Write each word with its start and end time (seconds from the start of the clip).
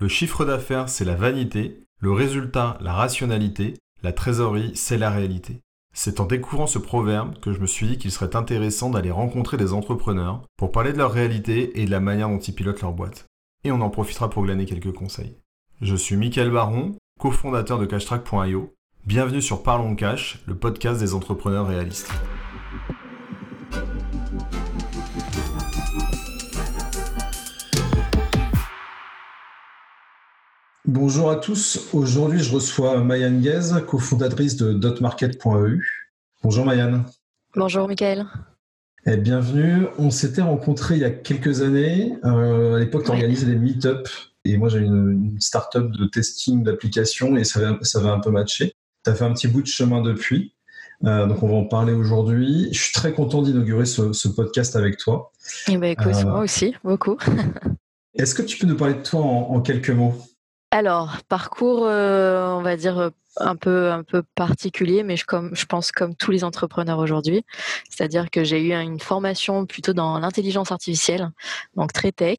Le 0.00 0.08
chiffre 0.08 0.46
d'affaires, 0.46 0.88
c'est 0.88 1.04
la 1.04 1.14
vanité, 1.14 1.84
le 1.98 2.10
résultat, 2.10 2.78
la 2.80 2.94
rationalité, 2.94 3.74
la 4.02 4.14
trésorerie, 4.14 4.72
c'est 4.74 4.96
la 4.96 5.10
réalité. 5.10 5.60
C'est 5.94 6.20
en 6.20 6.24
découvrant 6.24 6.66
ce 6.66 6.78
proverbe 6.78 7.38
que 7.40 7.52
je 7.52 7.60
me 7.60 7.66
suis 7.66 7.86
dit 7.86 7.98
qu'il 7.98 8.10
serait 8.10 8.34
intéressant 8.34 8.88
d'aller 8.88 9.10
rencontrer 9.10 9.58
des 9.58 9.74
entrepreneurs 9.74 10.40
pour 10.56 10.72
parler 10.72 10.94
de 10.94 10.96
leur 10.96 11.12
réalité 11.12 11.82
et 11.82 11.84
de 11.84 11.90
la 11.90 12.00
manière 12.00 12.30
dont 12.30 12.38
ils 12.38 12.54
pilotent 12.54 12.80
leur 12.80 12.94
boîte. 12.94 13.26
Et 13.62 13.72
on 13.72 13.82
en 13.82 13.90
profitera 13.90 14.30
pour 14.30 14.42
glaner 14.42 14.64
quelques 14.64 14.94
conseils. 14.94 15.36
Je 15.82 15.96
suis 15.96 16.16
Michael 16.16 16.50
Baron, 16.50 16.96
cofondateur 17.18 17.78
de 17.78 17.84
cashtrack.io. 17.84 18.72
Bienvenue 19.04 19.42
sur 19.42 19.62
Parlons 19.62 19.96
Cash, 19.96 20.42
le 20.46 20.54
podcast 20.54 20.98
des 20.98 21.12
entrepreneurs 21.12 21.66
réalistes. 21.66 22.10
Bonjour 30.92 31.30
à 31.30 31.36
tous. 31.36 31.88
Aujourd'hui, 31.92 32.40
je 32.40 32.52
reçois 32.52 33.00
Mayan 33.04 33.38
Guez, 33.38 33.80
cofondatrice 33.86 34.56
de 34.56 34.72
dotmarket.eu. 34.72 36.10
Bonjour 36.42 36.66
Mayan. 36.66 37.04
Bonjour 37.54 37.86
Michael. 37.86 38.26
Et 39.06 39.16
bienvenue. 39.16 39.86
On 39.98 40.10
s'était 40.10 40.42
rencontrés 40.42 40.96
il 40.96 41.02
y 41.02 41.04
a 41.04 41.10
quelques 41.10 41.62
années. 41.62 42.16
Euh, 42.24 42.74
à 42.74 42.80
l'époque, 42.80 43.04
tu 43.04 43.12
organisais 43.12 43.46
des 43.46 43.54
meet-up 43.54 44.08
et 44.44 44.56
moi 44.56 44.68
j'ai 44.68 44.80
une, 44.80 45.30
une 45.32 45.40
start-up 45.40 45.92
de 45.92 46.06
testing 46.06 46.64
d'applications 46.64 47.36
et 47.36 47.44
ça 47.44 47.60
avait, 47.60 47.78
ça 47.82 48.00
avait 48.00 48.08
un 48.08 48.18
peu 48.18 48.32
matché. 48.32 48.74
Tu 49.04 49.10
as 49.12 49.14
fait 49.14 49.24
un 49.24 49.32
petit 49.32 49.46
bout 49.46 49.62
de 49.62 49.68
chemin 49.68 50.02
depuis. 50.02 50.56
Euh, 51.04 51.28
donc 51.28 51.40
on 51.44 51.46
va 51.46 51.54
en 51.54 51.66
parler 51.66 51.92
aujourd'hui. 51.92 52.68
Je 52.72 52.80
suis 52.80 52.92
très 52.92 53.12
content 53.12 53.42
d'inaugurer 53.42 53.86
ce, 53.86 54.26
podcast 54.26 54.74
avec 54.74 54.96
toi. 54.96 55.30
Et 55.68 55.74
eh 55.74 55.76
ben, 55.76 55.92
écoute, 55.92 56.16
euh, 56.16 56.24
moi 56.24 56.40
aussi, 56.40 56.74
beaucoup. 56.82 57.16
Est-ce 58.16 58.34
que 58.34 58.42
tu 58.42 58.58
peux 58.58 58.66
nous 58.66 58.76
parler 58.76 58.94
de 58.94 59.02
toi 59.04 59.20
en 59.20 59.60
quelques 59.60 59.90
mots? 59.90 60.16
Alors, 60.72 61.16
parcours, 61.28 61.84
euh, 61.86 62.46
on 62.52 62.62
va 62.62 62.76
dire 62.76 62.98
euh, 62.98 63.10
un 63.38 63.56
peu 63.56 63.90
un 63.90 64.04
peu 64.04 64.22
particulier, 64.34 65.02
mais 65.02 65.16
je, 65.16 65.24
comme, 65.24 65.54
je 65.54 65.64
pense 65.66 65.90
comme 65.90 66.14
tous 66.14 66.30
les 66.30 66.44
entrepreneurs 66.44 66.98
aujourd'hui, 66.98 67.44
c'est-à-dire 67.88 68.30
que 68.30 68.44
j'ai 68.44 68.60
eu 68.62 68.72
une 68.72 69.00
formation 69.00 69.66
plutôt 69.66 69.92
dans 69.92 70.18
l'intelligence 70.20 70.70
artificielle, 70.70 71.30
donc 71.74 71.92
très 71.92 72.12
tech. 72.12 72.38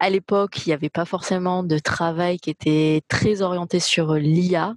À 0.00 0.10
l'époque, 0.10 0.66
il 0.66 0.70
n'y 0.70 0.72
avait 0.72 0.88
pas 0.88 1.04
forcément 1.04 1.62
de 1.64 1.78
travail 1.78 2.38
qui 2.38 2.50
était 2.50 3.02
très 3.08 3.42
orienté 3.42 3.80
sur 3.80 4.14
l'IA, 4.14 4.74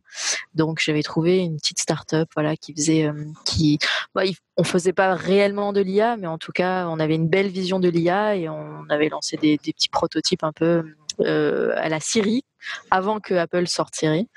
donc 0.56 0.80
j'avais 0.80 1.04
trouvé 1.04 1.40
une 1.40 1.58
petite 1.58 1.80
start-up, 1.80 2.30
voilà, 2.34 2.56
qui 2.56 2.74
faisait, 2.74 3.06
euh, 3.06 3.26
qui, 3.46 3.78
bah, 4.16 4.24
on 4.58 4.64
faisait 4.64 4.94
pas 4.94 5.16
réellement 5.16 5.74
de 5.74 5.82
l'IA, 5.82 6.18
mais 6.18 6.28
en 6.28 6.38
tout 6.38 6.52
cas, 6.52 6.88
on 6.88 7.00
avait 7.00 7.16
une 7.16 7.28
belle 7.28 7.48
vision 7.48 7.80
de 7.80 7.90
l'IA 7.90 8.36
et 8.36 8.50
on 8.50 8.86
avait 8.90 9.10
lancé 9.10 9.38
des, 9.38 9.58
des 9.58 9.74
petits 9.74 9.90
prototypes 9.90 10.44
un 10.44 10.52
peu 10.52 10.84
euh, 11.20 11.74
à 11.76 11.90
la 11.90 12.00
Syrie 12.00 12.44
avant 12.90 13.20
que 13.20 13.34
Apple 13.34 13.68
sorte 13.68 13.96
Siri. 13.96 14.28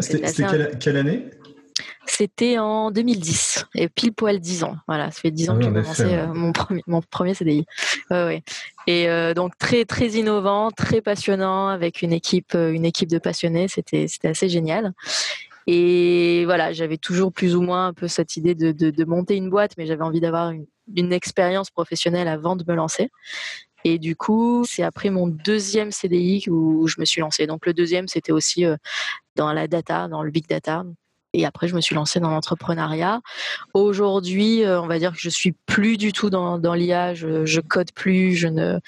c'était 0.00 0.78
quelle, 0.78 0.96
année? 0.96 1.30
C'était 2.06 2.58
en 2.58 2.90
2010 2.90 3.66
et 3.74 3.88
pile 3.88 4.12
poil 4.12 4.38
10 4.38 4.64
ans. 4.64 4.76
Voilà, 4.86 5.10
ça 5.10 5.20
fait 5.20 5.30
10 5.30 5.50
ans 5.50 5.54
ah 5.54 5.58
que 5.58 5.64
j'ai 5.64 5.70
commencé 5.70 6.02
euh, 6.04 6.26
mon, 6.28 6.52
premier, 6.52 6.82
mon 6.86 7.02
premier 7.02 7.34
CDI. 7.34 7.66
Et 8.86 9.08
euh, 9.08 9.34
donc 9.34 9.58
très 9.58 9.84
très 9.84 10.08
innovant, 10.10 10.70
très 10.70 11.00
passionnant 11.00 11.68
avec 11.68 12.02
une 12.02 12.12
équipe 12.12 12.54
une 12.54 12.84
équipe 12.84 13.10
de 13.10 13.18
passionnés. 13.18 13.68
C'était 13.68 14.06
assez 14.24 14.48
génial. 14.48 14.92
Et 15.66 16.44
voilà, 16.44 16.72
j'avais 16.72 16.96
toujours 16.96 17.32
plus 17.32 17.56
ou 17.56 17.60
moins 17.60 17.88
un 17.88 17.92
peu 17.92 18.06
cette 18.06 18.36
idée 18.36 18.54
de, 18.54 18.70
de, 18.70 19.04
monter 19.04 19.34
une 19.34 19.50
boîte, 19.50 19.72
mais 19.76 19.84
j'avais 19.84 20.04
envie 20.04 20.20
d'avoir 20.20 20.50
une, 20.50 20.66
une 20.94 21.12
expérience 21.12 21.70
professionnelle 21.70 22.28
avant 22.28 22.54
de 22.54 22.64
me 22.68 22.74
lancer. 22.76 23.10
Et 23.88 24.00
du 24.00 24.16
coup, 24.16 24.64
c'est 24.68 24.82
après 24.82 25.10
mon 25.10 25.28
deuxième 25.28 25.92
CDI 25.92 26.46
où 26.48 26.88
je 26.88 26.96
me 26.98 27.04
suis 27.04 27.20
lancée. 27.20 27.46
Donc 27.46 27.66
le 27.66 27.72
deuxième, 27.72 28.08
c'était 28.08 28.32
aussi 28.32 28.64
euh, 28.64 28.74
dans 29.36 29.52
la 29.52 29.68
data, 29.68 30.08
dans 30.08 30.24
le 30.24 30.32
big 30.32 30.48
data. 30.48 30.82
Et 31.32 31.46
après, 31.46 31.68
je 31.68 31.76
me 31.76 31.80
suis 31.80 31.94
lancée 31.94 32.18
dans 32.18 32.30
l'entrepreneuriat. 32.30 33.20
Aujourd'hui, 33.74 34.64
euh, 34.64 34.80
on 34.82 34.88
va 34.88 34.98
dire 34.98 35.12
que 35.12 35.20
je 35.20 35.28
suis 35.28 35.52
plus 35.66 35.98
du 35.98 36.12
tout 36.12 36.30
dans, 36.30 36.74
l'IA. 36.74 37.14
Je, 37.14 37.46
je 37.46 37.60
code 37.60 37.92
plus. 37.92 38.34
Je 38.34 38.48
ne, 38.48 38.80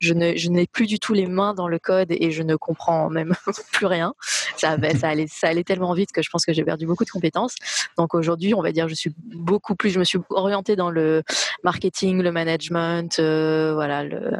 je 0.00 0.14
ne, 0.14 0.34
je 0.34 0.48
n'ai 0.48 0.66
plus 0.66 0.86
du 0.86 0.98
tout 0.98 1.12
les 1.12 1.26
mains 1.26 1.54
dans 1.54 1.68
le 1.68 1.78
code 1.78 2.08
et 2.10 2.30
je 2.30 2.42
ne 2.42 2.56
comprends 2.56 3.10
même 3.10 3.34
plus 3.72 3.86
rien. 3.86 4.14
Ça, 4.56 4.76
ça, 4.98 5.08
allait, 5.08 5.26
ça 5.28 5.48
allait 5.48 5.64
tellement 5.64 5.92
vite 5.92 6.10
que 6.12 6.22
je 6.22 6.30
pense 6.30 6.44
que 6.44 6.52
j'ai 6.52 6.64
perdu 6.64 6.86
beaucoup 6.86 7.04
de 7.04 7.10
compétences. 7.10 7.54
Donc 7.96 8.14
aujourd'hui, 8.14 8.54
on 8.54 8.62
va 8.62 8.72
dire, 8.72 8.88
je 8.88 8.94
suis 8.94 9.14
beaucoup 9.16 9.76
plus, 9.76 9.90
je 9.90 9.98
me 9.98 10.04
suis 10.04 10.18
orientée 10.30 10.74
dans 10.74 10.90
le 10.90 11.22
marketing, 11.62 12.22
le 12.22 12.32
management, 12.32 13.18
euh, 13.18 13.74
voilà. 13.74 14.04
Le... 14.04 14.32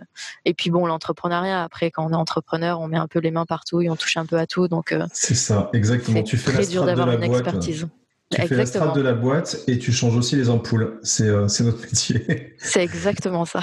Et 0.44 0.54
puis 0.54 0.70
bon, 0.70 0.86
l'entrepreneuriat. 0.86 1.62
Après, 1.62 1.90
quand 1.90 2.06
on 2.06 2.12
est 2.12 2.16
entrepreneur, 2.16 2.80
on 2.80 2.88
met 2.88 2.98
un 2.98 3.08
peu 3.08 3.18
les 3.18 3.30
mains 3.30 3.46
partout 3.46 3.82
et 3.82 3.90
on 3.90 3.96
touche 3.96 4.16
un 4.16 4.26
peu 4.26 4.38
à 4.38 4.46
tout. 4.46 4.66
Donc 4.66 4.92
euh, 4.92 5.06
c'est 5.12 5.34
ça, 5.34 5.70
exactement. 5.74 6.22
Tu 6.22 6.36
fais 6.36 6.52
très 6.52 6.66
dur 6.66 6.86
d'avoir 6.86 7.10
une 7.12 7.22
expertise. 7.22 7.86
Tu 8.30 8.46
fais 8.46 8.56
la 8.56 8.66
strate 8.66 8.94
de 8.94 9.00
la 9.00 9.14
boîte 9.14 9.64
et 9.66 9.78
tu 9.78 9.90
changes 9.90 10.16
aussi 10.16 10.36
les 10.36 10.50
ampoules. 10.50 11.00
C'est 11.02 11.26
euh, 11.26 11.48
notre 11.60 11.80
métier. 11.82 12.54
C'est 12.58 12.82
exactement 12.82 13.44
ça. 13.44 13.60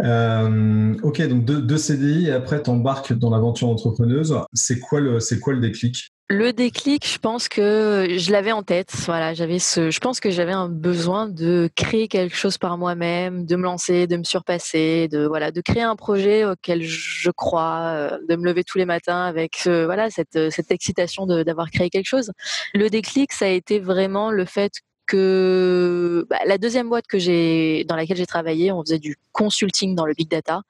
Euh, 0.00 0.94
ok, 1.02 1.22
donc 1.28 1.44
deux, 1.44 1.62
deux 1.62 1.78
CDI 1.78 2.28
et 2.28 2.32
après 2.32 2.62
tu 2.62 2.70
embarques 2.70 3.12
dans 3.12 3.30
l'aventure 3.30 3.68
entrepreneuse. 3.68 4.36
C'est 4.52 4.80
quoi, 4.80 5.00
le, 5.00 5.18
quoi 5.40 5.52
le 5.52 5.60
déclic? 5.60 6.12
Le 6.32 6.52
déclic, 6.52 7.06
je 7.06 7.18
pense 7.18 7.48
que 7.48 8.16
je 8.16 8.32
l'avais 8.32 8.52
en 8.52 8.62
tête. 8.62 8.90
Voilà, 9.04 9.34
j'avais 9.34 9.58
ce, 9.58 9.90
je 9.90 10.00
pense 10.00 10.18
que 10.18 10.30
j'avais 10.30 10.52
un 10.52 10.68
besoin 10.68 11.28
de 11.28 11.68
créer 11.76 12.08
quelque 12.08 12.34
chose 12.34 12.56
par 12.56 12.78
moi-même, 12.78 13.44
de 13.44 13.54
me 13.54 13.62
lancer, 13.62 14.06
de 14.06 14.16
me 14.16 14.24
surpasser, 14.24 15.08
de 15.08 15.26
voilà, 15.26 15.50
de 15.50 15.60
créer 15.60 15.82
un 15.82 15.94
projet 15.94 16.46
auquel 16.46 16.82
je 16.82 17.30
crois, 17.30 17.92
euh, 17.94 18.18
de 18.28 18.36
me 18.36 18.44
lever 18.46 18.64
tous 18.64 18.78
les 18.78 18.86
matins 18.86 19.24
avec 19.24 19.62
voilà 19.64 20.10
cette, 20.10 20.50
cette 20.50 20.70
excitation 20.70 21.26
d'avoir 21.26 21.70
créé 21.70 21.90
quelque 21.90 22.08
chose. 22.08 22.32
Le 22.72 22.88
déclic, 22.88 23.32
ça 23.32 23.44
a 23.44 23.48
été 23.48 23.78
vraiment 23.78 24.30
le 24.30 24.46
fait 24.46 24.72
que 25.06 26.26
bah, 26.30 26.38
la 26.46 26.58
deuxième 26.58 26.88
boîte 26.88 27.06
que 27.06 27.18
j'ai 27.18 27.84
dans 27.84 27.96
laquelle 27.96 28.16
j'ai 28.16 28.26
travaillé, 28.26 28.72
on 28.72 28.82
faisait 28.82 28.98
du 28.98 29.16
consulting 29.32 29.94
dans 29.94 30.06
le 30.06 30.14
big 30.14 30.28
data. 30.28 30.62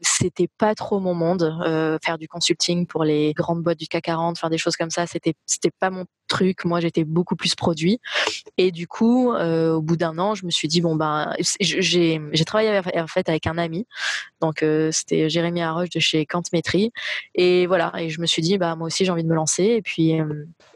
C'était 0.00 0.48
pas 0.58 0.74
trop 0.74 1.00
mon 1.00 1.14
monde. 1.14 1.56
Euh, 1.64 1.98
faire 2.04 2.18
du 2.18 2.28
consulting 2.28 2.86
pour 2.86 3.04
les 3.04 3.32
grandes 3.34 3.62
boîtes 3.62 3.78
du 3.78 3.86
CAC 3.86 4.04
40, 4.04 4.38
faire 4.38 4.50
des 4.50 4.58
choses 4.58 4.76
comme 4.76 4.90
ça, 4.90 5.06
c'était 5.06 5.34
c'était 5.46 5.70
pas 5.70 5.90
mon 5.90 6.06
truc. 6.28 6.64
Moi, 6.64 6.80
j'étais 6.80 7.04
beaucoup 7.04 7.36
plus 7.36 7.54
produit. 7.54 8.00
Et 8.56 8.70
du 8.70 8.86
coup, 8.86 9.32
euh, 9.32 9.74
au 9.74 9.82
bout 9.82 9.96
d'un 9.96 10.18
an, 10.18 10.34
je 10.34 10.44
me 10.46 10.50
suis 10.50 10.68
dit 10.68 10.80
bon 10.80 10.96
ben, 10.96 11.34
j'ai 11.60 12.20
j'ai 12.32 12.44
travaillé 12.44 12.80
en 12.96 13.06
fait 13.06 13.28
avec 13.28 13.46
un 13.46 13.58
ami. 13.58 13.86
Donc 14.40 14.62
euh, 14.62 14.90
c'était 14.92 15.28
Jérémy 15.28 15.62
Arroche 15.62 15.90
de 15.90 16.00
chez 16.00 16.26
Quantmetry. 16.26 16.92
Et 17.34 17.66
voilà. 17.66 17.92
Et 17.98 18.10
je 18.10 18.20
me 18.20 18.26
suis 18.26 18.42
dit 18.42 18.58
bah 18.58 18.76
moi 18.76 18.86
aussi 18.86 19.04
j'ai 19.04 19.10
envie 19.10 19.24
de 19.24 19.28
me 19.28 19.34
lancer. 19.34 19.64
Et 19.64 19.82
puis 19.82 20.12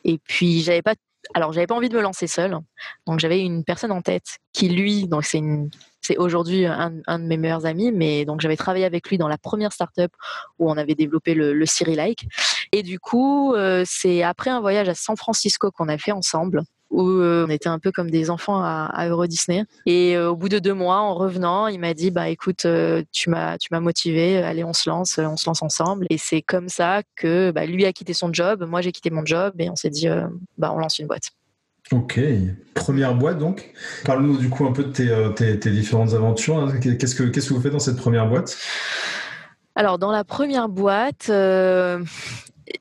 et 0.05 0.19
puis 0.19 0.63
j'avais 0.63 0.83
pas 0.83 0.95
alors 1.35 1.53
j'avais 1.53 1.67
pas 1.67 1.75
envie 1.75 1.89
de 1.89 1.97
me 1.97 2.03
lancer 2.03 2.27
seule, 2.27 2.59
donc 3.07 3.21
j'avais 3.21 3.41
une 3.41 3.65
personne 3.65 3.93
en 3.93 4.03
tête 4.03 4.39
qui 4.53 4.69
lui, 4.69 5.07
donc 5.07 5.25
c'est 5.25 6.17
aujourd'hui 6.19 6.67
un, 6.67 6.91
de 6.91 7.25
mes 7.25 7.37
meilleurs 7.37 7.67
amis, 7.67 7.93
mais 7.93 8.25
donc 8.25 8.41
j'avais 8.41 8.57
travaillé 8.57 8.85
avec 8.85 9.09
lui 9.09 9.19
dans 9.19 9.29
la 9.29 9.39
première 9.39 9.73
startup 9.73 10.13
où 10.59 10.71
on 10.71 10.77
avait 10.77 10.95
développé 10.95 11.35
le, 11.35 11.53
le 11.53 11.67
Siri 11.67 11.95
Like, 11.95 12.27
et 12.73 12.83
du 12.83 12.99
coup 12.99 13.55
euh, 13.55 13.85
c'est 13.87 14.23
après 14.23 14.51
un 14.51 14.61
voyage 14.61 14.89
à 14.89 14.95
San 14.95 15.17
Francisco 15.17 15.71
qu'on 15.71 15.89
a 15.89 15.99
fait 15.99 16.13
ensemble 16.13 16.63
où 16.93 17.09
euh, 17.09 17.47
on 17.49 17.51
était 17.51 17.69
un 17.69 17.79
peu 17.79 17.91
comme 17.91 18.11
des 18.11 18.31
enfants 18.31 18.63
à, 18.63 19.07
Euro 19.09 19.27
Disney. 19.27 19.65
Et 19.87 20.17
euh, 20.17 20.31
au 20.31 20.37
bout 20.37 20.49
de 20.49 20.59
deux 20.59 20.75
mois, 20.75 20.99
en 20.99 21.15
revenant, 21.15 21.67
il 21.67 21.81
m'a 21.81 21.95
dit 21.95 22.11
bah 22.11 22.29
écoute, 22.29 22.67
euh, 22.67 23.03
tu 23.11 23.31
m'as 23.31 23.59
tu 23.59 23.69
m'as 23.73 23.81
motivé, 23.81 24.37
allez 24.39 24.63
on 24.63 24.75
se 24.75 24.89
lance, 24.89 25.19
on 25.19 25.37
se 25.37 25.47
lance 25.47 25.63
ensemble. 25.63 26.07
Et 26.11 26.19
c'est 26.19 26.43
comme 26.43 26.69
ça 26.69 27.03
que 27.17 27.51
bah, 27.51 27.67
lui 27.67 27.87
a 27.87 27.93
quitté 27.93 28.13
son 28.13 28.33
job, 28.33 28.65
moi 28.69 28.83
j'ai 28.83 28.93
quitté 28.93 29.11
mon 29.11 29.25
job 29.25 29.55
et 29.59 29.71
on 29.71 29.77
s'est 29.77 29.91
dit 29.91 30.07
bah 30.59 30.71
on 30.73 30.79
lance 30.79 30.99
une 30.99 31.07
boîte. 31.07 31.31
Ok, 31.91 32.21
première 32.75 33.15
boîte 33.15 33.39
donc. 33.39 33.73
Parle-nous 34.05 34.37
du 34.37 34.49
coup 34.49 34.67
un 34.67 34.73
peu 34.73 34.85
de 34.85 34.91
tes, 35.33 35.59
tes, 35.59 35.71
différentes 35.71 36.13
aventures. 36.13 36.59
Hein. 36.59 36.79
Qu'est-ce 36.81 37.15
que 37.15 37.25
qu'est-ce 37.25 37.49
que 37.49 37.55
vous 37.55 37.61
faites 37.61 37.73
dans 37.73 37.79
cette 37.79 37.97
première 37.97 38.29
boîte? 38.29 38.57
Alors 39.75 39.99
dans 39.99 40.13
la 40.13 40.25
première 40.25 40.69
boîte, 40.69 41.31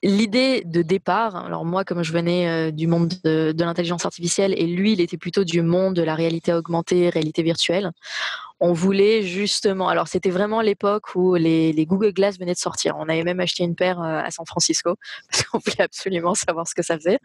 l'idée 0.04 0.64
de 0.66 0.82
départ, 0.82 1.36
alors 1.36 1.66
moi 1.66 1.84
comme 1.84 2.04
je 2.04 2.14
venais 2.14 2.50
euh, 2.50 2.72
du 2.72 2.88
monde 2.88 3.14
de, 3.24 3.54
l'intelligence 3.58 4.06
artificielle 4.06 4.54
et 4.58 4.66
lui 4.66 4.94
il 4.94 5.02
était 5.02 5.18
plutôt 5.18 5.44
du 5.44 5.62
monde 5.62 5.96
de 5.96 6.02
la 6.02 6.16
réalité 6.16 6.54
augmentée, 6.54 7.10
réalité 7.10 7.44
virtuelle, 7.44 7.92
on 8.64 8.74
voulait 8.74 9.24
justement, 9.24 9.90
alors 9.90 10.08
c'était 10.08 10.30
vraiment 10.30 10.62
l'époque 10.62 11.16
où 11.16 11.34
les, 11.34 11.74
Google 11.88 12.14
Glass 12.14 12.38
venaient 12.38 12.54
de 12.54 12.60
sortir. 12.60 12.96
On 13.00 13.10
avait 13.10 13.24
même 13.24 13.40
acheté 13.40 13.64
une 13.64 13.76
paire 13.76 14.00
euh, 14.00 14.22
à 14.24 14.30
San 14.30 14.46
Francisco 14.46 14.98
parce 15.32 15.44
qu'on 15.44 15.58
voulait 15.58 15.82
absolument 15.82 16.36
savoir 16.36 16.68
ce 16.68 16.76
que 16.76 16.84
ça 16.84 16.96
faisait. 16.96 17.18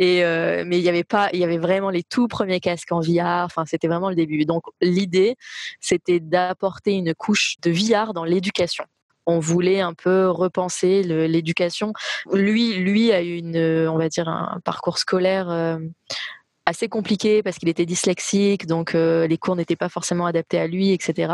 Euh, 0.00 0.62
mais 0.64 0.78
il 0.78 0.84
y 0.84 0.88
avait 0.88 1.02
pas, 1.02 1.30
il 1.32 1.40
y 1.40 1.44
avait 1.44 1.58
vraiment 1.58 1.90
les 1.90 2.04
tout 2.04 2.28
premiers 2.28 2.60
casques 2.60 2.92
en 2.92 3.00
VR. 3.00 3.44
Enfin, 3.44 3.64
c'était 3.66 3.88
vraiment 3.88 4.08
le 4.08 4.14
début. 4.14 4.44
Donc 4.44 4.62
l'idée, 4.80 5.34
c'était 5.80 6.20
d'apporter 6.20 6.92
une 6.92 7.12
couche 7.12 7.56
de 7.60 7.72
VR 7.72 8.14
dans 8.14 8.24
l'éducation 8.24 8.84
on 9.28 9.38
voulait 9.40 9.80
un 9.80 9.92
peu 9.92 10.30
repenser 10.30 11.02
l'éducation. 11.02 11.92
Lui, 12.32 12.74
lui 12.76 13.12
a 13.12 13.22
eu 13.22 13.36
une, 13.36 13.86
on 13.88 13.98
va 13.98 14.08
dire, 14.08 14.26
un 14.26 14.58
parcours 14.64 14.98
scolaire 14.98 15.50
euh, 15.50 15.78
assez 16.68 16.88
compliqué 16.88 17.42
parce 17.42 17.56
qu'il 17.56 17.68
était 17.70 17.86
dyslexique, 17.86 18.66
donc 18.66 18.92
les 18.92 19.38
cours 19.38 19.56
n'étaient 19.56 19.76
pas 19.76 19.88
forcément 19.88 20.26
adaptés 20.26 20.58
à 20.58 20.66
lui, 20.66 20.92
etc. 20.92 21.32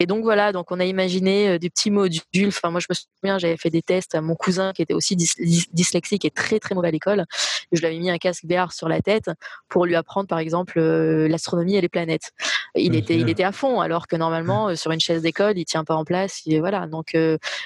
Et 0.00 0.06
donc 0.06 0.22
voilà, 0.22 0.52
donc 0.52 0.70
on 0.72 0.80
a 0.80 0.84
imaginé 0.84 1.58
des 1.58 1.68
petits 1.68 1.90
modules. 1.90 2.48
Enfin, 2.48 2.70
moi 2.70 2.80
je 2.80 2.86
me 2.88 2.94
souviens, 2.94 3.38
j'avais 3.38 3.58
fait 3.58 3.70
des 3.70 3.82
tests 3.82 4.14
à 4.14 4.22
mon 4.22 4.34
cousin 4.34 4.72
qui 4.72 4.80
était 4.80 4.94
aussi 4.94 5.14
dyslexique 5.14 6.24
et 6.24 6.30
très 6.30 6.58
très 6.58 6.74
mauvais 6.74 6.88
à 6.88 6.90
l'école. 6.90 7.26
Je 7.70 7.80
lui 7.80 7.86
avais 7.86 7.98
mis 7.98 8.10
un 8.10 8.18
casque 8.18 8.44
VR 8.48 8.72
sur 8.72 8.88
la 8.88 9.02
tête 9.02 9.30
pour 9.68 9.84
lui 9.84 9.94
apprendre, 9.94 10.26
par 10.26 10.38
exemple, 10.38 10.80
l'astronomie 10.80 11.76
et 11.76 11.80
les 11.80 11.88
planètes. 11.90 12.30
Il 12.74 12.96
était, 12.96 13.18
il 13.18 13.28
était 13.28 13.44
à 13.44 13.52
fond, 13.52 13.80
alors 13.80 14.06
que 14.06 14.16
normalement 14.16 14.74
sur 14.74 14.90
une 14.92 15.00
chaise 15.00 15.20
d'école, 15.20 15.58
il 15.58 15.66
tient 15.66 15.84
pas 15.84 15.94
en 15.94 16.04
place. 16.04 16.40
voilà, 16.46 16.86
donc 16.86 17.16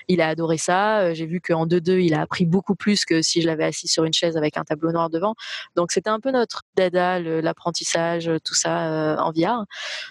il 0.08 0.20
a 0.20 0.28
adoré 0.28 0.58
ça. 0.58 1.14
J'ai 1.14 1.26
vu 1.26 1.40
qu'en 1.40 1.66
2-2, 1.66 2.00
il 2.00 2.14
a 2.14 2.22
appris 2.22 2.46
beaucoup 2.46 2.74
plus 2.74 3.04
que 3.04 3.22
si 3.22 3.40
je 3.42 3.46
l'avais 3.46 3.64
assis 3.64 3.86
sur 3.86 4.04
une 4.04 4.12
chaise 4.12 4.36
avec 4.36 4.56
un 4.56 4.64
tableau 4.64 4.90
noir 4.90 5.08
devant. 5.08 5.34
Donc 5.76 5.92
c'était 5.92 6.10
un 6.10 6.18
peu 6.18 6.32
notre 6.32 6.62
dada, 6.76 6.95
l'apprentissage, 7.20 8.30
tout 8.44 8.54
ça 8.54 8.90
euh, 8.90 9.16
en 9.18 9.32
VR. 9.32 9.64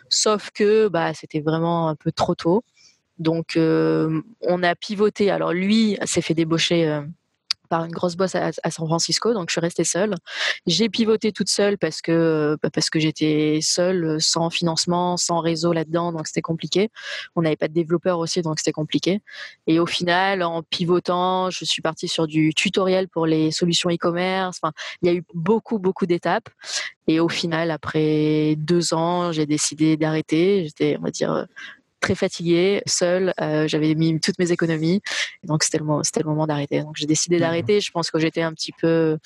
Sauf 0.09 0.49
que 0.51 0.87
bah, 0.87 1.13
c'était 1.13 1.41
vraiment 1.41 1.89
un 1.89 1.95
peu 1.95 2.11
trop 2.11 2.35
tôt. 2.35 2.63
Donc 3.17 3.55
euh, 3.57 4.21
on 4.41 4.63
a 4.63 4.75
pivoté. 4.75 5.31
Alors 5.31 5.53
lui 5.53 5.97
s'est 6.05 6.21
fait 6.21 6.33
débaucher 6.33 6.87
euh, 6.87 7.01
par 7.67 7.85
une 7.85 7.91
grosse 7.91 8.15
bosse 8.15 8.35
à, 8.35 8.51
San 8.69 8.87
Francisco, 8.87 9.33
donc 9.33 9.49
je 9.49 9.53
suis 9.53 9.61
restée 9.61 9.83
seule. 9.83 10.15
J'ai 10.65 10.89
pivoté 10.89 11.31
toute 11.31 11.49
seule 11.49 11.77
parce 11.77 12.01
que 12.01 12.57
bah, 12.61 12.69
parce 12.71 12.89
que 12.89 12.99
j'étais 12.99 13.59
seule, 13.61 14.21
sans 14.21 14.49
financement, 14.49 15.17
sans 15.17 15.39
réseau 15.39 15.73
là-dedans, 15.73 16.11
donc 16.11 16.27
c'était 16.27 16.41
compliqué. 16.41 16.89
On 17.35 17.41
n'avait 17.41 17.55
pas 17.55 17.67
de 17.67 17.73
développeur 17.73 18.19
aussi, 18.19 18.41
donc 18.41 18.59
c'était 18.59 18.71
compliqué. 18.71 19.21
Et 19.67 19.79
au 19.79 19.85
final, 19.85 20.43
en 20.43 20.63
pivotant, 20.63 21.49
je 21.49 21.65
suis 21.65 21.81
partie 21.81 22.07
sur 22.07 22.27
du 22.27 22.53
tutoriel 22.53 23.07
pour 23.07 23.25
les 23.25 23.51
solutions 23.51 23.89
e-commerce. 23.89 24.61
Il 25.01 25.07
y 25.07 25.11
a 25.11 25.13
eu 25.13 25.23
beaucoup 25.33 25.79
beaucoup 25.79 26.05
d'étapes. 26.05 26.49
Et 27.07 27.19
au 27.19 27.29
final, 27.29 27.71
après 27.71 28.55
deux 28.57 28.93
ans, 28.93 29.31
j'ai 29.31 29.45
décidé 29.45 29.95
d'arrêter. 29.97 30.65
J'étais, 30.65 30.97
on 30.99 31.03
va 31.03 31.11
dire, 31.11 31.47
très 32.05 32.15
fatiguée, 32.15 32.83
seule. 32.85 33.33
Euh, 33.41 33.67
j'avais 33.67 33.95
mis 33.95 34.19
toutes 34.19 34.37
mes 34.37 34.51
économies. 34.51 35.01
Donc 35.43 35.63
c'était 35.63 35.79
le, 35.79 35.85
c'était 36.03 36.19
le 36.19 36.29
moment 36.29 36.45
d'arrêter. 36.45 36.81
Donc 36.81 36.95
j'ai 36.95 37.07
décidé 37.07 37.39
d'arrêter. 37.39 37.81
Je 37.81 37.91
pense 37.91 38.11
que 38.11 38.19
j'étais 38.19 38.43
un 38.43 38.53
petit 38.53 38.71
peu. 38.79 39.17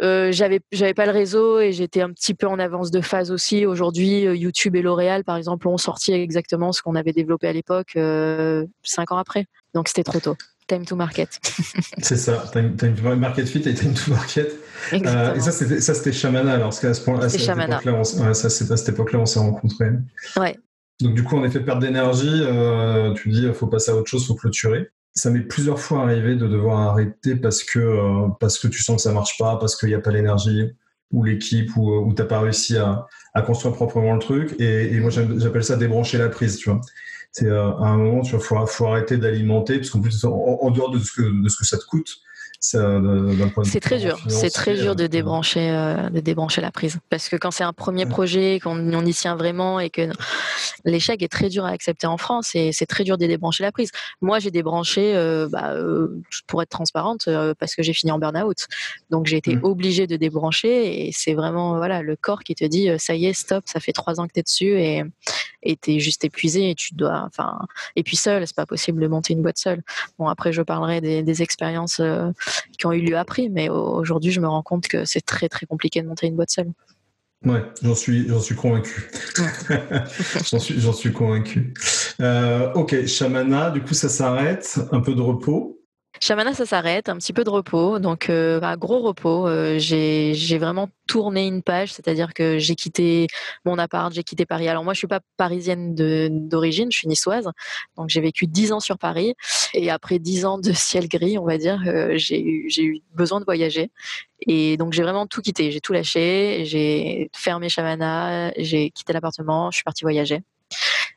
Euh, 0.00 0.30
j'avais 0.32 0.60
j'avais 0.70 0.94
pas 0.94 1.06
le 1.06 1.12
réseau 1.12 1.58
et 1.58 1.72
j'étais 1.72 2.02
un 2.02 2.10
petit 2.10 2.34
peu 2.34 2.46
en 2.46 2.58
avance 2.58 2.90
de 2.92 3.00
phase 3.00 3.32
aussi. 3.32 3.66
Aujourd'hui, 3.66 4.26
euh, 4.26 4.36
YouTube 4.36 4.76
et 4.76 4.82
L'Oréal, 4.82 5.24
par 5.24 5.36
exemple, 5.36 5.66
ont 5.66 5.76
sorti 5.76 6.12
exactement 6.12 6.72
ce 6.72 6.82
qu'on 6.82 6.94
avait 6.94 7.12
développé 7.12 7.48
à 7.48 7.52
l'époque 7.52 7.98
cinq 8.84 9.10
ans 9.10 9.18
après. 9.18 9.46
Donc 9.74 9.88
c'était 9.88 10.04
trop 10.04 10.20
tôt. 10.20 10.36
Time 10.68 10.86
to 10.86 10.94
market. 10.94 11.40
c'est 11.98 12.16
ça, 12.16 12.44
time, 12.52 12.76
to 12.76 13.16
market 13.16 13.48
fit 13.48 13.68
et 13.68 13.74
time 13.74 13.92
to 13.92 14.12
market. 14.12 14.54
et 14.92 15.00
ça, 15.40 15.50
c'était, 15.50 15.80
ça, 15.80 15.94
c'était 15.94 16.12
Shamana. 16.12 16.52
Alors, 16.52 16.78
qu'à 16.78 16.94
ce 16.94 17.00
point-là, 17.00 17.28
c'est 17.28 18.70
à 18.70 18.76
cette 18.76 18.88
époque-là, 18.88 19.18
on 19.18 19.26
s'est 19.26 19.40
rencontrés. 19.40 19.90
Ouais. 20.36 20.56
Donc 21.00 21.14
du 21.14 21.24
coup, 21.24 21.36
en 21.36 21.44
effet, 21.44 21.60
perte 21.60 21.80
d'énergie, 21.80 22.28
euh, 22.42 23.12
tu 23.14 23.30
dis, 23.30 23.48
faut 23.54 23.66
passer 23.66 23.90
à 23.90 23.96
autre 23.96 24.08
chose, 24.08 24.26
faut 24.26 24.34
clôturer. 24.34 24.90
Ça 25.14 25.30
m'est 25.30 25.40
plusieurs 25.40 25.80
fois 25.80 26.02
arrivé 26.02 26.36
de 26.36 26.46
devoir 26.46 26.80
arrêter 26.80 27.36
parce 27.36 27.64
que, 27.64 27.78
euh, 27.78 28.28
parce 28.38 28.58
que 28.58 28.68
tu 28.68 28.82
sens 28.82 28.96
que 28.96 29.02
ça 29.02 29.12
marche 29.12 29.36
pas, 29.38 29.56
parce 29.56 29.76
qu'il 29.76 29.88
n'y 29.88 29.94
a 29.94 30.00
pas 30.00 30.10
l'énergie 30.10 30.70
ou 31.10 31.24
l'équipe 31.24 31.76
ou, 31.76 31.90
ou 31.90 32.14
tu 32.14 32.22
n'as 32.22 32.28
pas 32.28 32.40
réussi 32.40 32.76
à, 32.76 33.06
à, 33.34 33.42
construire 33.42 33.74
proprement 33.74 34.12
le 34.14 34.20
truc. 34.20 34.54
Et, 34.60 34.94
et 34.94 35.00
moi, 35.00 35.10
j'appelle 35.10 35.64
ça 35.64 35.76
débrancher 35.76 36.18
la 36.18 36.28
prise, 36.28 36.58
tu 36.58 36.70
vois. 36.70 36.80
C'est 37.32 37.46
euh, 37.46 37.70
à 37.76 37.88
un 37.88 37.96
moment, 37.96 38.22
tu 38.22 38.32
vois, 38.36 38.40
faut, 38.40 38.66
faut 38.66 38.86
arrêter 38.86 39.16
d'alimenter, 39.16 39.78
parce 39.78 39.90
qu'en 39.90 40.00
plus, 40.00 40.24
en, 40.24 40.70
dehors 40.70 40.90
de 40.90 40.98
ce, 40.98 41.12
que, 41.12 41.42
de 41.42 41.48
ce 41.48 41.56
que 41.56 41.64
ça 41.64 41.78
te 41.78 41.84
coûte, 41.84 42.18
c'est 42.60 43.80
très 43.80 43.98
dur. 43.98 44.18
C'est 44.28 44.50
très 44.50 44.74
dur 44.74 44.94
de 44.94 45.06
débrancher, 45.06 45.70
euh, 45.70 46.10
de 46.10 46.20
débrancher 46.20 46.60
la 46.60 46.70
prise. 46.70 46.98
Parce 47.08 47.30
que 47.30 47.36
quand 47.36 47.50
c'est 47.50 47.64
un 47.64 47.72
premier 47.72 48.04
projet, 48.04 48.60
qu'on 48.62 48.92
on 48.92 49.06
y 49.06 49.14
tient 49.14 49.34
vraiment 49.34 49.80
et 49.80 49.88
que 49.88 50.10
l'échec 50.84 51.22
est 51.22 51.28
très 51.28 51.48
dur 51.48 51.64
à 51.64 51.70
accepter 51.70 52.06
en 52.06 52.18
France 52.18 52.54
et 52.54 52.72
c'est 52.72 52.84
très 52.84 53.02
dur 53.02 53.16
de 53.16 53.26
débrancher 53.26 53.62
la 53.62 53.72
prise. 53.72 53.90
Moi, 54.20 54.40
j'ai 54.40 54.50
débranché, 54.50 55.16
euh, 55.16 55.48
bah, 55.50 55.72
euh, 55.72 56.08
pour 56.46 56.60
être 56.60 56.68
transparente, 56.68 57.28
parce 57.58 57.74
que 57.74 57.82
j'ai 57.82 57.94
fini 57.94 58.12
en 58.12 58.18
burn-out. 58.18 58.66
Donc, 59.08 59.26
j'ai 59.26 59.38
été 59.38 59.56
mmh. 59.56 59.64
obligée 59.64 60.06
de 60.06 60.16
débrancher 60.16 61.06
et 61.06 61.12
c'est 61.12 61.34
vraiment 61.34 61.78
voilà 61.78 62.02
le 62.02 62.14
corps 62.14 62.40
qui 62.40 62.54
te 62.54 62.64
dit 62.64 62.90
ça 62.98 63.14
y 63.14 63.24
est, 63.24 63.32
stop, 63.32 63.64
ça 63.66 63.80
fait 63.80 63.92
trois 63.92 64.20
ans 64.20 64.26
que 64.26 64.34
tu 64.34 64.40
es 64.40 64.42
dessus 64.42 64.78
et 64.78 65.02
et 65.62 65.78
es 65.88 66.00
juste 66.00 66.24
épuisé 66.24 66.70
et 66.70 66.74
tu 66.74 66.94
dois, 66.94 67.24
enfin, 67.26 67.58
et 67.94 68.02
puis 68.02 68.16
seul, 68.16 68.46
c'est 68.46 68.56
pas 68.56 68.64
possible 68.64 68.98
de 68.98 69.06
monter 69.06 69.34
une 69.34 69.42
boîte 69.42 69.58
seule. 69.58 69.82
Bon, 70.18 70.26
après, 70.26 70.54
je 70.54 70.62
parlerai 70.62 71.02
des, 71.02 71.22
des 71.22 71.42
expériences 71.42 72.00
qui 72.78 72.86
ont 72.86 72.92
eu 72.92 73.00
lieu 73.00 73.16
après. 73.16 73.48
Mais 73.50 73.68
aujourd'hui, 73.68 74.32
je 74.32 74.40
me 74.40 74.48
rends 74.48 74.62
compte 74.62 74.88
que 74.88 75.04
c'est 75.04 75.20
très 75.20 75.48
très 75.48 75.66
compliqué 75.66 76.02
de 76.02 76.08
monter 76.08 76.26
une 76.26 76.36
boîte 76.36 76.50
seule. 76.50 76.72
Ouais, 77.46 77.62
j'en 77.82 77.94
suis, 77.94 78.28
j'en 78.28 78.40
suis 78.40 78.54
convaincu. 78.54 79.10
j'en 80.50 80.58
suis, 80.58 80.78
j'en 80.78 80.92
suis 80.92 81.10
convaincu. 81.12 81.72
Euh, 82.20 82.70
ok, 82.74 83.06
Shamana, 83.06 83.70
du 83.70 83.80
coup, 83.80 83.94
ça 83.94 84.10
s'arrête. 84.10 84.78
Un 84.92 85.00
peu 85.00 85.14
de 85.14 85.22
repos. 85.22 85.79
Shamana, 86.22 86.52
ça 86.52 86.66
s'arrête, 86.66 87.08
un 87.08 87.16
petit 87.16 87.32
peu 87.32 87.44
de 87.44 87.50
repos, 87.50 87.98
donc 87.98 88.28
euh, 88.28 88.60
bah, 88.60 88.76
gros 88.76 89.00
repos. 89.00 89.48
Euh, 89.48 89.78
j'ai 89.78 90.58
vraiment 90.58 90.90
tourné 91.06 91.46
une 91.46 91.62
page, 91.62 91.94
c'est-à-dire 91.94 92.34
que 92.34 92.58
j'ai 92.58 92.74
quitté 92.74 93.26
mon 93.64 93.78
appart, 93.78 94.12
j'ai 94.12 94.22
quitté 94.22 94.44
Paris. 94.44 94.68
Alors 94.68 94.84
moi, 94.84 94.92
je 94.92 94.98
suis 94.98 95.06
pas 95.06 95.20
parisienne 95.38 95.94
d'origine, 95.94 96.92
je 96.92 96.98
suis 96.98 97.08
niçoise, 97.08 97.48
donc 97.96 98.10
j'ai 98.10 98.20
vécu 98.20 98.46
dix 98.46 98.70
ans 98.72 98.80
sur 98.80 98.98
Paris, 98.98 99.34
et 99.72 99.90
après 99.90 100.18
dix 100.18 100.44
ans 100.44 100.58
de 100.58 100.72
ciel 100.74 101.08
gris, 101.08 101.38
on 101.38 101.46
va 101.46 101.56
dire, 101.56 101.82
euh, 101.86 102.12
j'ai 102.16 102.42
eu 102.42 103.00
besoin 103.14 103.40
de 103.40 103.46
voyager, 103.46 103.90
et 104.40 104.76
donc 104.76 104.92
j'ai 104.92 105.02
vraiment 105.02 105.26
tout 105.26 105.40
quitté, 105.40 105.72
j'ai 105.72 105.80
tout 105.80 105.94
lâché, 105.94 106.64
j'ai 106.66 107.30
fermé 107.34 107.70
Shamana, 107.70 108.52
j'ai 108.58 108.90
quitté 108.90 109.14
l'appartement, 109.14 109.70
je 109.70 109.76
suis 109.76 109.84
partie 109.84 110.02
voyager. 110.02 110.42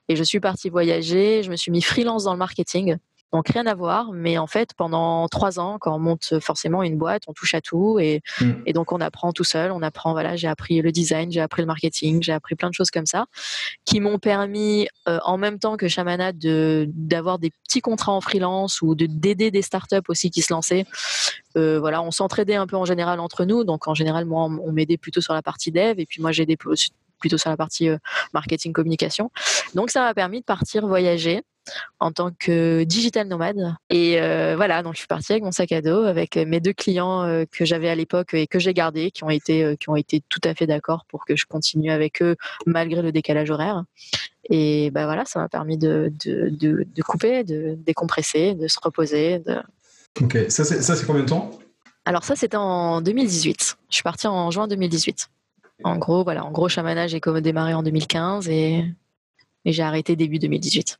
Et 0.09 0.15
je 0.15 0.23
suis 0.23 0.39
partie 0.39 0.69
voyager, 0.69 1.43
je 1.43 1.51
me 1.51 1.55
suis 1.55 1.71
mis 1.71 1.81
freelance 1.81 2.23
dans 2.23 2.33
le 2.33 2.39
marketing. 2.39 2.97
Donc 3.33 3.49
rien 3.49 3.65
à 3.65 3.73
voir, 3.73 4.11
mais 4.13 4.37
en 4.37 4.45
fait 4.45 4.75
pendant 4.77 5.27
trois 5.27 5.59
ans, 5.59 5.77
quand 5.79 5.95
on 5.95 5.99
monte 5.99 6.39
forcément 6.39 6.83
une 6.83 6.97
boîte, 6.99 7.23
on 7.27 7.33
touche 7.33 7.55
à 7.55 7.61
tout 7.61 7.97
et, 7.99 8.21
mm. 8.39 8.51
et 8.67 8.73
donc 8.73 8.91
on 8.91 9.01
apprend 9.01 9.33
tout 9.33 9.43
seul. 9.43 9.71
On 9.71 9.81
apprend, 9.81 10.11
voilà, 10.13 10.35
j'ai 10.35 10.47
appris 10.47 10.81
le 10.81 10.91
design, 10.91 11.31
j'ai 11.31 11.41
appris 11.41 11.63
le 11.63 11.65
marketing, 11.65 12.21
j'ai 12.21 12.31
appris 12.31 12.53
plein 12.53 12.69
de 12.69 12.75
choses 12.75 12.91
comme 12.91 13.07
ça, 13.07 13.25
qui 13.85 13.99
m'ont 13.99 14.19
permis 14.19 14.87
euh, 15.07 15.19
en 15.23 15.37
même 15.37 15.57
temps 15.57 15.77
que 15.77 15.87
Shamana 15.87 16.31
de 16.31 16.87
d'avoir 16.93 17.39
des 17.39 17.51
petits 17.63 17.81
contrats 17.81 18.11
en 18.11 18.21
freelance 18.21 18.83
ou 18.83 18.93
de 18.93 19.07
d'aider 19.07 19.49
des 19.49 19.63
startups 19.63 20.07
aussi 20.07 20.29
qui 20.29 20.43
se 20.43 20.53
lançaient. 20.53 20.85
Euh, 21.57 21.79
voilà, 21.79 22.03
on 22.03 22.11
s'entraidait 22.11 22.55
un 22.55 22.67
peu 22.67 22.77
en 22.77 22.85
général 22.85 23.19
entre 23.19 23.45
nous. 23.45 23.63
Donc 23.63 23.87
en 23.87 23.95
général, 23.95 24.25
moi, 24.25 24.43
on 24.43 24.71
m'aidait 24.71 24.97
plutôt 24.97 25.21
sur 25.21 25.33
la 25.33 25.41
partie 25.41 25.71
dev 25.71 25.99
et 25.99 26.05
puis 26.05 26.21
moi 26.21 26.31
j'aidais 26.31 26.55
plutôt 26.55 27.37
sur 27.37 27.49
la 27.49 27.57
partie 27.57 27.89
euh, 27.89 27.97
marketing 28.33 28.73
communication. 28.73 29.31
Donc 29.73 29.89
ça 29.89 30.01
m'a 30.01 30.13
permis 30.13 30.41
de 30.41 30.45
partir 30.45 30.85
voyager 30.85 31.41
en 31.99 32.11
tant 32.11 32.31
que 32.31 32.83
digital 32.83 33.27
nomade. 33.27 33.75
Et 33.89 34.19
euh, 34.19 34.55
voilà, 34.55 34.83
donc 34.83 34.93
je 34.93 34.99
suis 34.99 35.07
partie 35.07 35.31
avec 35.31 35.43
mon 35.43 35.51
sac 35.51 35.71
à 35.71 35.81
dos, 35.81 36.03
avec 36.03 36.35
mes 36.35 36.59
deux 36.59 36.73
clients 36.73 37.23
euh, 37.23 37.45
que 37.49 37.65
j'avais 37.65 37.89
à 37.89 37.95
l'époque 37.95 38.33
et 38.33 38.47
que 38.47 38.59
j'ai 38.59 38.73
gardés, 38.73 39.11
qui 39.11 39.23
ont 39.23 39.29
été 39.29 39.63
euh, 39.63 39.75
qui 39.75 39.89
ont 39.89 39.95
été 39.95 40.21
tout 40.29 40.41
à 40.43 40.53
fait 40.53 40.67
d'accord 40.67 41.05
pour 41.09 41.25
que 41.25 41.35
je 41.35 41.45
continue 41.45 41.91
avec 41.91 42.21
eux 42.21 42.35
malgré 42.65 43.01
le 43.01 43.11
décalage 43.11 43.49
horaire. 43.49 43.83
Et 44.49 44.91
ben 44.91 45.05
voilà, 45.05 45.23
ça 45.25 45.39
m'a 45.39 45.47
permis 45.47 45.77
de, 45.77 46.11
de, 46.25 46.49
de, 46.51 47.01
couper, 47.01 47.45
de 47.45 47.75
décompresser, 47.77 48.55
de 48.55 48.67
se 48.67 48.77
reposer. 48.83 49.41
Ok, 50.21 50.37
ça 50.49 50.65
c'est 50.65 51.05
combien 51.05 51.23
de 51.23 51.29
temps? 51.29 51.51
Alors 52.03 52.25
ça 52.25 52.35
c'était 52.35 52.57
en 52.57 52.99
2018. 52.99 53.77
Je 53.89 53.95
suis 53.95 54.03
partie 54.03 54.27
en 54.27 54.51
juin 54.51 54.67
2018. 54.67 55.29
En 55.83 55.97
gros, 55.97 56.23
voilà, 56.23 56.45
en 56.45 56.51
gros, 56.51 56.69
Chamana, 56.69 57.07
j'ai 57.07 57.19
démarré 57.41 57.73
en 57.73 57.83
2015 57.83 58.47
et, 58.49 58.85
et 59.65 59.71
j'ai 59.71 59.83
arrêté 59.83 60.15
début 60.15 60.39
2018. 60.39 60.99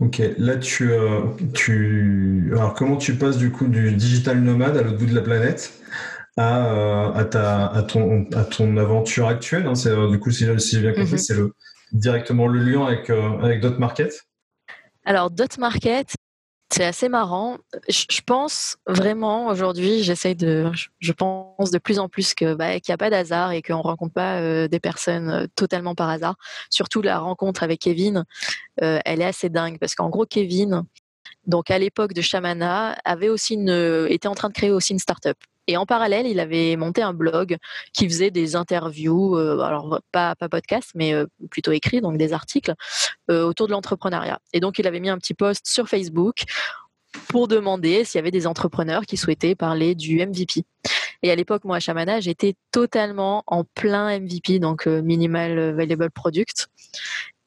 Ok, 0.00 0.22
là 0.38 0.56
tu, 0.56 0.92
euh, 0.92 1.22
tu, 1.54 2.50
alors 2.52 2.74
comment 2.74 2.96
tu 2.96 3.14
passes 3.14 3.36
du 3.36 3.50
coup 3.50 3.66
du 3.66 3.92
digital 3.92 4.40
nomade 4.40 4.76
à 4.76 4.82
l'autre 4.82 4.98
bout 4.98 5.06
de 5.06 5.14
la 5.14 5.22
planète 5.22 5.72
à, 6.36 6.72
euh, 6.72 7.12
à, 7.14 7.24
ta, 7.24 7.66
à, 7.66 7.82
ton, 7.82 8.26
à 8.32 8.44
ton 8.44 8.76
aventure 8.76 9.26
actuelle 9.26 9.66
hein, 9.66 9.74
c'est, 9.74 9.88
euh, 9.88 10.08
Du 10.08 10.20
coup, 10.20 10.30
si, 10.30 10.46
si 10.60 10.76
j'ai 10.76 10.82
bien 10.82 10.92
compris, 10.92 11.12
mhm. 11.12 11.18
c'est 11.18 11.34
le, 11.34 11.52
directement 11.90 12.46
le 12.46 12.60
lien 12.60 12.86
avec, 12.86 13.10
avec 13.10 13.60
Dot 13.60 13.80
Market 13.80 14.22
Alors, 15.04 15.32
Dot 15.32 15.58
Market, 15.58 16.14
c'est 16.70 16.84
assez 16.84 17.08
marrant. 17.08 17.58
Je 17.88 18.20
pense 18.24 18.76
vraiment 18.86 19.46
aujourd'hui, 19.46 20.02
j'essaye 20.02 20.36
de, 20.36 20.70
je 20.98 21.12
pense 21.12 21.70
de 21.70 21.78
plus 21.78 21.98
en 21.98 22.08
plus 22.08 22.34
bah, 22.58 22.78
qu'il 22.78 22.92
n'y 22.92 22.94
a 22.94 22.98
pas 22.98 23.10
d'hasard 23.10 23.52
et 23.52 23.62
qu'on 23.62 23.80
rencontre 23.80 24.12
pas 24.12 24.40
euh, 24.40 24.68
des 24.68 24.80
personnes 24.80 25.30
euh, 25.30 25.46
totalement 25.54 25.94
par 25.94 26.10
hasard. 26.10 26.36
Surtout 26.68 27.00
la 27.00 27.18
rencontre 27.18 27.62
avec 27.62 27.80
Kevin, 27.80 28.24
euh, 28.82 29.00
elle 29.04 29.22
est 29.22 29.26
assez 29.26 29.48
dingue 29.48 29.78
parce 29.78 29.94
qu'en 29.94 30.10
gros 30.10 30.26
Kevin, 30.26 30.84
donc 31.46 31.70
à 31.70 31.78
l'époque 31.78 32.12
de 32.12 32.20
Shamana, 32.20 32.98
avait 33.04 33.30
aussi 33.30 33.54
une, 33.54 34.06
était 34.10 34.28
en 34.28 34.34
train 34.34 34.48
de 34.48 34.54
créer 34.54 34.70
aussi 34.70 34.92
une 34.92 34.98
start-up. 34.98 35.38
Et 35.68 35.76
en 35.76 35.84
parallèle, 35.84 36.26
il 36.26 36.40
avait 36.40 36.76
monté 36.76 37.02
un 37.02 37.12
blog 37.12 37.58
qui 37.92 38.08
faisait 38.08 38.30
des 38.30 38.56
interviews, 38.56 39.36
euh, 39.36 39.60
alors 39.60 40.00
pas, 40.10 40.34
pas 40.34 40.48
podcast, 40.48 40.90
mais 40.94 41.12
euh, 41.12 41.26
plutôt 41.50 41.72
écrit, 41.72 42.00
donc 42.00 42.16
des 42.16 42.32
articles 42.32 42.74
euh, 43.30 43.44
autour 43.44 43.66
de 43.66 43.72
l'entrepreneuriat. 43.72 44.40
Et 44.54 44.60
donc, 44.60 44.78
il 44.78 44.86
avait 44.86 44.98
mis 44.98 45.10
un 45.10 45.18
petit 45.18 45.34
post 45.34 45.66
sur 45.66 45.86
Facebook 45.86 46.44
pour 47.28 47.48
demander 47.48 48.04
s'il 48.04 48.18
y 48.18 48.20
avait 48.20 48.30
des 48.30 48.46
entrepreneurs 48.46 49.04
qui 49.04 49.18
souhaitaient 49.18 49.54
parler 49.54 49.94
du 49.94 50.24
MVP. 50.26 50.64
Et 51.22 51.30
à 51.30 51.34
l'époque, 51.34 51.64
moi, 51.64 51.76
à 51.76 51.80
Shamana, 51.80 52.20
j'étais 52.20 52.54
totalement 52.70 53.42
en 53.46 53.64
plein 53.64 54.18
MVP, 54.20 54.58
donc 54.58 54.86
Minimal 54.86 55.74
Valuable 55.74 56.10
Product. 56.10 56.68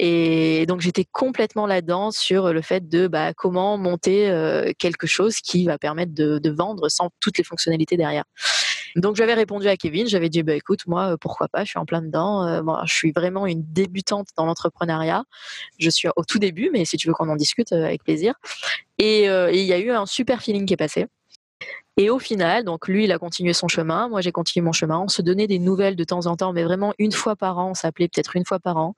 Et 0.04 0.66
donc 0.66 0.82
j'étais 0.82 1.06
complètement 1.06 1.68
là-dedans 1.68 2.10
sur 2.10 2.52
le 2.52 2.62
fait 2.64 2.90
de 2.90 3.06
bah, 3.06 3.36
comment 3.36 3.78
monter 3.78 4.74
quelque 4.80 5.06
chose 5.06 5.36
qui 5.36 5.66
va 5.66 5.78
permettre 5.78 6.12
de, 6.12 6.50
vendre 6.50 6.90
sans 6.90 7.12
toutes 7.20 7.38
les 7.38 7.44
fonctionnalités 7.44 7.98
derrière. 7.98 8.24
Donc 8.96 9.16
j'avais 9.16 9.36
répondu 9.36 9.68
à 9.68 9.78
Kevin, 9.78 10.08
j'avais 10.08 10.30
dit 10.30 10.42
bah 10.42 10.56
écoute 10.56 10.88
moi 10.88 11.18
pourquoi 11.22 11.48
pas, 11.50 11.64
je 11.64 11.70
suis 11.70 11.80
en 11.80 11.86
plein 11.86 12.02
dedans. 12.02 12.64
je 12.84 12.94
suis 12.94 13.12
vraiment 13.12 13.46
une 13.46 13.64
débutante 13.64 14.30
dans 14.36 14.46
l'entrepreneuriat. 14.46 15.24
Je 15.78 15.92
suis 15.92 16.10
au 16.16 16.26
tout 16.26 16.40
début, 16.40 16.72
mais 16.74 16.84
si 16.84 16.98
tu 16.98 17.08
veux 17.08 17.14
qu'on 17.14 17.30
en 17.30 17.36
discute 17.36 17.72
avec 17.72 18.04
plaisir. 18.04 18.34
Et 18.98 19.26
il 19.26 19.66
y 19.66 19.74
a 19.74 19.78
eu 19.78 19.92
un 19.92 20.08
super 20.08 20.42
feeling 20.42 20.66
qui 20.66 20.74
est 20.74 20.78
passé. 20.78 21.06
Et 21.98 22.10
au 22.10 22.20
final, 22.20 22.64
donc 22.64 22.88
lui, 22.88 23.04
il 23.04 23.12
a 23.12 23.20
continué 23.20 23.52
son 23.52 23.68
chemin, 23.68 24.08
moi 24.08 24.22
j'ai 24.22 24.32
continué 24.32 24.64
mon 24.64 24.72
chemin. 24.72 24.98
On 25.00 25.10
se 25.10 25.22
donnait 25.22 25.48
des 25.48 25.60
nouvelles 25.60 25.98
de 25.98 26.04
temps 26.06 26.26
en 26.26 26.38
temps, 26.38 26.54
mais 26.54 26.64
vraiment 26.64 26.94
une 26.98 27.12
fois 27.12 27.36
par 27.36 27.58
an. 27.60 27.72
On 27.72 27.74
s'appelait 27.74 28.08
peut-être 28.08 28.38
une 28.38 28.46
fois 28.46 28.60
par 28.60 28.78
an. 28.78 28.96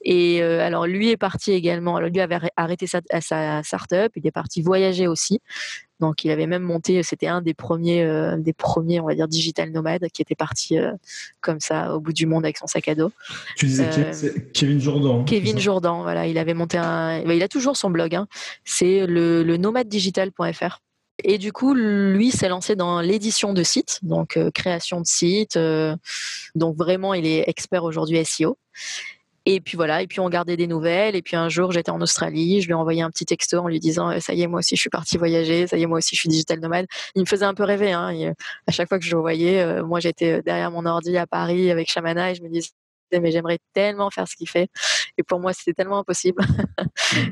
Et 0.00 0.42
euh, 0.42 0.60
alors 0.60 0.86
lui 0.86 1.10
est 1.10 1.18
parti 1.18 1.52
également. 1.52 1.96
Alors 1.96 2.08
lui 2.08 2.20
avait 2.20 2.38
arrêté 2.56 2.86
sa, 2.86 3.00
sa 3.20 3.62
start-up. 3.62 4.12
Il 4.16 4.26
est 4.26 4.32
parti 4.32 4.62
voyager 4.62 5.06
aussi. 5.06 5.40
Donc 6.00 6.24
il 6.24 6.30
avait 6.30 6.46
même 6.46 6.62
monté. 6.62 7.02
C'était 7.02 7.26
un 7.28 7.42
des 7.42 7.52
premiers, 7.52 8.02
euh, 8.02 8.38
des 8.38 8.54
premiers, 8.54 8.98
on 8.98 9.06
va 9.06 9.14
dire, 9.14 9.28
digital 9.28 9.70
nomades 9.70 10.08
qui 10.12 10.22
était 10.22 10.34
parti 10.34 10.78
euh, 10.78 10.90
comme 11.42 11.60
ça 11.60 11.94
au 11.94 12.00
bout 12.00 12.14
du 12.14 12.26
monde 12.26 12.44
avec 12.44 12.56
son 12.56 12.66
sac 12.66 12.88
à 12.88 12.94
dos. 12.94 13.12
Tu 13.56 13.66
disais 13.66 13.90
Kevin 14.54 14.80
Jourdan. 14.80 15.24
Kevin 15.24 15.58
Jourdan, 15.58 16.02
voilà. 16.02 16.26
Il 16.26 16.38
avait 16.38 16.54
monté 16.54 16.78
un. 16.78 17.20
Il 17.20 17.42
a 17.42 17.48
toujours 17.48 17.76
son 17.76 17.90
blog. 17.90 18.14
Hein. 18.14 18.26
C'est 18.64 19.06
le, 19.06 19.42
le 19.42 19.56
nomadedigital.fr. 19.58 20.80
Et 21.24 21.38
du 21.38 21.52
coup, 21.52 21.74
lui 21.74 22.30
s'est 22.30 22.48
lancé 22.48 22.74
dans 22.76 23.00
l'édition 23.00 23.52
de 23.52 23.62
sites, 23.62 23.98
donc 24.02 24.36
euh, 24.36 24.50
création 24.50 25.00
de 25.00 25.06
sites. 25.06 25.56
Euh, 25.56 25.96
donc 26.54 26.76
vraiment, 26.76 27.14
il 27.14 27.26
est 27.26 27.44
expert 27.48 27.84
aujourd'hui 27.84 28.24
SEO. 28.24 28.58
Et 29.44 29.60
puis 29.60 29.76
voilà, 29.76 30.02
et 30.02 30.06
puis 30.06 30.20
on 30.20 30.28
gardait 30.28 30.56
des 30.56 30.66
nouvelles. 30.66 31.16
Et 31.16 31.22
puis 31.22 31.36
un 31.36 31.48
jour, 31.48 31.72
j'étais 31.72 31.90
en 31.90 32.00
Australie, 32.00 32.60
je 32.60 32.66
lui 32.66 32.72
ai 32.72 32.74
envoyé 32.74 33.02
un 33.02 33.10
petit 33.10 33.24
texto 33.24 33.58
en 33.58 33.68
lui 33.68 33.80
disant 33.80 34.10
euh, 34.10 34.20
Ça 34.20 34.34
y 34.34 34.42
est, 34.42 34.46
moi 34.46 34.60
aussi, 34.60 34.76
je 34.76 34.80
suis 34.80 34.90
partie 34.90 35.18
voyager, 35.18 35.66
ça 35.66 35.76
y 35.76 35.82
est, 35.82 35.86
moi 35.86 35.98
aussi, 35.98 36.14
je 36.16 36.20
suis 36.20 36.28
digital 36.28 36.60
nomade. 36.60 36.86
Il 37.14 37.22
me 37.22 37.26
faisait 37.26 37.44
un 37.44 37.54
peu 37.54 37.64
rêver. 37.64 37.92
Hein. 37.92 38.34
à 38.66 38.72
chaque 38.72 38.88
fois 38.88 38.98
que 38.98 39.04
je 39.04 39.14
le 39.14 39.20
voyais, 39.20 39.82
moi, 39.82 40.00
j'étais 40.00 40.42
derrière 40.42 40.70
mon 40.70 40.86
ordi 40.86 41.16
à 41.16 41.26
Paris 41.26 41.70
avec 41.70 41.90
Shamana 41.90 42.30
et 42.30 42.34
je 42.34 42.42
me 42.42 42.48
disais 42.48 42.70
mais 43.20 43.30
j'aimerais 43.30 43.58
tellement 43.72 44.10
faire 44.10 44.28
ce 44.28 44.36
qu'il 44.36 44.48
fait. 44.48 44.68
Et 45.18 45.22
pour 45.22 45.40
moi, 45.40 45.52
c'était 45.52 45.74
tellement 45.74 45.98
impossible. 45.98 46.42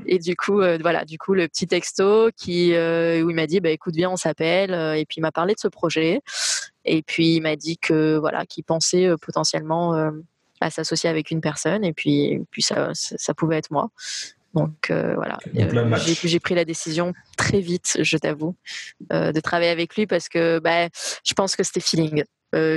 et 0.06 0.18
du 0.18 0.36
coup, 0.36 0.60
euh, 0.60 0.78
voilà, 0.80 1.04
du 1.04 1.18
coup, 1.18 1.34
le 1.34 1.48
petit 1.48 1.66
texto 1.66 2.30
qui, 2.36 2.74
euh, 2.74 3.22
où 3.22 3.30
il 3.30 3.36
m'a 3.36 3.46
dit, 3.46 3.60
bah, 3.60 3.70
écoute, 3.70 3.94
viens, 3.94 4.10
on 4.10 4.16
s'appelle. 4.16 4.74
Euh, 4.74 4.94
et 4.94 5.06
puis, 5.06 5.16
il 5.18 5.22
m'a 5.22 5.32
parlé 5.32 5.54
de 5.54 5.60
ce 5.60 5.68
projet. 5.68 6.20
Et 6.84 7.02
puis, 7.02 7.36
il 7.36 7.40
m'a 7.40 7.56
dit 7.56 7.78
que, 7.78 8.16
voilà, 8.18 8.46
qu'il 8.46 8.64
pensait 8.64 9.10
potentiellement 9.20 10.10
à 10.60 10.70
s'associer 10.70 11.08
avec 11.10 11.30
une 11.30 11.40
personne. 11.40 11.84
Et 11.84 11.92
puis, 11.92 12.40
puis 12.50 12.62
ça, 12.62 12.90
ça, 12.94 13.34
pouvait 13.34 13.58
être 13.58 13.70
moi. 13.70 13.90
Donc 14.54 14.90
voilà, 14.90 15.38
j'ai 15.52 16.40
pris 16.40 16.54
la 16.54 16.64
décision 16.64 17.12
très 17.36 17.60
vite, 17.60 17.98
je 18.00 18.16
t'avoue, 18.16 18.56
de 19.10 19.38
travailler 19.40 19.70
avec 19.70 19.94
lui 19.94 20.06
parce 20.06 20.28
que 20.28 20.58
bah, 20.58 20.88
je 21.22 21.34
pense 21.34 21.54
que 21.54 21.62
c'était 21.62 21.80
feeling. 21.80 22.24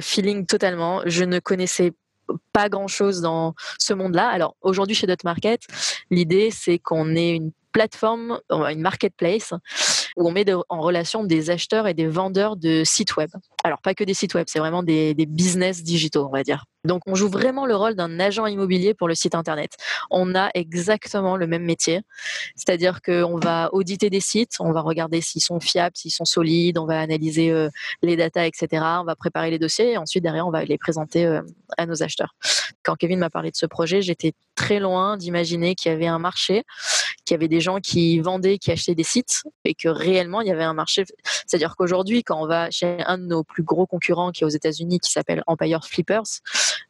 feeling 0.02 0.46
totalement. 0.46 1.02
Je 1.06 1.24
ne 1.24 1.40
connaissais 1.40 1.94
pas 2.52 2.70
grand-chose 2.70 3.22
dans 3.22 3.56
ce 3.80 3.94
monde-là. 3.94 4.28
Alors 4.30 4.56
aujourd'hui 4.62 4.96
chez 4.96 5.08
Dot 5.08 5.24
Market, 5.24 5.62
l'idée 6.10 6.50
c'est 6.52 6.80
qu'on 6.80 7.16
ait 7.16 7.36
une 7.36 7.52
plateforme, 7.72 8.40
une 8.52 8.82
marketplace 8.82 9.54
où 10.18 10.28
on 10.28 10.32
met 10.32 10.46
en 10.70 10.82
relation 10.82 11.24
des 11.24 11.50
acheteurs 11.50 11.88
et 11.88 11.94
des 11.94 12.08
vendeurs 12.08 12.56
de 12.56 12.84
sites 12.84 13.16
web. 13.16 13.30
Alors 13.64 13.82
pas 13.82 13.94
que 13.94 14.04
des 14.04 14.14
sites 14.14 14.34
web, 14.34 14.46
c'est 14.50 14.60
vraiment 14.60 14.84
des, 14.84 15.16
business 15.28 15.84
digitaux, 15.84 16.26
on 16.26 16.32
va 16.32 16.44
dire. 16.44 16.66
Donc 16.84 17.02
on 17.08 17.16
joue 17.16 17.30
vraiment 17.30 17.66
le 17.66 17.76
rôle 17.76 17.96
d'un 17.96 18.20
agent 18.20 18.46
immobilier 18.46 18.94
pour 18.94 19.08
le 19.08 19.16
site 19.16 19.36
internet. 19.36 19.78
On 20.12 20.36
a 20.36 20.50
exactement 20.54 21.38
le 21.38 21.48
même 21.48 21.64
métier, 21.64 22.02
c'est-à-dire 22.58 23.02
qu'on 23.02 23.38
va 23.38 23.70
auditer 23.74 24.10
des 24.10 24.20
sites, 24.20 24.56
on 24.60 24.74
va 24.74 24.82
regarder 24.82 25.22
s'ils 25.22 25.42
sont 25.42 25.62
fiables, 25.62 25.96
s'ils 25.96 26.12
sont 26.12 26.26
solides, 26.26 26.78
on 26.78 26.86
va 26.86 27.00
analyser 27.00 27.52
euh, 27.52 27.70
les 28.02 28.18
datas, 28.18 28.46
etc. 28.46 28.84
On 29.00 29.06
va 29.06 29.16
préparer 29.16 29.50
les 29.50 29.60
dossiers 29.60 29.94
et 29.94 29.98
ensuite 29.98 30.24
derrière 30.24 30.46
on 30.46 30.52
va 30.52 30.66
les 30.66 30.78
présenter 30.78 31.26
euh, 31.26 31.42
à 31.78 31.86
nos 31.86 32.04
acheteurs. 32.04 32.36
Quand 32.84 32.96
Kevin 32.96 33.20
m'a 33.20 33.30
parlé 33.30 33.50
de 33.50 33.56
ce 33.56 33.66
projet, 33.66 34.02
j'étais 34.02 34.34
très 34.56 34.80
loin 34.80 35.16
d'imaginer 35.16 35.76
qu'il 35.76 35.90
y 35.90 35.96
avait 35.96 36.08
un 36.08 36.20
marché, 36.20 36.64
qu'il 37.34 37.42
y 37.42 37.46
avait 37.46 37.48
des 37.48 37.62
gens 37.62 37.80
qui 37.80 38.20
vendaient, 38.20 38.58
qui 38.58 38.72
achetaient 38.72 38.96
des 38.96 39.04
sites 39.04 39.44
et 39.66 39.74
que 39.74 39.90
réellement 39.90 40.42
il 40.42 40.48
y 40.48 40.52
avait 40.52 40.64
un 40.64 40.74
marché. 40.74 41.04
C'est-à-dire 41.48 41.76
qu'aujourd'hui, 41.76 42.24
quand 42.24 42.42
on 42.42 42.48
va 42.48 42.70
chez 42.72 42.98
un 43.06 43.18
de 43.18 43.26
nos 43.26 43.44
plus 43.44 43.64
gros 43.64 43.86
concurrents 43.86 44.32
qui 44.32 44.44
est 44.44 44.46
aux 44.46 44.50
États-Unis, 44.50 45.00
qui 45.00 45.12
s'appelle 45.12 45.44
Empire 45.48 45.86
Flippers, 45.86 46.24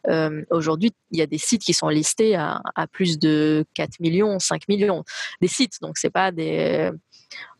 euh, 0.09 0.43
aujourd'hui, 0.49 0.91
il 1.11 1.19
y 1.19 1.21
a 1.21 1.27
des 1.27 1.37
sites 1.37 1.61
qui 1.61 1.73
sont 1.73 1.89
listés 1.89 2.35
à, 2.35 2.61
plus 2.91 3.19
de 3.19 3.65
4 3.73 3.99
millions, 3.99 4.39
5 4.39 4.67
millions. 4.67 5.03
Des 5.41 5.47
sites, 5.47 5.79
donc 5.81 5.97
c'est 5.97 6.09
pas 6.09 6.31
des 6.31 6.91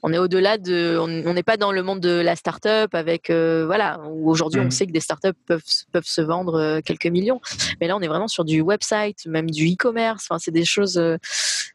on 0.04 0.12
est 0.12 0.18
au-delà 0.18 0.58
de, 0.58 0.98
on 1.00 1.34
n'est 1.34 1.44
pas 1.44 1.56
dans 1.56 1.72
le 1.72 1.82
monde 1.82 2.02
de 2.02 2.20
la 2.20 2.36
start-up 2.36 2.94
avec, 2.94 3.30
euh, 3.30 3.66
voilà, 3.66 4.02
où 4.10 4.30
aujourd'hui 4.30 4.60
on 4.60 4.66
mmh. 4.66 4.72
sait 4.72 4.86
que 4.86 4.92
des 4.92 5.00
start-up 5.00 5.36
peuvent, 5.48 5.64
peuvent 5.94 6.06
se 6.06 6.20
vendre 6.20 6.56
euh, 6.56 6.82
quelques 6.82 7.08
millions. 7.08 7.40
Mais 7.80 7.88
là, 7.88 7.96
on 7.96 8.02
est 8.02 8.08
vraiment 8.10 8.28
sur 8.28 8.44
du 8.44 8.60
website, 8.60 9.26
même 9.26 9.50
du 9.50 9.66
e-commerce. 9.66 10.28
Enfin, 10.30 10.40
c'est 10.40 10.52
des 10.52 10.66
choses, 10.66 10.98
euh, 10.98 11.16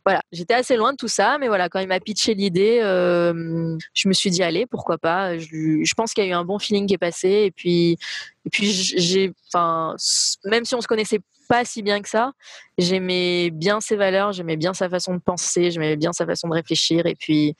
voilà. 0.05 0.21
J'étais 0.31 0.53
assez 0.53 0.77
loin 0.77 0.93
de 0.93 0.99
tout 0.99 1.09
ça, 1.09 1.39
mais 1.39 1.49
voilà, 1.49 1.71
quand 1.71 1.81
il 1.81 1.89
m'a 1.89 2.01
pitché 2.01 2.35
l'idée, 2.35 2.81
je 2.83 4.09
me 4.09 4.13
suis 4.13 4.31
dit, 4.31 4.43
allez, 4.43 4.67
pourquoi 4.67 4.99
pas? 4.99 5.39
Je, 5.39 5.95
pense 5.97 6.13
qu'il 6.13 6.23
y 6.23 6.27
a 6.27 6.31
eu 6.31 6.35
un 6.35 6.45
bon 6.45 6.59
feeling 6.59 6.87
qui 6.87 6.95
est 6.95 6.99
passé. 6.99 7.29
Et 7.47 7.51
puis, 7.51 7.97
et 8.45 8.51
puis 8.51 8.71
j'ai, 8.71 9.33
enfin, 9.49 9.97
même 10.45 10.67
si 10.67 10.75
on 10.75 10.83
se 10.83 10.87
connaissait 10.87 11.21
pas 11.49 11.65
si 11.65 11.83
bien 11.83 12.01
que 12.01 12.09
ça. 12.09 12.33
J'aimais 12.77 13.51
bien 13.51 13.81
ses 13.81 13.97
valeurs, 13.97 14.33
j'aimais 14.33 14.57
bien 14.57 14.75
sa 14.75 14.89
façon 14.89 15.15
de 15.15 15.21
penser, 15.21 15.71
j'aimais 15.71 15.97
bien 15.97 16.13
sa 16.13 16.27
façon 16.27 16.49
de 16.49 16.55
réfléchir. 16.55 17.07
Et 17.07 17.15
puis, 17.15 17.57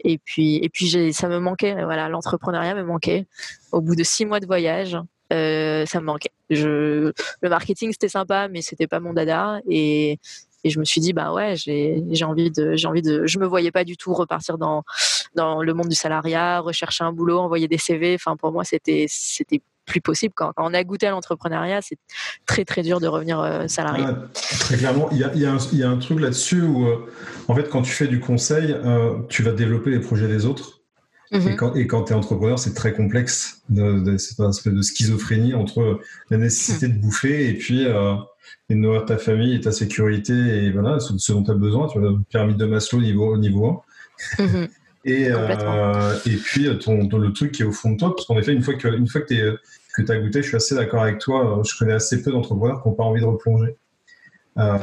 et 0.00 0.18
puis, 0.18 0.56
et 0.56 0.68
puis 0.68 1.12
ça 1.12 1.28
me 1.28 1.38
manquait. 1.38 1.74
Voilà, 1.84 2.08
l'entrepreneuriat 2.08 2.74
me 2.74 2.82
manquait. 2.82 3.26
Au 3.72 3.80
bout 3.80 3.96
de 3.96 4.02
six 4.02 4.26
mois 4.26 4.40
de 4.40 4.46
voyage, 4.46 4.98
euh, 5.32 5.86
ça 5.86 6.00
me 6.00 6.06
manquait. 6.06 6.30
Je, 6.50 7.12
le 7.40 7.48
marketing 7.48 7.92
c'était 7.92 8.08
sympa, 8.08 8.48
mais 8.48 8.62
c'était 8.62 8.86
pas 8.86 9.00
mon 9.00 9.12
dada. 9.12 9.60
Et, 9.68 10.18
et 10.64 10.70
je 10.70 10.78
me 10.80 10.84
suis 10.84 11.00
dit 11.00 11.12
bah 11.12 11.32
ouais, 11.32 11.54
j'ai 11.56 12.24
envie 12.24 12.50
de, 12.50 12.74
j'ai 12.74 12.88
envie 12.88 13.02
de. 13.02 13.26
Je 13.26 13.38
me 13.38 13.46
voyais 13.46 13.70
pas 13.70 13.84
du 13.84 13.96
tout 13.96 14.12
repartir 14.14 14.58
dans 14.58 14.82
dans 15.34 15.62
le 15.62 15.74
monde 15.74 15.88
du 15.88 15.96
salariat, 15.96 16.60
rechercher 16.60 17.04
un 17.04 17.12
boulot, 17.12 17.38
envoyer 17.38 17.68
des 17.68 17.78
CV. 17.78 18.14
Enfin 18.14 18.36
pour 18.36 18.52
moi 18.52 18.64
c'était 18.64 19.06
c'était 19.08 19.62
plus 19.88 20.00
possible. 20.00 20.32
Quand, 20.36 20.52
on 20.56 20.72
a 20.72 20.84
goûté 20.84 21.06
à 21.06 21.10
l'entrepreneuriat, 21.10 21.82
c'est 21.82 21.98
très 22.46 22.64
très 22.64 22.82
dur 22.82 23.00
de 23.00 23.08
revenir 23.08 23.40
euh, 23.40 23.66
salarié. 23.66 24.04
très 24.34 24.76
clairement, 24.76 25.08
il 25.10 25.18
y 25.18 25.24
a, 25.24 25.34
y 25.34 25.82
a, 25.82 25.90
un 25.90 25.98
truc 25.98 26.20
là-dessus 26.20 26.62
où, 26.62 26.86
euh, 26.86 27.10
en 27.48 27.54
fait, 27.54 27.68
quand 27.68 27.82
tu 27.82 27.90
fais 27.90 28.06
du 28.06 28.20
conseil, 28.20 28.72
euh, 28.72 29.18
tu 29.28 29.42
vas 29.42 29.52
développer 29.52 29.90
les 29.90 30.00
projets 30.00 30.28
des 30.28 30.46
autres. 30.46 30.80
Mhm. 31.32 31.48
Et 31.74 31.86
quand, 31.86 32.04
tu 32.04 32.12
es 32.12 32.16
entrepreneur, 32.16 32.58
c'est 32.58 32.72
très 32.72 32.94
complexe. 32.94 33.62
c'est 33.74 34.40
un 34.40 34.50
espèce 34.50 34.72
de 34.72 34.82
schizophrénie 34.82 35.54
entre 35.54 36.00
la 36.30 36.38
nécessité 36.38 36.88
de 36.88 36.98
bouffer 36.98 37.50
et 37.50 37.54
puis 37.54 37.84
de 37.84 38.74
nourrir 38.74 39.04
ta 39.04 39.18
famille 39.18 39.54
et 39.54 39.60
ta 39.60 39.70
sécurité 39.70 40.32
et 40.32 40.70
voilà, 40.70 41.00
ce, 41.00 41.32
dont 41.32 41.42
tu 41.42 41.50
as 41.50 41.54
besoin. 41.54 41.86
Tu 41.88 41.98
vois, 41.98 42.14
pyramide 42.30 42.56
de 42.56 42.64
Maslow 42.64 43.02
niveau, 43.02 43.36
niveau 43.36 43.82
1. 44.38 44.44
Mhm. 44.44 44.68
Et, 45.04 45.28
et 45.28 46.36
puis 46.36 46.68
ton, 46.78 47.08
le 47.08 47.32
truc 47.32 47.52
qui 47.52 47.62
est 47.62 47.66
au 47.66 47.72
fond 47.72 47.92
de 47.92 47.96
toi, 47.96 48.14
parce 48.14 48.26
qu'en 48.26 48.36
effet, 48.38 48.52
une 48.52 48.62
fois 48.62 48.74
que, 48.74 48.88
une 48.88 49.06
fois 49.06 49.20
que 49.20 49.28
tu 49.28 49.58
que 50.04 50.12
as 50.12 50.18
goûté. 50.18 50.42
Je 50.42 50.48
suis 50.48 50.56
assez 50.56 50.74
d'accord 50.74 51.02
avec 51.02 51.18
toi. 51.18 51.62
Je 51.68 51.76
connais 51.78 51.94
assez 51.94 52.22
peu 52.22 52.30
d'entrepreneurs 52.30 52.82
qui 52.82 52.88
n'ont 52.88 52.94
pas 52.94 53.04
envie 53.04 53.20
de 53.20 53.26
replonger. 53.26 53.76
Euh, 54.58 54.76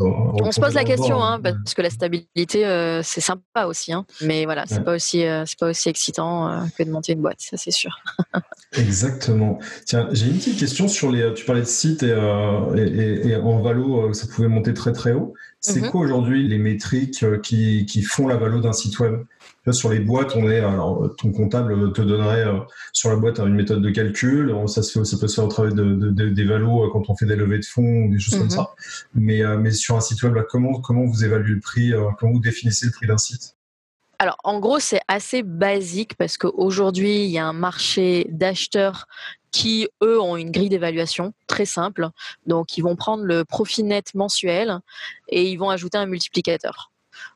on 0.00 0.52
se 0.52 0.60
pose 0.60 0.72
la 0.72 0.84
question, 0.84 1.22
hein, 1.22 1.38
parce 1.38 1.74
que 1.74 1.82
la 1.82 1.90
stabilité, 1.90 2.64
euh, 2.64 3.02
c'est 3.02 3.20
sympa 3.20 3.66
aussi. 3.66 3.92
Hein. 3.92 4.06
mais 4.22 4.46
voilà, 4.46 4.64
c'est 4.66 4.82
pas 4.82 4.94
aussi, 4.94 5.26
euh, 5.26 5.44
c'est 5.44 5.58
pas 5.58 5.68
aussi 5.68 5.90
excitant 5.90 6.66
que 6.78 6.82
de 6.82 6.90
monter 6.90 7.12
une 7.12 7.20
boîte, 7.20 7.40
ça 7.40 7.58
c'est 7.58 7.72
sûr. 7.72 7.94
Exactement. 8.78 9.58
Tiens, 9.84 10.08
j'ai 10.12 10.28
une 10.28 10.38
petite 10.38 10.58
question 10.58 10.88
sur 10.88 11.10
les. 11.10 11.34
Tu 11.34 11.44
parlais 11.44 11.60
de 11.60 11.66
sites 11.66 12.02
et, 12.02 12.08
et, 12.08 13.36
en 13.36 13.60
valo, 13.60 14.14
ça 14.14 14.26
pouvait 14.28 14.48
monter 14.48 14.72
très 14.72 14.92
très 14.92 15.12
haut. 15.12 15.34
C'est 15.60 15.80
mm-hmm. 15.80 15.90
quoi 15.90 16.00
aujourd'hui 16.00 16.48
les 16.48 16.58
métriques 16.58 17.22
qui, 17.42 17.84
qui 17.84 18.02
font 18.02 18.26
la 18.26 18.36
valo 18.36 18.60
d'un 18.60 18.72
site 18.72 18.98
web? 18.98 19.24
Sur 19.70 19.90
les 19.90 20.00
boîtes, 20.00 20.34
on 20.34 20.50
est, 20.50 20.58
alors, 20.58 21.14
ton 21.18 21.30
comptable 21.30 21.92
te 21.92 22.02
donnerait 22.02 22.44
euh, 22.44 22.58
sur 22.92 23.10
la 23.10 23.16
boîte 23.16 23.38
une 23.38 23.54
méthode 23.54 23.80
de 23.80 23.90
calcul. 23.90 24.52
Ça, 24.66 24.82
se 24.82 24.98
fait, 24.98 25.04
ça 25.04 25.16
peut 25.18 25.28
se 25.28 25.36
faire 25.36 25.44
au 25.44 25.48
travers 25.48 25.72
de, 25.72 26.10
des 26.10 26.44
valos 26.44 26.84
euh, 26.84 26.90
quand 26.92 27.08
on 27.08 27.16
fait 27.16 27.26
des 27.26 27.36
levées 27.36 27.60
de 27.60 27.64
fonds 27.64 28.06
ou 28.06 28.12
des 28.12 28.18
choses 28.18 28.34
comme 28.34 28.44
mhm. 28.44 28.50
ça. 28.50 28.70
Mais, 29.14 29.44
euh, 29.44 29.56
mais 29.58 29.70
sur 29.70 29.94
un 29.94 30.00
site 30.00 30.20
web, 30.24 30.36
comment, 30.50 30.80
comment 30.80 31.04
vous 31.04 31.24
évaluez 31.24 31.54
le 31.54 31.60
prix 31.60 31.92
Comment 32.18 32.32
vous 32.32 32.40
définissez 32.40 32.86
le 32.86 32.92
prix 32.92 33.06
d'un 33.06 33.18
site? 33.18 33.56
Alors, 34.18 34.36
en 34.44 34.58
gros, 34.58 34.78
c'est 34.78 35.00
assez 35.08 35.42
basique 35.42 36.16
parce 36.16 36.36
qu'aujourd'hui, 36.36 37.24
il 37.24 37.30
y 37.30 37.38
a 37.38 37.46
un 37.46 37.52
marché 37.52 38.26
d'acheteurs 38.30 39.06
qui, 39.52 39.88
eux, 40.02 40.20
ont 40.20 40.36
une 40.36 40.50
grille 40.50 40.70
d'évaluation 40.70 41.34
très 41.46 41.66
simple. 41.66 42.08
Donc, 42.46 42.78
ils 42.78 42.82
vont 42.82 42.96
prendre 42.96 43.24
le 43.24 43.44
profit 43.44 43.84
net 43.84 44.14
mensuel 44.14 44.78
et 45.28 45.50
ils 45.50 45.56
vont 45.56 45.70
ajouter 45.70 45.98
un 45.98 46.06
multiplicateur. 46.06 46.91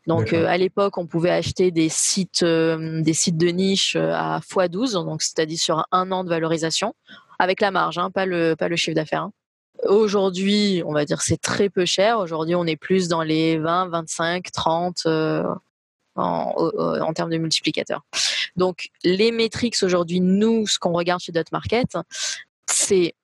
Donc 0.07 0.33
à 0.33 0.57
l'époque, 0.57 0.99
on 0.99 1.07
pouvait 1.07 1.31
acheter 1.31 1.71
des 1.71 1.89
sites, 1.89 2.45
des 2.45 3.15
sites 3.15 3.37
de 3.37 3.49
niche 3.49 3.97
à 3.97 4.39
x12, 4.41 4.93
donc 4.93 5.23
c'est-à-dire 5.23 5.59
sur 5.59 5.87
un 5.91 6.13
an 6.13 6.23
de 6.23 6.29
valorisation, 6.29 6.95
avec 7.39 7.61
la 7.61 7.71
marge, 7.71 7.99
hein, 7.99 8.11
pas 8.11 8.25
le 8.25 8.55
pas 8.55 8.69
le 8.69 8.77
chiffre 8.77 8.95
d'affaires. 8.95 9.23
Hein. 9.23 9.33
Aujourd'hui, 9.85 10.83
on 10.87 10.93
va 10.93 11.05
dire 11.05 11.23
c'est 11.23 11.41
très 11.41 11.69
peu 11.69 11.85
cher. 11.85 12.19
Aujourd'hui, 12.19 12.55
on 12.55 12.67
est 12.67 12.77
plus 12.77 13.09
dans 13.09 13.23
les 13.23 13.59
20, 13.59 13.89
25, 13.89 14.51
30 14.53 15.07
en, 16.17 17.13
termes 17.15 17.31
de 17.31 17.39
multiplicateurs. 17.39 18.03
Donc, 18.57 18.89
les 19.05 19.33
métriques 19.33 19.77
aujourd'hui, 19.83 20.21
nous, 20.21 20.67
ce 20.67 20.79
qu'on 20.79 20.93
regarde 20.93 21.21
chez 21.21 21.33
Dotmarket, 21.33 21.99
c'est 22.67 23.15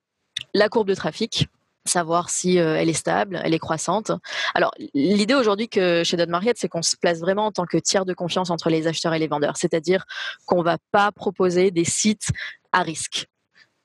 la 0.53 0.69
courbe 0.69 0.87
de 0.87 0.95
trafic, 0.95 1.47
savoir 1.85 2.29
si 2.29 2.59
euh, 2.59 2.75
elle 2.77 2.89
est 2.89 2.93
stable, 2.93 3.41
elle 3.43 3.53
est 3.53 3.59
croissante. 3.59 4.11
Alors, 4.55 4.71
l'idée 4.93 5.35
aujourd'hui 5.35 5.67
que 5.67 6.03
chez 6.03 6.17
Dotmarket, 6.17 6.57
c'est 6.57 6.69
qu'on 6.69 6.81
se 6.81 6.95
place 6.95 7.19
vraiment 7.19 7.47
en 7.47 7.51
tant 7.51 7.65
que 7.65 7.77
tiers 7.77 8.05
de 8.05 8.13
confiance 8.13 8.49
entre 8.49 8.69
les 8.69 8.87
acheteurs 8.87 9.13
et 9.13 9.19
les 9.19 9.27
vendeurs. 9.27 9.57
C'est-à-dire 9.57 10.05
qu'on 10.45 10.59
ne 10.59 10.63
va 10.63 10.77
pas 10.91 11.11
proposer 11.11 11.71
des 11.71 11.85
sites 11.85 12.29
à 12.71 12.81
risque 12.83 13.27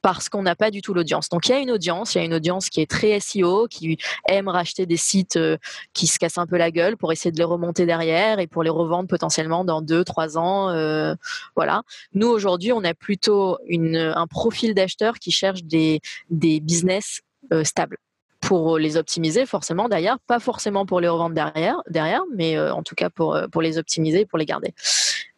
parce 0.00 0.28
qu'on 0.28 0.42
n'a 0.42 0.54
pas 0.54 0.70
du 0.70 0.80
tout 0.80 0.94
l'audience. 0.94 1.28
Donc 1.28 1.48
il 1.48 1.52
y 1.52 1.54
a 1.54 1.58
une 1.58 1.70
audience, 1.70 2.14
il 2.14 2.18
y 2.18 2.20
a 2.20 2.24
une 2.24 2.34
audience 2.34 2.70
qui 2.70 2.80
est 2.80 2.90
très 2.90 3.18
SEO, 3.18 3.66
qui 3.68 3.98
aime 4.28 4.48
racheter 4.48 4.86
des 4.86 4.96
sites 4.96 5.36
euh, 5.36 5.56
qui 5.92 6.06
se 6.06 6.18
cassent 6.18 6.38
un 6.38 6.46
peu 6.46 6.56
la 6.56 6.70
gueule 6.70 6.96
pour 6.96 7.12
essayer 7.12 7.32
de 7.32 7.38
les 7.38 7.44
remonter 7.44 7.84
derrière 7.84 8.38
et 8.38 8.46
pour 8.46 8.62
les 8.62 8.70
revendre 8.70 9.08
potentiellement 9.08 9.64
dans 9.64 9.82
deux, 9.82 10.04
trois 10.04 10.38
ans. 10.38 10.70
Euh, 10.70 11.14
voilà. 11.56 11.82
Nous 12.14 12.28
aujourd'hui, 12.28 12.72
on 12.72 12.84
a 12.84 12.94
plutôt 12.94 13.58
un 13.68 14.26
profil 14.28 14.74
d'acheteurs 14.74 15.18
qui 15.18 15.32
cherche 15.32 15.64
des, 15.64 16.00
des 16.30 16.60
business 16.60 17.22
stables 17.64 17.96
pour 18.40 18.78
les 18.78 18.96
optimiser 18.96 19.46
forcément 19.46 19.88
d'ailleurs, 19.88 20.18
pas 20.26 20.38
forcément 20.38 20.86
pour 20.86 21.00
les 21.00 21.08
revendre 21.08 21.34
derrière, 21.34 21.82
derrière 21.90 22.22
mais 22.34 22.58
en 22.58 22.82
tout 22.82 22.94
cas 22.94 23.10
pour, 23.10 23.38
pour 23.50 23.62
les 23.62 23.78
optimiser 23.78 24.26
pour 24.26 24.38
les 24.38 24.46
garder. 24.46 24.74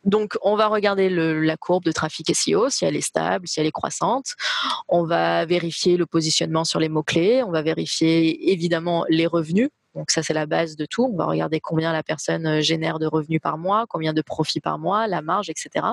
Donc, 0.04 0.38
on 0.42 0.56
va 0.56 0.68
regarder 0.68 1.10
la 1.10 1.56
courbe 1.56 1.84
de 1.84 1.92
trafic 1.92 2.34
SEO, 2.34 2.70
si 2.70 2.84
elle 2.86 2.96
est 2.96 3.02
stable, 3.02 3.46
si 3.46 3.60
elle 3.60 3.66
est 3.66 3.72
croissante. 3.72 4.34
On 4.88 5.04
va 5.04 5.44
vérifier 5.44 5.98
le 5.98 6.06
positionnement 6.06 6.64
sur 6.64 6.80
les 6.80 6.88
mots-clés. 6.88 7.42
On 7.42 7.50
va 7.50 7.60
vérifier 7.60 8.50
évidemment 8.50 9.04
les 9.10 9.26
revenus. 9.26 9.68
Donc 9.94 10.10
ça, 10.10 10.22
c'est 10.22 10.32
la 10.32 10.46
base 10.46 10.76
de 10.76 10.86
tout. 10.86 11.10
On 11.12 11.16
va 11.16 11.26
regarder 11.26 11.60
combien 11.60 11.92
la 11.92 12.02
personne 12.02 12.46
euh, 12.46 12.60
génère 12.60 12.98
de 12.98 13.06
revenus 13.06 13.40
par 13.42 13.58
mois, 13.58 13.86
combien 13.88 14.12
de 14.12 14.22
profits 14.22 14.60
par 14.60 14.78
mois, 14.78 15.06
la 15.08 15.20
marge, 15.20 15.50
etc. 15.50 15.84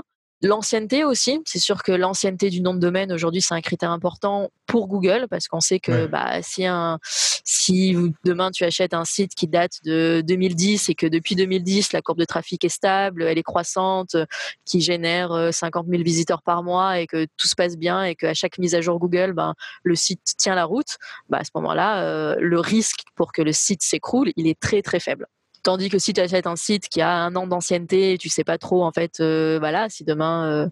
L'ancienneté 0.44 1.04
aussi, 1.04 1.42
c'est 1.46 1.58
sûr 1.58 1.82
que 1.82 1.92
l'ancienneté 1.92 2.52
du 2.52 2.62
nom 2.62 2.76
de 2.76 2.80
domaine 2.80 3.12
aujourd'hui 3.12 3.42
c'est 3.42 3.56
un 3.56 3.62
critère 3.62 3.90
important 3.90 4.52
pour 4.68 4.88
Google 4.88 5.26
parce 5.32 5.48
qu'on 5.48 5.62
sait 5.62 5.80
que 5.80 6.06
bah, 6.06 6.44
si, 6.44 6.64
un, 6.64 7.00
si 7.02 7.96
demain 8.24 8.52
tu 8.52 8.64
achètes 8.64 8.94
un 8.94 9.04
site 9.04 9.34
qui 9.34 9.48
date 9.48 9.80
de 9.84 10.22
2010 10.24 10.90
et 10.90 10.94
que 10.94 11.08
depuis 11.08 11.36
2010 11.36 11.92
la 11.92 12.04
courbe 12.04 12.20
de 12.20 12.26
trafic 12.26 12.64
est 12.64 12.70
stable, 12.70 13.24
elle 13.24 13.40
est 13.40 13.44
croissante, 13.44 14.16
qui 14.64 14.80
génère 14.82 15.50
50 15.52 15.88
euh, 15.88 15.92
000 15.92 16.04
visiteurs 16.04 16.44
par 16.44 16.62
mois 16.62 17.00
et 17.00 17.08
que 17.08 17.26
tout 17.38 17.48
se 17.48 17.56
passe 17.56 17.76
bien 17.76 18.04
et 18.04 18.14
qu'à 18.14 18.36
chaque 18.36 18.60
mise 18.60 18.76
à 18.76 18.82
jour 18.82 19.00
Google, 19.00 19.34
ben, 19.34 19.56
le 19.82 19.96
site 19.96 20.22
tient 20.38 20.54
la 20.54 20.66
route, 20.66 20.98
bah, 21.30 21.40
à 21.40 21.44
ce 21.46 21.52
moment-là, 21.56 22.04
euh, 22.04 22.36
le 22.40 22.60
risque 22.60 23.06
pour 23.16 23.32
que 23.32 23.42
le 23.42 23.54
site 23.54 23.82
s'écroule, 23.82 24.32
il 24.36 24.46
est 24.46 24.60
très 24.60 24.84
très 24.84 25.00
faible. 25.00 25.26
Tandis 25.68 25.90
que 25.90 26.00
si 26.00 26.14
tu 26.14 26.22
achètes 26.22 26.48
un 26.48 26.56
site 26.56 26.88
qui 26.88 27.02
a 27.02 27.12
un 27.12 27.36
an 27.36 27.46
d'ancienneté, 27.46 28.18
tu 28.18 28.30
sais 28.30 28.46
pas 28.46 28.58
trop 28.58 28.86
en 28.86 28.94
fait, 28.94 29.20
euh, 29.20 29.58
voilà, 29.60 29.90
si 29.90 30.06
demain 30.06 30.50
euh, 30.50 30.70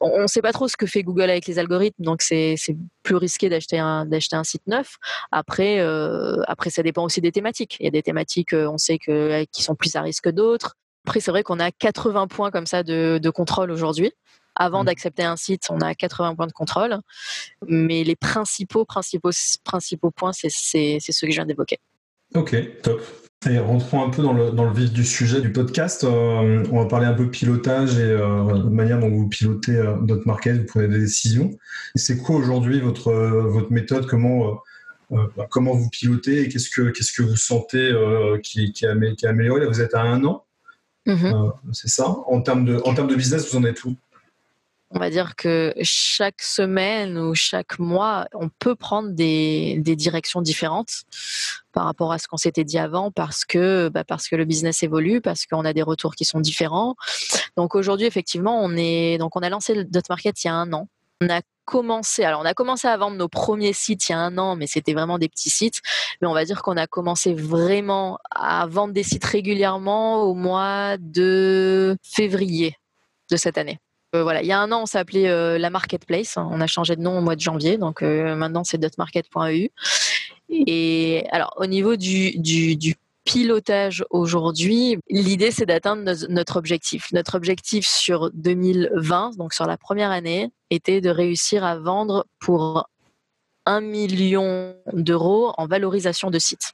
on 0.00 0.22
ne 0.22 0.26
sait 0.26 0.42
pas 0.42 0.50
trop 0.50 0.66
ce 0.66 0.76
que 0.76 0.86
fait 0.86 1.04
Google 1.04 1.30
avec 1.30 1.46
les 1.46 1.60
algorithmes, 1.60 2.02
donc 2.02 2.22
c'est 2.22 2.56
plus 3.04 3.14
risqué 3.14 3.48
d'acheter 3.48 3.78
un, 3.78 4.06
d'acheter 4.06 4.34
un 4.34 4.42
site 4.42 4.66
neuf. 4.66 4.96
Après, 5.30 5.78
euh, 5.78 6.42
après, 6.48 6.68
ça 6.68 6.82
dépend 6.82 7.04
aussi 7.04 7.20
des 7.20 7.30
thématiques. 7.30 7.76
Il 7.78 7.84
y 7.84 7.86
a 7.86 7.92
des 7.92 8.02
thématiques, 8.02 8.54
on 8.54 8.76
sait 8.76 8.98
que, 8.98 9.44
qui 9.52 9.62
sont 9.62 9.76
plus 9.76 9.94
à 9.94 10.02
risque 10.02 10.24
que 10.24 10.30
d'autres. 10.30 10.74
Après, 11.06 11.20
c'est 11.20 11.30
vrai 11.30 11.44
qu'on 11.44 11.60
a 11.60 11.70
80 11.70 12.26
points 12.26 12.50
comme 12.50 12.66
ça 12.66 12.82
de, 12.82 13.20
de 13.22 13.30
contrôle 13.30 13.70
aujourd'hui. 13.70 14.10
Avant 14.56 14.82
mmh. 14.82 14.86
d'accepter 14.86 15.22
un 15.22 15.36
site, 15.36 15.68
on 15.70 15.80
a 15.80 15.94
80 15.94 16.34
points 16.34 16.48
de 16.48 16.52
contrôle. 16.52 16.98
Mais 17.68 18.02
les 18.02 18.16
principaux, 18.16 18.84
principaux, 18.84 19.30
principaux 19.62 20.10
points, 20.10 20.32
c'est 20.32 20.48
ceux 20.50 21.26
que 21.28 21.30
je 21.30 21.36
viens 21.36 21.46
d'évoquer. 21.46 21.78
Ok, 22.34 22.56
top. 22.82 23.00
Et 23.46 23.60
rentrons 23.60 24.02
un 24.04 24.10
peu 24.10 24.20
dans 24.20 24.32
le, 24.32 24.50
dans 24.50 24.64
le 24.64 24.72
vif 24.72 24.92
du 24.92 25.04
sujet 25.04 25.40
du 25.40 25.52
podcast. 25.52 26.02
Euh, 26.02 26.64
on 26.72 26.80
va 26.80 26.86
parler 26.86 27.06
un 27.06 27.14
peu 27.14 27.30
pilotage 27.30 27.96
et 27.96 28.02
euh, 28.02 28.58
de 28.58 28.68
manière 28.68 28.98
dont 28.98 29.08
vous 29.08 29.28
pilotez 29.28 29.76
euh, 29.76 29.94
notre 30.02 30.26
market, 30.26 30.56
vous 30.58 30.66
prenez 30.66 30.88
des 30.88 30.98
décisions. 30.98 31.52
C'est 31.94 32.18
quoi 32.18 32.34
aujourd'hui 32.34 32.80
votre, 32.80 33.12
votre 33.12 33.70
méthode? 33.70 34.06
Comment, 34.06 34.58
bah, 35.10 35.46
comment 35.48 35.72
vous 35.72 35.88
pilotez 35.88 36.42
et 36.42 36.48
qu'est-ce 36.48 36.68
que, 36.68 36.90
qu'est-ce 36.90 37.12
que 37.12 37.22
vous 37.22 37.36
sentez 37.36 37.94
qui, 38.42 38.72
qui, 38.72 38.84
a, 38.84 38.96
qui 39.14 39.26
a 39.26 39.30
amélioré? 39.30 39.60
Là, 39.60 39.68
vous 39.68 39.80
êtes 39.80 39.94
à 39.94 40.02
un 40.02 40.24
an, 40.24 40.44
mm-hmm. 41.06 41.52
c'est 41.72 41.88
ça 41.88 42.08
en 42.26 42.42
termes, 42.42 42.64
de, 42.64 42.82
en 42.84 42.92
termes 42.92 43.08
de 43.08 43.14
business, 43.14 43.52
vous 43.52 43.58
en 43.58 43.64
êtes 43.64 43.84
où? 43.84 43.94
On 44.90 44.98
va 44.98 45.10
dire 45.10 45.36
que 45.36 45.74
chaque 45.82 46.40
semaine 46.40 47.18
ou 47.18 47.34
chaque 47.34 47.78
mois, 47.78 48.26
on 48.32 48.48
peut 48.48 48.74
prendre 48.74 49.10
des, 49.10 49.80
directions 49.84 50.40
différentes 50.40 51.02
par 51.72 51.84
rapport 51.84 52.12
à 52.12 52.18
ce 52.18 52.26
qu'on 52.26 52.38
s'était 52.38 52.64
dit 52.64 52.78
avant 52.78 53.10
parce 53.10 53.44
que, 53.44 53.90
bah, 53.90 54.04
parce 54.04 54.28
que 54.28 54.36
le 54.36 54.44
business 54.44 54.82
évolue, 54.82 55.20
parce 55.20 55.46
qu'on 55.46 55.64
a 55.64 55.72
des 55.72 55.82
retours 55.82 56.14
qui 56.14 56.24
sont 56.24 56.40
différents. 56.40 56.96
Donc 57.56 57.74
aujourd'hui, 57.74 58.06
effectivement, 58.06 58.60
on 58.62 58.76
est, 58.76 59.18
donc 59.18 59.36
on 59.36 59.40
a 59.40 59.50
lancé 59.50 59.84
Dot 59.84 60.08
Market 60.08 60.42
il 60.44 60.46
y 60.46 60.50
a 60.50 60.54
un 60.54 60.72
an. 60.72 60.88
On 61.20 61.28
a 61.28 61.42
commencé, 61.64 62.24
alors 62.24 62.40
on 62.40 62.46
a 62.46 62.54
commencé 62.54 62.88
à 62.88 62.96
vendre 62.96 63.16
nos 63.16 63.28
premiers 63.28 63.72
sites 63.74 64.08
il 64.08 64.12
y 64.12 64.14
a 64.14 64.18
un 64.18 64.38
an, 64.38 64.56
mais 64.56 64.66
c'était 64.66 64.94
vraiment 64.94 65.18
des 65.18 65.28
petits 65.28 65.50
sites. 65.50 65.82
Mais 66.22 66.28
on 66.28 66.32
va 66.32 66.46
dire 66.46 66.62
qu'on 66.62 66.76
a 66.78 66.86
commencé 66.86 67.34
vraiment 67.34 68.18
à 68.30 68.66
vendre 68.66 68.94
des 68.94 69.02
sites 69.02 69.24
régulièrement 69.24 70.22
au 70.22 70.34
mois 70.34 70.96
de 70.98 71.98
février 72.02 72.76
de 73.30 73.36
cette 73.36 73.58
année. 73.58 73.80
Euh, 74.14 74.22
voilà, 74.22 74.42
il 74.42 74.46
y 74.46 74.52
a 74.52 74.60
un 74.60 74.72
an, 74.72 74.82
on 74.82 74.86
s'appelait 74.86 75.28
euh, 75.28 75.58
la 75.58 75.70
Marketplace. 75.70 76.36
On 76.38 76.60
a 76.60 76.66
changé 76.66 76.96
de 76.96 77.02
nom 77.02 77.18
au 77.18 77.20
mois 77.20 77.36
de 77.36 77.40
janvier, 77.40 77.76
donc 77.76 78.02
euh, 78.02 78.34
maintenant 78.36 78.64
c'est 78.64 78.78
dotmarket.eu. 78.78 79.68
Et 80.48 81.26
alors, 81.30 81.52
au 81.58 81.66
niveau 81.66 81.96
du, 81.96 82.38
du, 82.38 82.96
pilotage 83.24 84.06
aujourd'hui, 84.08 84.98
l'idée 85.10 85.50
c'est 85.50 85.66
d'atteindre 85.66 86.10
notre 86.30 86.56
objectif. 86.56 87.08
Notre 87.12 87.34
objectif 87.34 87.86
sur 87.86 88.30
2020, 88.32 89.36
donc 89.36 89.52
sur 89.52 89.66
la 89.66 89.76
première 89.76 90.10
année, 90.10 90.50
était 90.70 91.02
de 91.02 91.10
réussir 91.10 91.62
à 91.62 91.76
vendre 91.78 92.24
pour 92.40 92.88
un 93.66 93.82
million 93.82 94.74
d'euros 94.94 95.52
en 95.58 95.66
valorisation 95.66 96.30
de 96.30 96.38
sites. 96.38 96.72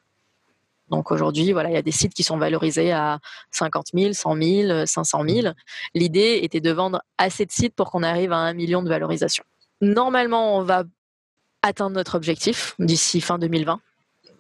Donc 0.95 1.11
aujourd'hui, 1.11 1.51
voilà, 1.51 1.71
il 1.71 1.75
y 1.75 1.77
a 1.77 1.83
des 1.83 1.91
sites 1.91 2.15
qui 2.15 2.23
sont 2.23 2.39
valorisés 2.39 2.93
à 2.93 3.19
50 3.51 3.87
000, 3.95 4.13
100 4.13 4.37
000, 4.41 4.87
500 4.87 5.25
000. 5.29 5.55
L'idée 5.93 6.39
était 6.43 6.61
de 6.61 6.71
vendre 6.71 7.03
assez 7.19 7.45
de 7.45 7.51
sites 7.51 7.75
pour 7.75 7.91
qu'on 7.91 8.05
arrive 8.05 8.31
à 8.33 8.37
un 8.37 8.55
million 8.55 8.81
de 8.81 8.89
valorisation. 8.89 9.43
Normalement, 9.81 10.57
on 10.57 10.63
va 10.63 10.85
atteindre 11.63 11.97
notre 11.97 12.15
objectif 12.15 12.77
d'ici 12.79 13.21
fin 13.21 13.39
2020. 13.39 13.81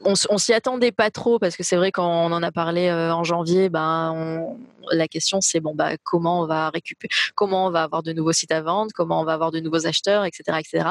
On, 0.04 0.12
on 0.28 0.38
s'y 0.38 0.52
attendait 0.52 0.92
pas 0.92 1.10
trop 1.10 1.40
parce 1.40 1.56
que 1.56 1.64
c'est 1.64 1.76
vrai 1.76 1.90
quand 1.90 2.06
on 2.08 2.30
en 2.30 2.42
a 2.44 2.52
parlé 2.52 2.86
euh, 2.86 3.12
en 3.12 3.24
janvier, 3.24 3.68
ben 3.68 4.54
la 4.92 5.08
question 5.08 5.40
c'est 5.40 5.60
bon 5.60 5.74
bah 5.74 5.96
comment 6.04 6.42
on 6.42 6.46
va 6.46 6.68
récupérer, 6.68 7.10
comment 7.34 7.66
on 7.66 7.70
va 7.70 7.84
avoir 7.84 8.02
de 8.02 8.12
nouveaux 8.12 8.32
sites 8.32 8.52
à 8.52 8.60
vendre, 8.60 8.92
comment 8.94 9.20
on 9.20 9.24
va 9.24 9.32
avoir 9.32 9.50
de 9.50 9.60
nouveaux 9.60 9.86
acheteurs, 9.86 10.24
etc., 10.26 10.58
etc. 10.58 10.88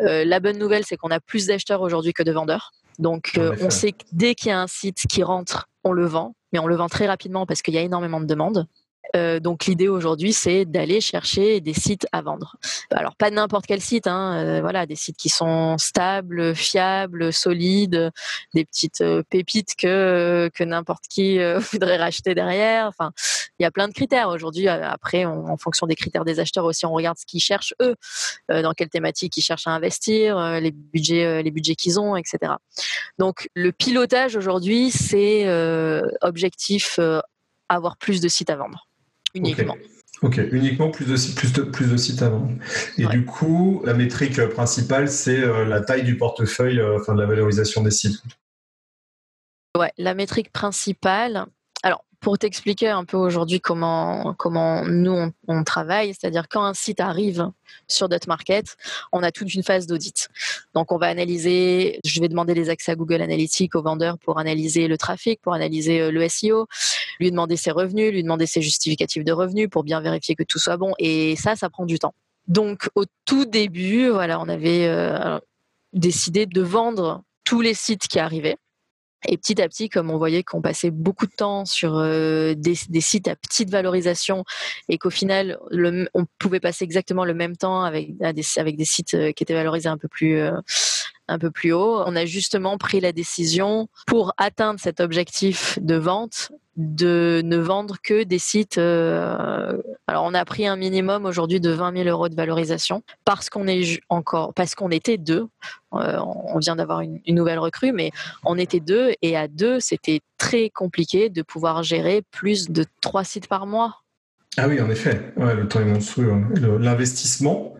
Euh, 0.00 0.24
la 0.24 0.40
bonne 0.40 0.56
nouvelle 0.56 0.84
c'est 0.86 0.96
qu'on 0.96 1.10
a 1.10 1.20
plus 1.20 1.46
d'acheteurs 1.46 1.82
aujourd'hui 1.82 2.14
que 2.14 2.22
de 2.22 2.32
vendeurs. 2.32 2.72
Donc, 2.98 3.32
euh, 3.38 3.56
on 3.60 3.70
sait 3.70 3.92
que 3.92 4.04
dès 4.12 4.34
qu'il 4.34 4.48
y 4.48 4.52
a 4.52 4.60
un 4.60 4.66
site 4.66 5.04
qui 5.08 5.22
rentre, 5.22 5.68
on 5.84 5.92
le 5.92 6.06
vend, 6.06 6.34
mais 6.52 6.58
on 6.58 6.66
le 6.66 6.76
vend 6.76 6.88
très 6.88 7.06
rapidement 7.06 7.46
parce 7.46 7.62
qu'il 7.62 7.74
y 7.74 7.78
a 7.78 7.82
énormément 7.82 8.20
de 8.20 8.26
demandes. 8.26 8.66
Euh, 9.16 9.40
donc 9.40 9.66
l'idée 9.66 9.88
aujourd'hui, 9.88 10.32
c'est 10.32 10.64
d'aller 10.64 11.00
chercher 11.00 11.60
des 11.60 11.74
sites 11.74 12.06
à 12.12 12.22
vendre. 12.22 12.56
Alors 12.90 13.16
pas 13.16 13.30
n'importe 13.30 13.66
quel 13.66 13.80
site, 13.80 14.06
hein, 14.06 14.36
euh, 14.44 14.60
voilà, 14.60 14.86
des 14.86 14.96
sites 14.96 15.16
qui 15.16 15.28
sont 15.28 15.78
stables, 15.78 16.54
fiables, 16.54 17.32
solides, 17.32 18.10
des 18.54 18.64
petites 18.64 19.00
euh, 19.00 19.22
pépites 19.28 19.74
que 19.76 20.50
n'importe 20.60 21.04
qui 21.08 21.38
voudrait 21.72 21.96
racheter 21.96 22.34
derrière. 22.34 22.86
Enfin, 22.86 23.12
il 23.58 23.62
y 23.62 23.66
a 23.66 23.70
plein 23.70 23.88
de 23.88 23.92
critères 23.92 24.28
aujourd'hui. 24.28 24.68
Après, 24.68 25.24
en 25.24 25.56
fonction 25.56 25.86
des 25.86 25.96
critères 25.96 26.24
des 26.24 26.40
acheteurs 26.40 26.64
aussi, 26.64 26.86
on 26.86 26.92
regarde 26.92 27.18
ce 27.18 27.26
qu'ils 27.26 27.40
cherchent 27.40 27.74
eux, 27.82 27.96
dans 28.48 28.72
quelle 28.72 28.88
thématique 28.88 29.36
ils 29.36 29.42
cherchent 29.42 29.66
à 29.66 29.70
investir, 29.70 30.60
les 30.60 30.70
budgets, 30.70 31.42
les 31.42 31.50
budgets 31.50 31.74
qu'ils 31.74 31.98
ont, 31.98 32.16
etc. 32.16 32.52
Donc 33.18 33.48
le 33.54 33.72
pilotage 33.72 34.36
aujourd'hui, 34.36 34.90
c'est 34.90 35.48
objectif 36.20 37.00
avoir 37.68 37.96
plus 37.96 38.20
de 38.20 38.28
sites 38.28 38.50
à 38.50 38.56
vendre 38.56 38.87
uniquement. 39.34 39.76
Ok, 40.20 40.40
uniquement 40.50 40.90
plus 40.90 41.06
de, 41.06 41.34
plus, 41.34 41.52
de, 41.52 41.62
plus 41.62 41.90
de 41.90 41.96
sites 41.96 42.22
à 42.22 42.28
vendre. 42.28 42.50
Et 42.96 43.06
du 43.06 43.24
coup, 43.24 43.82
la 43.84 43.94
métrique 43.94 44.44
principale, 44.48 45.08
c'est 45.08 45.40
euh, 45.40 45.64
la 45.64 45.80
taille 45.80 46.02
du 46.02 46.16
portefeuille, 46.16 46.80
euh, 46.80 46.98
enfin 46.98 47.14
de 47.14 47.20
la 47.20 47.26
valorisation 47.26 47.82
des 47.82 47.92
sites. 47.92 48.20
Ouais, 49.78 49.92
la 49.96 50.14
métrique 50.14 50.52
principale. 50.52 51.46
Pour 52.20 52.36
t'expliquer 52.36 52.88
un 52.88 53.04
peu 53.04 53.16
aujourd'hui 53.16 53.60
comment, 53.60 54.34
comment 54.34 54.84
nous 54.84 55.30
on, 55.46 55.64
travaille, 55.64 56.08
c'est-à-dire 56.08 56.48
quand 56.48 56.64
un 56.64 56.74
site 56.74 56.98
arrive 56.98 57.48
sur 57.86 58.08
Market, 58.26 58.76
on 59.12 59.22
a 59.22 59.30
toute 59.30 59.54
une 59.54 59.62
phase 59.62 59.86
d'audit. 59.86 60.28
Donc 60.74 60.90
on 60.90 60.98
va 60.98 61.06
analyser, 61.06 62.00
je 62.04 62.20
vais 62.20 62.28
demander 62.28 62.54
les 62.54 62.70
accès 62.70 62.92
à 62.92 62.96
Google 62.96 63.22
Analytics 63.22 63.74
au 63.76 63.82
vendeur 63.82 64.18
pour 64.18 64.38
analyser 64.38 64.88
le 64.88 64.98
trafic, 64.98 65.40
pour 65.40 65.54
analyser 65.54 66.00
euh, 66.00 66.10
le 66.10 66.28
SEO, 66.28 66.66
lui 67.20 67.30
demander 67.30 67.56
ses 67.56 67.70
revenus, 67.70 68.12
lui 68.12 68.24
demander 68.24 68.46
ses 68.46 68.62
justificatifs 68.62 69.24
de 69.24 69.32
revenus 69.32 69.68
pour 69.70 69.84
bien 69.84 70.00
vérifier 70.00 70.34
que 70.34 70.42
tout 70.42 70.58
soit 70.58 70.76
bon. 70.76 70.94
Et 70.98 71.36
ça, 71.36 71.54
ça 71.54 71.70
prend 71.70 71.86
du 71.86 72.00
temps. 72.00 72.14
Donc 72.48 72.88
au 72.96 73.04
tout 73.26 73.44
début, 73.44 74.08
voilà, 74.08 74.40
on 74.40 74.48
avait 74.48 74.86
euh, 74.88 75.38
décidé 75.92 76.46
de 76.46 76.62
vendre 76.62 77.22
tous 77.44 77.60
les 77.60 77.74
sites 77.74 78.08
qui 78.08 78.18
arrivaient. 78.18 78.56
Et 79.26 79.36
petit 79.36 79.60
à 79.60 79.68
petit, 79.68 79.88
comme 79.88 80.10
on 80.10 80.16
voyait 80.16 80.44
qu'on 80.44 80.62
passait 80.62 80.92
beaucoup 80.92 81.26
de 81.26 81.32
temps 81.32 81.64
sur 81.64 81.96
euh, 81.96 82.54
des, 82.54 82.74
sites 83.00 83.26
à 83.26 83.34
petite 83.34 83.68
valorisation 83.68 84.44
et 84.88 84.96
qu'au 84.96 85.10
final, 85.10 85.58
on 86.14 86.24
pouvait 86.38 86.60
passer 86.60 86.84
exactement 86.84 87.24
le 87.24 87.34
même 87.34 87.56
temps 87.56 87.82
avec, 87.82 88.16
des, 88.16 88.42
avec 88.56 88.76
des 88.76 88.84
sites 88.84 89.14
euh, 89.14 89.32
qui 89.32 89.42
étaient 89.42 89.54
valorisés 89.54 89.88
un 89.88 89.98
peu 89.98 90.06
plus, 90.06 90.40
un 91.28 91.38
peu 91.38 91.50
plus 91.50 91.72
haut, 91.72 92.02
on 92.06 92.16
a 92.16 92.24
justement 92.24 92.78
pris 92.78 93.00
la 93.00 93.12
décision 93.12 93.88
pour 94.06 94.32
atteindre 94.38 94.80
cet 94.80 95.00
objectif 95.00 95.78
de 95.80 95.94
vente 95.94 96.50
de 96.78 97.42
ne 97.44 97.56
vendre 97.56 97.96
que 98.02 98.22
des 98.22 98.38
sites. 98.38 98.78
Euh, 98.78 99.76
alors, 100.06 100.24
on 100.24 100.32
a 100.32 100.44
pris 100.44 100.66
un 100.66 100.76
minimum 100.76 101.26
aujourd'hui 101.26 101.58
de 101.58 101.70
20 101.70 102.04
000 102.04 102.08
euros 102.08 102.28
de 102.28 102.36
valorisation 102.36 103.02
parce 103.24 103.50
qu'on 103.50 103.66
est 103.66 104.00
encore, 104.08 104.54
parce 104.54 104.76
qu'on 104.76 104.90
était 104.90 105.18
deux. 105.18 105.48
Euh, 105.94 106.18
on 106.20 106.58
vient 106.58 106.76
d'avoir 106.76 107.00
une, 107.00 107.20
nouvelle 107.26 107.58
recrue, 107.58 107.90
mais 107.90 108.12
on 108.44 108.56
était 108.56 108.78
deux 108.78 109.12
et 109.22 109.36
à 109.36 109.48
deux, 109.48 109.80
c'était 109.80 110.20
très 110.38 110.70
compliqué 110.70 111.30
de 111.30 111.42
pouvoir 111.42 111.82
gérer 111.82 112.22
plus 112.30 112.70
de 112.70 112.84
trois 113.00 113.24
sites 113.24 113.48
par 113.48 113.66
mois. 113.66 114.02
Ah 114.56 114.68
oui, 114.68 114.80
en 114.80 114.88
effet, 114.88 115.32
le 115.36 115.66
temps 115.66 115.80
est 115.80 115.84
monstrueux. 115.84 116.32
Hein. 116.32 116.48
L'investissement 116.78 117.74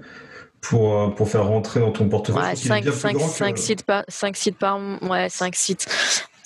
pour, 0.60 0.98
euh, 0.98 1.08
pour 1.08 1.28
faire 1.28 1.46
rentrer 1.46 1.80
dans 1.80 1.92
ton 1.92 2.08
portefeuille. 2.08 2.56
5, 2.56 2.84
sites 3.58 3.84
par, 3.84 4.04
5 4.08 4.36
sites 4.36 4.58
par 4.58 4.80
ouais, 5.02 5.28
5 5.28 5.54
sites 5.54 5.88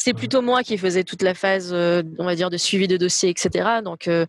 c'est 0.03 0.15
plutôt 0.15 0.43
moi 0.43 0.63
qui 0.63 0.79
faisais 0.79 1.05
toute 1.05 1.23
la 1.23 1.35
phase, 1.35 1.71
euh, 1.73 2.03
on 2.19 2.25
va 2.25 2.35
dire, 2.35 2.51
de 2.51 2.57
suivi 2.57 2.89
de 2.89 2.97
dossier, 2.97 3.29
etc. 3.29 3.83
Donc, 3.85 4.09
euh, 4.09 4.27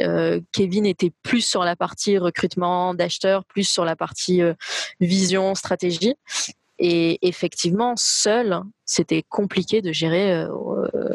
euh, 0.00 0.40
Kevin 0.52 0.86
était 0.86 1.12
plus 1.24 1.40
sur 1.40 1.64
la 1.64 1.74
partie 1.74 2.16
recrutement 2.16 2.94
d'acheteurs, 2.94 3.44
plus 3.44 3.64
sur 3.64 3.84
la 3.84 3.96
partie 3.96 4.40
vision, 5.00 5.54
stratégie. 5.54 6.14
Et 6.78 7.18
effectivement, 7.26 7.94
seul, 7.96 8.60
c'était 8.84 9.24
compliqué 9.28 9.82
de 9.82 9.92
gérer 9.92 10.46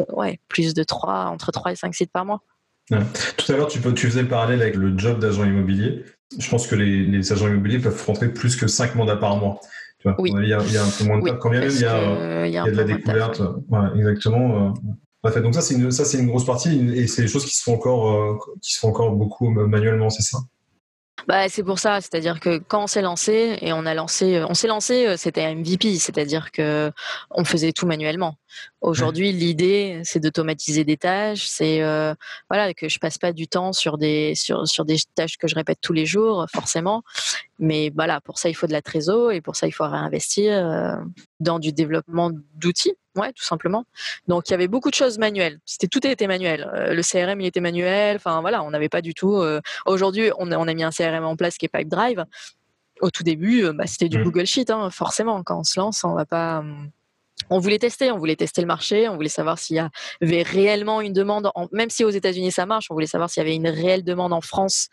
ouais, 0.10 0.40
plus 0.50 0.74
de 0.74 0.84
3, 0.84 1.28
entre 1.28 1.52
3 1.52 1.72
et 1.72 1.76
5 1.76 1.96
sites 1.96 2.12
par 2.12 2.26
mois. 2.26 2.42
Tout 2.90 3.52
à 3.52 3.56
l'heure, 3.56 3.68
tu, 3.68 3.80
tu 3.94 4.08
faisais 4.08 4.24
le 4.24 4.28
parallèle 4.28 4.62
avec 4.62 4.76
le 4.76 4.98
job 4.98 5.20
d'agent 5.20 5.46
immobilier. 5.46 6.04
Je 6.38 6.50
pense 6.50 6.68
que 6.68 6.76
les, 6.76 7.06
les 7.06 7.32
agents 7.34 7.48
immobiliers 7.48 7.80
peuvent 7.80 8.04
rentrer 8.06 8.30
plus 8.30 8.56
que 8.56 8.68
5 8.68 8.96
mandats 8.96 9.18
par 9.18 9.38
mois 9.38 9.60
oui. 10.18 10.32
il, 10.42 10.48
y 10.48 10.54
a, 10.54 10.60
un 10.60 10.90
peu 10.90 11.04
moins 11.06 11.20
de 11.20 11.30
temps. 11.30 11.38
Quand 11.38 11.50
même, 11.50 11.70
il 11.70 11.80
y 11.80 11.86
a, 11.86 12.66
de 12.66 12.72
la 12.72 12.84
découverte. 12.84 13.42
exactement. 13.96 14.74
Euh. 15.26 15.42
Donc 15.42 15.54
ça, 15.54 15.62
c'est 15.62 15.76
une, 15.76 15.92
ça, 15.92 16.04
c'est 16.04 16.18
une 16.18 16.28
grosse 16.28 16.46
partie 16.46 16.90
et 16.96 17.08
c'est 17.08 17.22
des 17.22 17.28
choses 17.28 17.46
qui 17.46 17.56
se 17.56 17.62
font 17.62 17.76
encore, 17.76 18.12
euh, 18.12 18.38
qui 18.62 18.74
se 18.74 18.80
font 18.80 18.90
encore 18.90 19.12
beaucoup 19.12 19.50
manuellement, 19.50 20.10
c'est 20.10 20.24
ça? 20.24 20.40
Bah, 21.28 21.50
c'est 21.50 21.64
pour 21.64 21.80
ça, 21.80 22.02
c'est-à-dire 22.02 22.40
que 22.40 22.58
quand 22.58 22.84
on 22.84 22.88
s'est 22.88 23.02
lancé 23.02 23.58
et 23.62 23.74
on 23.74 23.86
a 23.86 23.94
lancé, 23.94 24.44
on 24.48 24.54
s'est 24.54 24.68
lancé, 24.68 25.06
euh, 25.08 25.18
c'était 25.18 25.54
MVP, 25.54 25.98
c'est-à-dire 25.98 26.52
que 26.52 26.92
on 27.30 27.44
faisait 27.44 27.72
tout 27.72 27.86
manuellement. 27.86 28.38
Aujourd'hui, 28.82 29.32
l'idée, 29.32 30.02
c'est 30.04 30.20
d'automatiser 30.20 30.84
des 30.84 30.98
tâches, 30.98 31.46
c'est 31.46 31.82
euh, 31.82 32.14
voilà 32.50 32.74
que 32.74 32.90
je 32.90 33.00
passe 33.00 33.18
pas 33.18 33.34
du 33.34 33.48
temps 33.48 33.74
sur 33.74 33.98
des 33.98 34.36
sur, 34.36 34.68
sur 34.68 34.86
des 34.86 34.98
tâches 35.16 35.38
que 35.38 35.48
je 35.48 35.56
répète 35.56 35.80
tous 35.82 35.94
les 35.94 36.06
jours, 36.06 36.46
forcément. 36.54 37.04
Mais 37.60 37.92
voilà, 37.96 38.22
pour 38.22 38.40
ça, 38.40 38.50
il 38.50 38.56
faut 38.56 38.68
de 38.68 38.72
la 38.72 38.82
trésor 38.82 39.32
et 39.32 39.42
pour 39.42 39.56
ça, 39.56 39.68
il 39.68 39.72
faut 39.72 39.88
réinvestir 39.88 40.54
euh, 40.54 40.96
dans 41.40 41.60
du 41.60 41.72
développement 41.74 42.32
d'outils, 42.56 42.96
ouais, 43.16 43.34
tout 43.34 43.44
simplement. 43.44 43.86
Donc, 44.28 44.50
il 44.50 44.52
y 44.52 44.54
avait 44.54 44.68
beaucoup 44.68 44.90
de 44.90 44.96
choses 44.96 45.18
manuelles. 45.18 45.60
C'était 45.66 45.88
tout 45.88 46.06
était 46.06 46.28
manuel. 46.28 46.70
Euh, 46.76 46.94
le 46.94 47.02
CRM, 47.02 47.40
il 47.42 47.48
était 47.48 47.62
manuel. 47.62 48.18
Enfin, 48.18 48.42
voilà, 48.42 48.64
on 48.64 48.72
n'avait 48.72 48.90
pas 48.90 49.02
du 49.02 49.14
tout. 49.14 49.42
Aujourd'hui, 49.86 50.32
on 50.38 50.52
a, 50.52 50.58
on 50.58 50.68
a 50.68 50.74
mis 50.74 50.84
un 50.84 50.92
CRM 50.92 51.24
en 51.24 51.36
place 51.36 51.58
qui 51.58 51.66
est 51.66 51.70
Pipedrive. 51.70 52.26
Au 53.02 53.10
tout 53.10 53.24
début, 53.24 53.72
bah, 53.74 53.88
c'était 53.88 54.10
du 54.10 54.20
mmh. 54.20 54.24
Google 54.24 54.46
Sheet, 54.46 54.70
hein, 54.70 54.90
forcément. 54.92 55.42
Quand 55.44 55.60
on 55.60 55.64
se 55.64 55.80
lance, 55.80 56.04
on 56.04 56.14
va 56.14 56.26
pas 56.26 56.60
hum, 56.60 56.92
on 57.52 57.60
voulait 57.60 57.80
tester, 57.80 58.12
on 58.12 58.18
voulait 58.18 58.38
tester 58.38 58.62
le 58.62 58.68
marché, 58.68 59.10
on 59.10 59.16
voulait 59.16 59.30
savoir 59.30 59.60
s'il 59.60 59.76
y 59.76 59.80
avait 59.80 60.42
réellement 60.42 61.02
une 61.02 61.12
demande, 61.12 61.52
même 61.74 61.90
si 61.90 62.06
aux 62.06 62.10
États-Unis 62.10 62.52
ça 62.52 62.66
marche, 62.66 62.88
on 62.90 62.94
voulait 62.94 63.06
savoir 63.06 63.30
s'il 63.30 63.44
y 63.44 63.46
avait 63.46 63.56
une 63.56 63.68
réelle 63.68 64.06
demande 64.06 64.32
en 64.32 64.40
France 64.40 64.88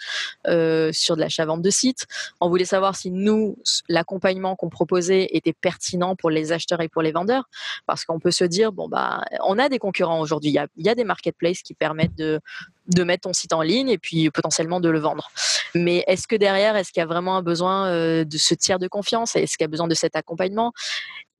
euh, 0.48 0.90
sur 0.92 1.14
de 1.14 1.20
l'achat-vente 1.20 1.62
de 1.62 1.70
sites. 1.70 2.06
On 2.40 2.48
voulait 2.48 2.64
savoir 2.64 2.96
si 2.96 3.12
nous, 3.12 3.56
l'accompagnement 3.88 4.56
qu'on 4.56 4.70
proposait 4.70 5.28
était 5.30 5.52
pertinent 5.52 6.16
pour 6.16 6.30
les 6.30 6.50
acheteurs 6.50 6.80
et 6.80 6.88
pour 6.88 7.00
les 7.00 7.12
vendeurs, 7.12 7.48
parce 7.86 8.04
qu'on 8.04 8.18
peut 8.18 8.32
se 8.32 8.44
dire 8.44 8.72
bon 8.72 8.88
bah, 8.88 9.24
on 9.44 9.56
a 9.56 9.68
des 9.68 9.78
concurrents 9.78 10.20
aujourd'hui, 10.20 10.50
il 10.50 10.84
y 10.84 10.88
a, 10.88 10.94
des 10.96 11.04
marketplaces 11.04 11.62
qui 11.62 11.74
permettent 11.74 12.16
de, 12.16 12.40
de 12.88 13.04
mettre 13.04 13.22
ton 13.28 13.32
site 13.32 13.52
en 13.52 13.62
ligne 13.62 13.88
et 13.88 13.98
puis 13.98 14.30
potentiellement 14.30 14.80
de 14.80 14.88
le 14.88 14.98
vendre. 14.98 15.30
Mais 15.76 16.02
est-ce 16.08 16.26
que 16.26 16.34
derrière, 16.34 16.74
est-ce 16.74 16.90
qu'il 16.90 17.00
y 17.00 17.04
a 17.04 17.06
vraiment 17.06 17.36
un 17.36 17.42
besoin 17.42 17.86
euh, 17.86 18.24
de 18.24 18.36
ce 18.36 18.54
tiers 18.54 18.80
de 18.80 18.88
confiance? 18.88 19.36
Est-ce 19.36 19.56
qu'il 19.56 19.64
y 19.64 19.66
a 19.66 19.68
besoin 19.68 19.86
de 19.86 19.94
cet 19.94 20.16
accompagnement? 20.16 20.72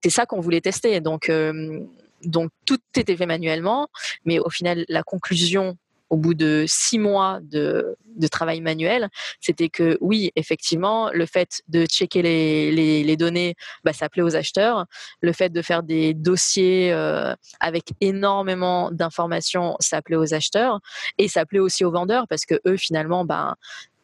C'est 0.03 0.11
ça 0.11 0.27
qu'on 0.27 0.41
voulait 0.41 0.61
tester. 0.61 1.01
Donc, 1.01 1.29
euh, 1.29 1.81
donc 2.25 2.51
tout 2.67 2.79
était 2.97 3.17
fait 3.17 3.27
manuellement, 3.27 3.89
mais 4.25 4.39
au 4.39 4.51
final, 4.51 4.85
la 4.89 5.03
conclusion 5.03 5.77
au 6.11 6.17
bout 6.17 6.35
de 6.35 6.65
six 6.67 6.99
mois 6.99 7.39
de, 7.43 7.97
travail 8.31 8.61
manuel, 8.61 9.09
c'était 9.41 9.69
que 9.69 9.97
oui, 10.01 10.33
effectivement, 10.37 11.11
le 11.13 11.27
fait 11.27 11.63
de 11.69 11.87
checker 11.87 12.23
les, 12.23 13.17
données, 13.17 13.55
bah, 13.85 13.93
ça 13.93 14.09
plaît 14.09 14.23
aux 14.23 14.37
acheteurs. 14.37 14.87
Le 15.21 15.33
fait 15.33 15.51
de 15.51 15.63
faire 15.63 15.83
des 15.83 16.15
dossiers 16.15 16.93
euh, 16.93 17.35
avec 17.61 17.93
énormément 18.01 18.91
d'informations, 18.91 19.77
ça 19.81 20.03
plaît 20.03 20.17
aux 20.17 20.35
acheteurs. 20.35 20.81
Et 21.19 21.29
ça 21.29 21.47
plaît 21.47 21.59
aussi 21.59 21.85
aux 21.85 21.91
vendeurs 21.91 22.27
parce 22.29 22.45
que 22.45 22.55
eux, 22.67 22.77
finalement, 22.77 23.25
ben, 23.25 23.55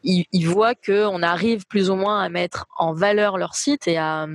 ils, 0.04 0.48
voient 0.48 0.74
qu'on 0.74 1.22
arrive 1.22 1.66
plus 1.66 1.90
ou 1.90 1.96
moins 1.96 2.22
à 2.22 2.28
mettre 2.28 2.66
en 2.76 2.92
valeur 2.92 3.38
leur 3.38 3.54
site 3.54 3.88
et 3.88 3.96
à, 3.96 4.26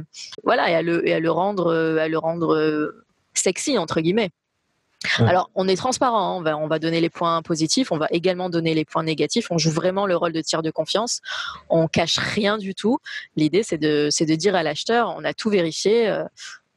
voilà, 0.43 0.69
et 0.69 0.75
à, 0.75 0.82
le, 0.82 1.08
et 1.08 1.13
à 1.13 1.19
le 1.19 1.32
rendre, 1.32 1.73
à 1.99 2.08
le 2.08 2.17
rendre 2.17 2.55
euh, 2.55 3.05
sexy, 3.34 3.77
entre 3.77 4.01
guillemets. 4.01 4.32
Alors, 5.19 5.49
on 5.55 5.67
est 5.69 5.77
transparent, 5.77 6.34
hein. 6.34 6.38
on 6.38 6.41
va, 6.41 6.58
on 6.58 6.67
va 6.67 6.77
donner 6.77 6.99
les 6.99 7.10
points 7.10 7.41
positifs, 7.41 7.91
on 7.93 7.97
va 7.97 8.08
également 8.12 8.49
donner 8.49 8.73
les 8.73 8.84
points 8.84 9.03
négatifs. 9.03 9.47
On 9.49 9.58
joue 9.58 9.71
vraiment 9.71 10.05
le 10.05 10.15
rôle 10.17 10.34
de 10.34 10.41
tir 10.41 10.62
de 10.62 10.71
confiance. 10.71 11.21
On 11.69 11.88
cache 11.88 12.17
rien 12.17 12.58
du 12.58 12.75
tout. 12.75 12.97
L'idée, 13.38 13.63
c'est 13.63 13.77
de, 13.77 14.10
de 14.10 14.36
dire 14.36 14.55
à 14.55 14.63
l'acheteur, 14.63 15.15
on 15.17 15.23
a 15.23 15.34
tout 15.34 15.49
vérifié, 15.49 16.10
euh, 16.10 16.25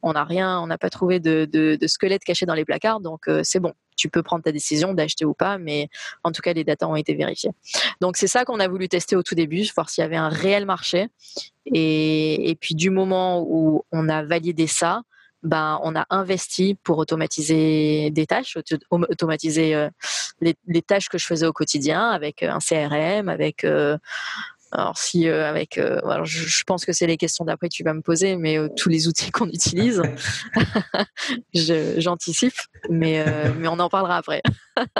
on 0.03 0.13
n'a 0.13 0.23
rien, 0.23 0.59
on 0.59 0.67
n'a 0.67 0.77
pas 0.77 0.89
trouvé 0.89 1.19
de, 1.19 1.45
de, 1.51 1.87
squelette 1.87 2.23
caché 2.23 2.45
dans 2.45 2.53
les 2.53 2.65
placards, 2.65 3.01
donc 3.01 3.27
euh, 3.27 3.41
c'est 3.43 3.59
bon 3.59 3.73
tu 3.95 4.09
peux 4.09 4.23
prendre 4.23 4.43
ta 4.43 4.51
décision 4.51 4.93
d'acheter 4.93 5.25
ou 5.25 5.33
pas, 5.33 5.57
mais 5.57 5.89
en 6.23 6.31
tout 6.31 6.41
cas, 6.41 6.53
les 6.53 6.63
datas 6.63 6.87
ont 6.87 6.95
été 6.95 7.13
vérifiées. 7.13 7.51
Donc, 8.01 8.17
c'est 8.17 8.27
ça 8.27 8.45
qu'on 8.45 8.59
a 8.59 8.67
voulu 8.67 8.89
tester 8.89 9.15
au 9.15 9.23
tout 9.23 9.35
début, 9.35 9.63
voir 9.75 9.89
s'il 9.89 10.01
y 10.01 10.05
avait 10.05 10.15
un 10.15 10.29
réel 10.29 10.65
marché. 10.65 11.07
Et, 11.65 12.57
puis, 12.59 12.75
du 12.75 12.89
moment 12.89 13.43
où 13.47 13.83
on 13.91 14.09
a 14.09 14.23
validé 14.23 14.67
ça, 14.67 15.01
ben, 15.43 15.79
on 15.83 15.93
a 15.95 16.05
investi 16.09 16.77
pour 16.83 16.97
automatiser 16.97 18.09
des 18.11 18.25
tâches, 18.25 18.57
automatiser 18.89 19.75
euh, 19.75 19.89
les, 20.39 20.81
tâches 20.81 21.09
que 21.09 21.17
je 21.17 21.25
faisais 21.25 21.45
au 21.45 21.51
quotidien 21.51 22.09
avec 22.09 22.43
un 22.43 22.59
CRM, 22.59 23.27
avec 23.27 23.65
euh, 23.65 23.97
alors 24.73 24.97
si 24.97 25.29
euh, 25.29 25.47
avec, 25.47 25.77
euh, 25.77 26.01
alors 26.03 26.25
je, 26.25 26.63
pense 26.63 26.83
que 26.83 26.93
c'est 26.93 27.05
les 27.05 27.17
questions 27.17 27.45
d'après 27.45 27.69
que 27.69 27.75
tu 27.75 27.83
vas 27.83 27.93
me 27.93 28.01
poser, 28.01 28.35
mais 28.37 28.57
euh, 28.57 28.69
tous 28.75 28.89
les 28.89 29.07
outils 29.07 29.29
qu'on 29.31 29.47
utilise, 29.47 30.01
j'anticipe, 31.97 32.55
mais 32.89 33.23
mais 33.59 33.67
on 33.67 33.79
en 33.79 33.89
parlera 33.89 34.17
après. 34.17 34.41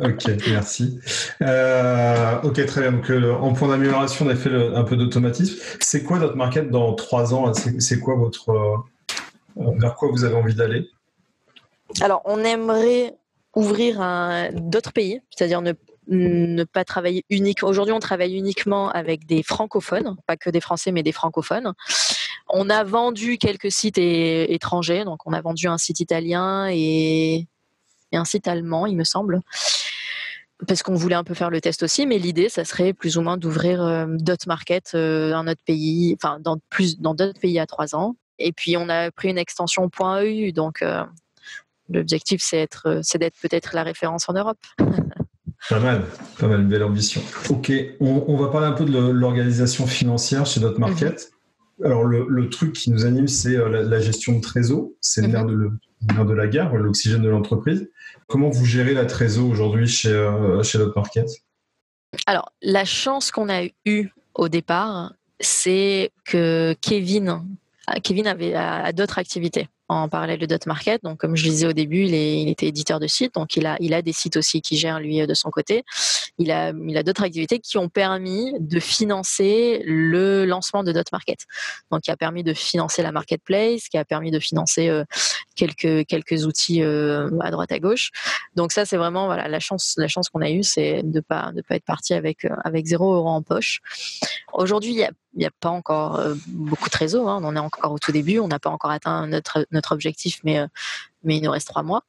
ok, 0.02 0.26
merci. 0.50 1.00
ok, 1.42 2.66
très 2.68 2.82
bien. 2.82 2.92
Donc 2.92 3.10
en 3.42 3.54
point 3.54 3.68
d'amélioration, 3.68 4.28
on 4.28 4.30
a 4.30 4.36
fait 4.36 4.54
un 4.54 4.84
peu 4.84 4.96
d'automatisme. 4.96 5.58
C'est 5.80 6.04
quoi 6.04 6.20
notre 6.20 6.36
market 6.36 6.70
dans 6.70 6.94
trois 6.94 7.34
ans? 7.34 7.52
C'est 7.54 8.00
quoi 8.00 8.16
votre 8.16 8.84
vers 9.56 9.96
quoi 9.96 10.10
vous 10.12 10.24
avez 10.24 10.36
envie 10.36 10.56
d'aller? 10.56 10.88
Alors, 12.02 12.22
on 12.26 12.40
aimerait 12.40 13.16
ouvrir 13.56 14.02
d'autres 14.54 14.94
pays, 14.94 15.22
c'est-à-dire 15.30 15.62
ne 15.62 15.74
ne 16.08 16.64
pas 16.64 16.84
travailler 16.84 17.26
uniquement. 17.30 17.70
Aujourd'hui, 17.70 17.94
on 17.94 18.00
travaille 18.00 18.36
uniquement 18.36 18.90
avec 18.90 19.26
des 19.26 19.44
francophones, 19.44 20.16
pas 20.28 20.38
que 20.38 20.50
des 20.50 20.62
Français, 20.62 20.92
mais 20.92 21.04
des 21.04 21.12
francophones. 21.12 21.74
On 22.50 22.70
a 22.70 22.84
vendu 22.84 23.38
quelques 23.38 23.72
sites 23.72 23.98
étrangers, 23.98 25.06
donc 25.06 25.26
on 25.26 25.34
a 25.34 25.42
vendu 25.42 25.68
un 25.68 25.78
site 25.78 26.00
italien 26.00 26.68
et, 26.70 27.48
un 28.12 28.26
site 28.26 28.48
allemand, 28.48 28.86
il 28.86 28.96
me 28.96 29.04
semble 29.04 29.42
parce 30.68 30.84
qu'on 30.84 30.94
voulait 30.96 31.16
un 31.16 31.24
peu 31.24 31.34
faire 31.34 31.50
le 31.50 31.60
test 31.60 31.84
aussi, 31.84 32.06
mais 32.06 32.20
l'idée, 32.20 32.48
ça 32.48 32.64
serait 32.64 32.94
plus 32.94 33.18
ou 33.18 33.22
moins 33.22 33.38
d'ouvrir 33.38 33.82
euh, 33.84 34.06
d'autres 34.08 34.48
markets 34.48 34.92
euh, 34.94 35.32
dans 35.32 35.44
notre 35.44 35.64
pays, 35.64 36.16
enfin 36.16 36.40
dans 36.40 36.58
plus 36.70 37.00
dans 37.00 37.16
d'autres 37.16 37.40
pays 37.40 37.60
à 37.60 37.66
trois 37.66 37.96
ans. 37.96 38.16
Et 38.40 38.54
puis 38.54 38.78
on 38.78 38.88
a 38.88 39.12
pris 39.12 39.30
une 39.30 39.38
extension 39.38 39.90
.eu, 40.24 40.52
donc 40.54 40.82
euh, 40.82 41.04
l'objectif 41.90 42.42
c'est 42.42 42.70
d'être 43.18 43.36
peut-être 43.42 43.76
la 43.76 43.84
référence 43.84 44.30
en 44.30 44.34
Europe. 44.34 44.60
Pas 45.70 45.80
mal, 45.80 46.06
pas 46.40 46.48
mal, 46.48 46.62
une 46.62 46.68
belle 46.68 46.84
ambition. 46.84 47.22
Ok, 47.50 47.72
on, 48.02 48.36
va 48.36 48.50
parler 48.50 48.68
un 48.68 48.74
peu 48.74 48.86
de 48.86 48.98
l'organisation 48.98 49.88
financière 49.88 50.46
chez 50.46 50.60
notre 50.60 50.80
market. 50.80 51.32
Mhm. 51.80 51.86
Alors, 51.86 52.04
le, 52.04 52.50
truc 52.50 52.74
qui 52.74 52.92
nous 52.92 53.06
anime, 53.06 53.28
c'est 53.28 53.56
euh, 53.56 53.84
la, 53.84 54.00
gestion 54.00 54.36
de 54.36 54.42
trésor. 54.42 54.90
C'est 55.00 55.22
le, 55.22 55.28
nerf 55.28 55.46
mhm. 55.46 55.70
de, 56.18 56.24
de 56.24 56.34
la 56.34 56.48
guerre, 56.48 56.76
l'oxygène 56.76 57.22
de 57.22 57.30
l'entreprise. 57.30 57.90
Comment 58.28 58.50
vous 58.50 58.66
gérez 58.66 58.94
la 58.94 59.06
trésor 59.06 59.48
aujourd'hui 59.48 59.88
chez, 59.88 60.10
euh, 60.10 60.64
chez 60.64 60.78
notre 60.78 60.98
market? 60.98 61.28
Alors, 62.26 62.52
la 62.62 62.86
chance 62.86 63.32
qu'on 63.32 63.50
a 63.50 63.64
eue 63.86 64.10
au 64.36 64.50
départ, 64.50 65.14
c'est 65.40 66.12
que 66.26 66.76
Kevin, 66.82 67.42
Kevin 68.04 68.28
avait 68.28 68.94
d'autres 68.94 69.18
activités 69.18 69.68
en 69.94 70.10
parallèle 70.10 70.40
de 70.40 70.46
Dot 70.46 70.66
Market. 70.66 71.04
Donc, 71.04 71.20
comme 71.20 71.36
je 71.36 71.46
le 71.46 71.50
disais 71.50 71.68
au 71.68 71.74
début, 71.74 72.06
il, 72.06 72.50
était 72.50 72.68
éditeur 72.68 73.00
de 73.00 73.08
sites, 73.08 73.34
donc 73.36 73.56
il 73.56 73.66
a, 73.66 73.78
il 73.80 73.94
a 73.94 74.02
des 74.02 74.14
sites 74.14 74.38
aussi 74.38 74.62
qui 74.62 74.78
gère 74.78 75.00
lui 75.00 75.26
de 75.26 75.34
son 75.34 75.50
côté. 75.50 75.84
Il 76.38 76.52
a, 76.52 76.72
il 76.88 76.98
a 76.98 77.04
d'autres 77.04 77.24
activités 77.24 77.60
qui 77.60 77.78
ont 77.78 77.90
permis 77.90 78.54
de 78.60 78.80
financer 78.80 79.84
le 79.86 80.46
lancement 80.46 80.84
de 80.84 80.92
Dot 80.92 81.12
Market. 81.12 81.40
Donc, 81.92 82.02
qui 82.02 82.12
a 82.12 82.18
permis 82.18 82.44
de 82.44 82.54
financer 82.54 83.02
la 83.02 83.12
marketplace, 83.12 83.88
qui 83.90 83.98
a 83.98 84.06
permis 84.06 84.32
de 84.32 84.40
financer 84.40 84.90
euh, 84.90 85.04
quelques, 85.56 86.06
quelques 86.08 86.46
outils 86.46 86.84
euh, 86.84 87.30
à 87.42 87.52
droite 87.52 87.72
à 87.72 87.80
gauche. 87.80 88.12
Donc, 88.56 88.72
ça, 88.72 88.86
c'est 88.86 88.98
vraiment 88.98 89.26
voilà, 89.26 89.48
la 89.48 89.60
chance, 89.60 89.96
la 89.98 90.08
chance 90.08 90.30
qu'on 90.30 90.42
a 90.42 90.50
eue, 90.50 90.64
c'est 90.64 91.02
de 91.04 91.20
pas, 91.20 91.52
de 91.54 91.62
pas 91.62 91.76
être 91.76 91.86
parti 91.86 92.14
avec, 92.14 92.46
euh, 92.46 92.56
avec 92.64 92.86
zéro 92.86 93.14
euro 93.14 93.30
en 93.30 93.42
poche. 93.42 93.82
Aujourd'hui, 94.54 94.92
il 94.92 94.98
y 94.98 95.04
a 95.04 95.12
il 95.36 95.40
n'y 95.40 95.48
a 95.48 95.52
pas 95.60 95.70
encore 95.70 96.20
euh, 96.20 96.36
beaucoup 96.48 96.92
de 96.92 96.96
réseaux. 96.96 97.28
Hein. 97.28 97.40
On 97.42 97.48
en 97.48 97.56
est 97.56 97.60
encore 97.60 97.92
au 97.92 97.98
tout 97.98 98.12
début. 98.12 98.38
On 98.38 98.48
n'a 98.48 98.60
pas 98.60 98.70
encore 98.70 98.92
atteint 98.92 99.26
notre, 99.26 99.66
notre 99.72 99.92
objectif, 99.92 100.40
mais, 100.44 100.64
mais 101.24 101.38
il 101.38 101.42
nous 101.42 101.50
reste 101.50 101.68
trois 101.68 101.82
mois. 101.82 102.04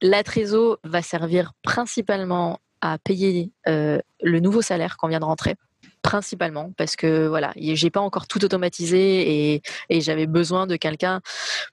La 0.00 0.22
trésor 0.22 0.78
va 0.84 1.02
servir 1.02 1.54
principalement 1.62 2.60
à 2.80 2.96
payer 2.98 3.50
le 3.66 4.38
nouveau 4.38 4.62
salaire 4.62 4.96
qu'on 4.96 5.08
vient 5.08 5.18
de 5.18 5.24
rentrer 5.24 5.56
principalement 6.02 6.72
parce 6.76 6.96
que 6.96 7.26
voilà, 7.26 7.52
j'ai 7.56 7.90
pas 7.90 8.00
encore 8.00 8.26
tout 8.26 8.44
automatisé 8.44 9.54
et, 9.54 9.62
et 9.88 10.00
j'avais 10.00 10.26
besoin 10.26 10.66
de 10.66 10.76
quelqu'un 10.76 11.20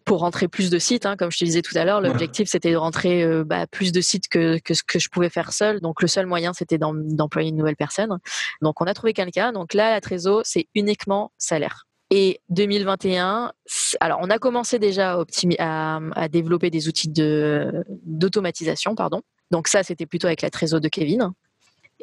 pour 0.03 0.19
rentrer 0.19 0.47
plus 0.47 0.69
de 0.69 0.79
sites. 0.79 1.05
Hein. 1.05 1.15
Comme 1.17 1.31
je 1.31 1.38
te 1.38 1.45
disais 1.45 1.61
tout 1.61 1.77
à 1.77 1.85
l'heure, 1.85 2.01
l'objectif 2.01 2.49
c'était 2.49 2.71
de 2.71 2.77
rentrer 2.77 3.23
euh, 3.23 3.43
bah, 3.43 3.67
plus 3.67 3.91
de 3.91 4.01
sites 4.01 4.27
que, 4.27 4.59
que 4.59 4.73
ce 4.73 4.83
que 4.83 4.99
je 4.99 5.09
pouvais 5.09 5.29
faire 5.29 5.53
seul. 5.53 5.79
Donc 5.81 6.01
le 6.01 6.07
seul 6.07 6.25
moyen 6.25 6.53
c'était 6.53 6.77
d'employer 6.77 7.49
une 7.49 7.57
nouvelle 7.57 7.75
personne. 7.75 8.17
Donc 8.61 8.81
on 8.81 8.85
a 8.85 8.93
trouvé 8.93 9.13
quelqu'un. 9.13 9.51
Donc 9.51 9.73
là, 9.73 9.91
la 9.91 10.01
trésor, 10.01 10.41
c'est 10.43 10.67
uniquement 10.75 11.31
salaire. 11.38 11.85
Et 12.11 12.39
2021, 12.49 13.51
alors 13.99 14.19
on 14.21 14.29
a 14.29 14.38
commencé 14.38 14.77
déjà 14.77 15.19
à, 15.59 15.99
à, 16.13 16.27
développer 16.27 16.69
des 16.69 16.88
outils 16.88 17.09
d'automatisation, 17.09 18.95
pardon. 18.95 19.21
Donc 19.51 19.67
ça, 19.67 19.83
c'était 19.83 20.05
plutôt 20.05 20.27
avec 20.27 20.41
la 20.41 20.49
trésor 20.49 20.79
de 20.79 20.88
Kevin. 20.88 21.31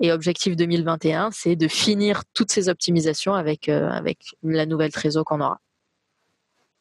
Et 0.05 0.11
objectif 0.11 0.57
2021, 0.57 1.31
c'est 1.31 1.55
de 1.55 1.69
finir 1.69 2.25
toutes 2.35 2.51
ces 2.51 2.69
optimisations 2.69 3.35
avec, 3.35 3.69
euh, 3.69 3.89
avec 3.89 4.35
la 4.43 4.67
nouvelle 4.67 4.91
trésor 4.91 5.25
qu'on 5.25 5.41
aura. 5.41 5.61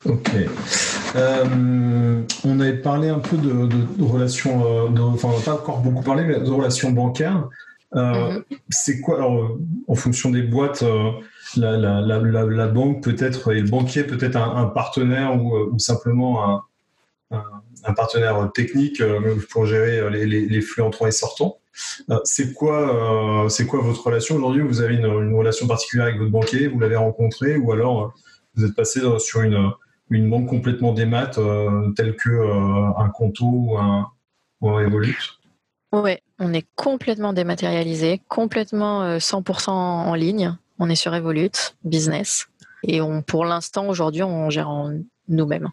Ok. 0.06 0.32
Euh, 1.16 2.24
on 2.44 2.60
avait 2.60 2.78
parlé 2.78 3.10
un 3.10 3.20
peu 3.20 3.38
de, 3.38 4.04
relations, 4.04 4.66
euh, 4.66 4.90
enfin 5.14 5.28
on 5.32 5.38
n'a 5.38 5.44
pas 5.44 5.54
encore 5.54 5.82
beaucoup 5.82 6.02
parlé, 6.02 6.24
mais 6.24 6.40
de 6.40 6.50
relations 6.50 6.90
bancaires. 6.90 7.48
Mhm. 7.94 8.44
C'est 8.70 9.02
quoi, 9.02 9.18
alors, 9.18 9.56
en 9.88 9.96
fonction 9.96 10.32
des 10.32 10.42
boîtes, 10.42 10.84
la, 11.58 11.78
la, 11.78 12.02
la, 12.02 12.68
banque 12.68 13.04
peut-être, 13.04 13.54
et 13.54 13.62
le 13.62 13.70
banquier 13.70 14.04
peut-être 14.04 14.38
un, 14.38 14.66
partenaire 14.68 15.36
ou, 15.36 15.56
ou 15.74 15.78
simplement 15.78 16.64
un, 17.30 17.44
un, 17.84 17.94
partenaire 17.94 18.50
technique 18.56 19.04
pour 19.52 19.68
gérer 19.68 20.10
les, 20.10 20.26
les, 20.26 20.48
les 20.48 20.62
flux 20.62 20.82
entrants 20.82 21.06
et 21.06 21.12
sortants. 21.12 21.61
Euh, 22.10 22.20
c'est 22.24 22.54
quoi, 22.54 23.46
euh, 23.46 23.50
c'est 23.50 23.66
quoi 23.66 23.82
votre 23.82 24.06
relation 24.06 24.36
aujourd'hui? 24.36 24.62
Vous 24.62 24.82
avez 24.82 24.96
une, 24.96 25.36
relation 25.36 25.68
particulière 25.68 26.08
avec 26.08 26.18
votre 26.18 26.32
banquier 26.32 26.68
Vous 26.68 26.80
l'avez 26.80 26.96
rencontré 26.96 27.58
ou 27.58 27.72
alors 27.72 28.04
euh, 28.04 28.08
vous 28.56 28.66
êtes 28.66 28.76
passé 28.76 29.02
sur 29.20 29.42
une, 29.42 29.74
banque 30.30 30.48
complètement 30.48 30.94
démat 30.94 31.32
telle 31.96 32.16
que 32.16 32.98
un 32.98 33.10
Conto 33.10 33.46
ou 33.46 33.78
un, 33.78 34.12
ou 34.60 34.70
un 34.70 34.84
Revolut? 34.84 35.18
Oui, 35.94 36.18
on 36.40 36.54
est 36.54 36.66
complètement 36.76 37.34
dématérialisé, 37.34 38.22
complètement 38.28 39.18
100% 39.18 39.70
en 39.70 40.14
ligne. 40.14 40.56
On 40.80 40.90
est 40.90 40.96
sur 40.96 41.14
Revolut 41.14 41.52
Business 41.86 42.48
et 42.84 43.02
on, 43.02 43.22
pour 43.22 43.46
l'instant 43.46 43.88
aujourd'hui 43.88 44.24
on 44.24 44.50
gère 44.50 44.70
nous-mêmes. 45.30 45.70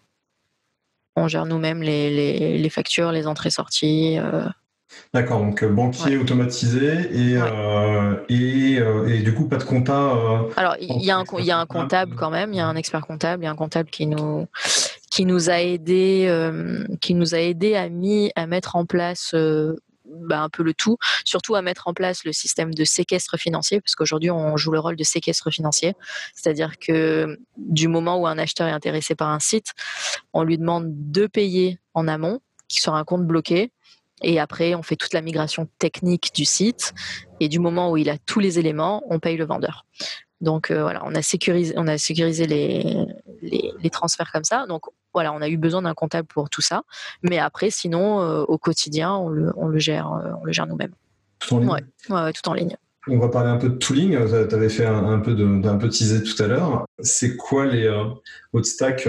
On 1.17 1.27
gère 1.27 1.45
nous-mêmes 1.45 1.81
les, 1.81 2.57
les, 2.57 2.69
factures, 2.69 3.11
les 3.11 3.27
entrées-sorties. 3.27 4.19
D'accord, 5.13 5.39
donc 5.39 5.63
euh, 5.63 5.69
banquier 5.69 6.17
automatisé 6.17 7.09
et, 7.11 7.37
euh, 7.37 8.15
et, 8.29 8.77
euh, 8.79 9.07
et, 9.07 9.19
du 9.19 9.33
coup 9.33 9.47
pas 9.47 9.57
de 9.57 9.63
compta. 9.63 10.13
Alors 10.55 10.75
il 10.79 11.01
y, 11.03 11.11
a 11.11 11.17
un, 11.17 11.23
y 11.39 11.51
a 11.51 11.57
un 11.57 11.65
comptable. 11.65 12.15
quand 12.15 12.29
même, 12.29 12.53
il 12.53 12.57
y 12.57 12.61
a 12.61 12.67
un 12.67 12.75
expert 12.75 13.05
comptable, 13.05 13.43
il 13.43 13.45
y 13.45 13.49
a 13.49 13.51
un 13.51 13.55
comptable 13.55 13.89
qui 13.89 14.05
nous 14.05 14.47
qui 15.09 15.25
nous 15.25 15.49
a 15.49 15.59
aidé, 15.59 16.31
qui 17.01 17.15
nous 17.15 17.33
a 17.33 17.39
aidé 17.39 17.75
à, 17.75 17.89
mis, 17.89 18.31
à 18.35 18.45
mettre 18.45 18.75
en 18.75 18.85
place 18.85 19.33
bah, 20.09 20.41
un 20.41 20.49
peu 20.49 20.63
le 20.63 20.73
tout, 20.73 20.97
surtout 21.23 21.55
à 21.55 21.61
mettre 21.61 21.87
en 21.87 21.93
place 21.93 22.23
le 22.23 22.33
système 22.33 22.73
de 22.73 22.83
séquestre 22.83 23.37
financier, 23.37 23.81
parce 23.81 23.95
qu'aujourd'hui 23.95 24.31
on 24.31 24.57
joue 24.57 24.71
le 24.71 24.79
rôle 24.79 24.95
de 24.95 25.03
séquestre 25.03 25.51
financier, 25.51 25.93
c'est-à-dire 26.35 26.79
que 26.79 27.39
du 27.57 27.87
moment 27.87 28.17
où 28.17 28.27
un 28.27 28.37
acheteur 28.37 28.67
est 28.67 28.71
intéressé 28.71 29.15
par 29.15 29.29
un 29.29 29.39
site, 29.39 29.73
on 30.33 30.43
lui 30.43 30.57
demande 30.57 30.85
de 30.87 31.27
payer 31.27 31.79
en 31.93 32.07
amont, 32.07 32.39
qui 32.67 32.79
sera 32.79 32.97
un 32.97 33.03
compte 33.03 33.25
bloqué, 33.25 33.71
et 34.21 34.39
après, 34.39 34.75
on 34.75 34.83
fait 34.83 34.95
toute 34.95 35.13
la 35.13 35.21
migration 35.21 35.67
technique 35.79 36.31
du 36.33 36.45
site. 36.45 36.93
Et 37.39 37.47
du 37.47 37.59
moment 37.59 37.91
où 37.91 37.97
il 37.97 38.09
a 38.09 38.17
tous 38.17 38.39
les 38.39 38.59
éléments, 38.59 39.03
on 39.09 39.19
paye 39.19 39.37
le 39.37 39.45
vendeur. 39.45 39.85
Donc 40.41 40.71
euh, 40.71 40.81
voilà, 40.81 41.01
on 41.05 41.15
a 41.15 41.21
sécurisé, 41.21 41.73
on 41.77 41.87
a 41.87 41.97
sécurisé 41.97 42.47
les, 42.47 43.05
les, 43.41 43.89
transferts 43.89 44.31
comme 44.31 44.43
ça. 44.43 44.65
Donc 44.67 44.83
voilà, 45.13 45.33
on 45.33 45.41
a 45.41 45.49
eu 45.49 45.57
besoin 45.57 45.81
d'un 45.81 45.93
comptable 45.93 46.27
pour 46.27 46.49
tout 46.49 46.61
ça. 46.61 46.83
Mais 47.23 47.39
après, 47.39 47.69
sinon, 47.69 48.21
euh, 48.21 48.43
au 48.43 48.57
quotidien, 48.57 49.13
on 49.13 49.29
le, 49.29 49.51
on 49.57 49.67
le 49.67 49.79
gère, 49.79 50.13
euh, 50.13 50.31
on 50.41 50.45
le 50.45 50.53
gère 50.53 50.67
nous-mêmes. 50.67 50.93
Tout 51.39 51.55
en 51.55 51.59
ligne. 51.59 51.85
Ouais, 52.09 52.33
tout 52.33 52.49
en 52.49 52.53
ligne. 52.53 52.75
On 53.07 53.17
va 53.17 53.29
parler 53.29 53.49
un 53.49 53.57
peu 53.57 53.69
de 53.69 53.75
tooling. 53.75 54.17
Tu 54.49 54.55
avais 54.55 54.69
fait 54.69 54.85
un, 54.85 55.19
peu 55.19 55.33
d'un 55.33 55.77
peu 55.77 55.89
teaser 55.89 56.21
tout 56.23 56.41
à 56.41 56.47
l'heure. 56.47 56.85
C'est 56.99 57.37
quoi 57.37 57.65
les 57.65 57.89
votre 58.51 58.67
stack 58.67 59.07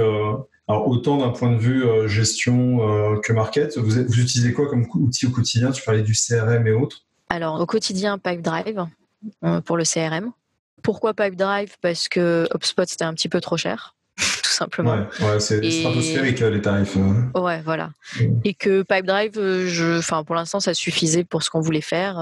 alors 0.71 0.87
autant 0.87 1.17
d'un 1.17 1.31
point 1.31 1.51
de 1.51 1.59
vue 1.59 1.85
euh, 1.85 2.07
gestion 2.07 2.89
euh, 2.89 3.19
que 3.19 3.33
market, 3.33 3.77
vous, 3.77 3.91
vous, 3.91 4.21
utilisez 4.21 4.53
quoi 4.53 4.69
comme 4.69 4.87
outil 4.95 5.27
au 5.27 5.31
quotidien? 5.31 5.73
Tu 5.73 5.83
parlais 5.83 6.03
du 6.03 6.13
CRM 6.13 6.65
et 6.65 6.73
autres. 6.73 7.03
Alors 7.29 7.61
au 7.61 7.67
quotidien, 7.67 8.19
Pipedrive 8.19 8.87
euh, 9.45 9.61
pour 9.63 9.77
le 9.77 9.83
CRM. 9.83 10.31
Pourquoi 10.85 11.13
Pipedrive? 11.13 11.75
Parce 11.81 12.09
que 12.09 12.47
HubSpot 12.55 12.85
c'était 12.87 13.05
un 13.05 13.15
petit 13.15 13.29
peu 13.29 13.41
trop 13.41 13.57
cher 13.57 13.97
tout 14.17 14.51
simplement. 14.51 15.07
Ouais, 15.21 15.41
c'est 15.41 15.69
stratosphérique 15.69 16.39
les 16.39 16.61
tarifs. 16.63 16.97
Ouais, 17.35 17.63
voilà. 17.63 17.91
Et 18.45 18.55
que 18.55 18.83
Pipedrive, 18.83 19.67
je, 19.67 19.99
enfin 19.99 20.23
pour 20.23 20.37
l'instant, 20.37 20.61
ça 20.61 20.75
suffisait 20.75 21.25
pour 21.25 21.43
ce 21.43 21.51
qu'on 21.51 21.61
voulait 21.61 21.81
faire. 21.81 22.15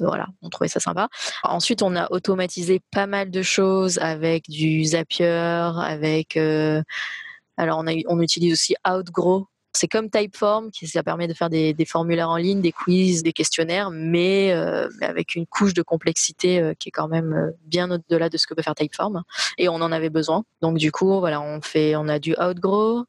voilà, 0.00 0.28
on 0.40 0.48
trouvait 0.48 0.68
ça 0.68 0.80
sympa. 0.80 1.08
Ensuite, 1.42 1.82
on 1.82 1.96
a 1.96 2.10
automatisé 2.10 2.80
pas 2.92 3.06
mal 3.06 3.30
de 3.30 3.42
choses 3.42 3.98
avec 3.98 4.48
du 4.48 4.84
Zapier, 4.84 5.26
avec 5.26 6.38
alors, 7.56 7.82
on, 8.08 8.20
utilise 8.20 8.52
aussi 8.52 8.74
Outgrow. 8.86 9.46
C'est 9.72 9.88
comme 9.88 10.08
Typeform, 10.08 10.70
qui 10.70 10.86
ça 10.86 11.02
permet 11.02 11.28
de 11.28 11.34
faire 11.34 11.50
des, 11.50 11.74
formulaires 11.86 12.30
en 12.30 12.36
ligne, 12.36 12.60
des 12.60 12.72
quiz, 12.72 13.22
des 13.22 13.32
questionnaires, 13.32 13.90
mais, 13.90 14.52
euh, 14.52 14.88
avec 15.02 15.34
une 15.34 15.46
couche 15.46 15.74
de 15.74 15.82
complexité 15.82 16.60
euh, 16.60 16.74
qui 16.78 16.88
est 16.88 16.92
quand 16.92 17.08
même 17.08 17.34
euh, 17.34 17.50
bien 17.66 17.90
au-delà 17.90 18.30
de 18.30 18.38
ce 18.38 18.46
que 18.46 18.54
peut 18.54 18.62
faire 18.62 18.74
Typeform. 18.74 19.22
Et 19.58 19.68
on 19.68 19.74
en 19.74 19.92
avait 19.92 20.08
besoin. 20.08 20.44
Donc 20.62 20.78
du 20.78 20.92
coup, 20.92 21.18
voilà, 21.20 21.40
on 21.42 21.60
fait, 21.60 21.94
on 21.96 22.08
a 22.08 22.18
du 22.18 22.34
Outgrow 22.38 23.04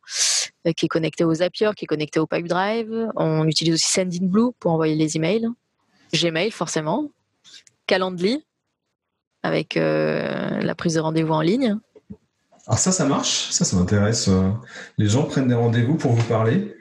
qui 0.76 0.88
est 0.88 0.90
connecté 0.90 1.24
aux 1.24 1.36
Zapier, 1.36 1.70
qui 1.78 1.86
est 1.86 1.88
connecté 1.88 2.20
au 2.20 2.28
Pipedrive. 2.28 3.10
On 3.16 3.48
utilise 3.48 3.76
aussi 3.76 3.90
Sendinblue 3.90 4.52
pour 4.60 4.72
envoyer 4.72 4.96
les 4.96 5.16
emails. 5.16 5.48
Gmail 6.14 6.52
forcément. 6.52 7.10
Calendly 7.86 8.44
avec 9.44 9.76
la 9.76 10.76
prise 10.76 10.96
de 10.96 11.00
rendez-vous 11.00 11.34
en 11.34 11.40
ligne. 11.40 11.78
Alors 12.68 12.80
ça, 12.80 12.92
ça 12.92 13.06
marche 13.06 13.50
Ça, 13.52 13.64
ça 13.64 13.78
m'intéresse. 13.78 14.28
Euh. 14.28 14.52
Les 14.98 15.08
gens 15.08 15.24
prennent 15.24 15.48
des 15.48 15.56
rendez-vous 15.56 15.96
pour 15.96 16.12
vous 16.12 16.24
parler 16.24 16.74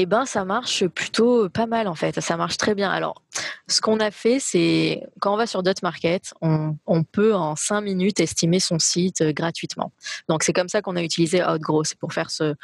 eh 0.00 0.06
ben, 0.06 0.26
ça 0.26 0.44
marche 0.44 0.86
plutôt 0.86 1.48
pas 1.48 1.66
mal 1.66 1.88
en 1.88 1.96
fait. 1.96 2.20
Ça 2.20 2.36
marche 2.36 2.56
très 2.56 2.76
bien. 2.76 2.88
Alors, 2.88 3.20
ce 3.66 3.80
qu'on 3.80 3.98
a 3.98 4.12
fait, 4.12 4.38
c'est 4.38 5.02
quand 5.18 5.34
on 5.34 5.36
va 5.36 5.48
sur 5.48 5.64
Dot 5.64 5.82
Market, 5.82 6.32
on, 6.40 6.76
peut 7.02 7.34
en 7.34 7.56
5 7.56 7.80
minutes 7.80 8.20
estimer 8.20 8.60
son 8.60 8.78
site 8.78 9.22
euh, 9.22 9.32
gratuitement. 9.32 9.90
Donc, 10.28 10.44
c'est 10.44 10.52
comme 10.52 10.68
ça 10.68 10.82
qu'on 10.82 10.94
a 10.94 11.02
utilisé 11.02 11.42
Outgrow. 11.42 11.82
C'est 11.82 11.98
pour 11.98 12.12
faire 12.12 12.30
ce, 12.30 12.54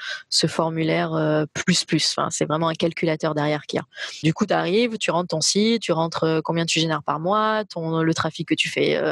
formulaire 0.47 1.13
euh, 1.15 1.45
plus 1.53 1.85
plus. 1.85 2.15
Enfin, 2.17 2.29
c'est 2.31 2.45
vraiment 2.45 2.69
un 2.69 2.75
calculateur 2.75 3.35
derrière 3.35 3.63
qui 3.63 3.79
a. 3.79 3.83
Du 4.23 4.33
coup, 4.33 4.47
tu 4.47 4.55
arrives, 4.55 4.97
tu 4.97 5.11
rentres 5.11 5.31
ton 5.31 5.41
site, 5.41 5.83
tu 5.83 5.91
rentres 5.91 6.41
combien 6.45 6.67
tu 6.67 6.79
génères 6.79 7.03
par 7.03 7.19
mois, 7.19 7.65
ton, 7.65 8.01
le 8.01 8.15
trafic 8.15 8.47
que 8.47 8.55
tu 8.55 8.69
fais 8.69 9.03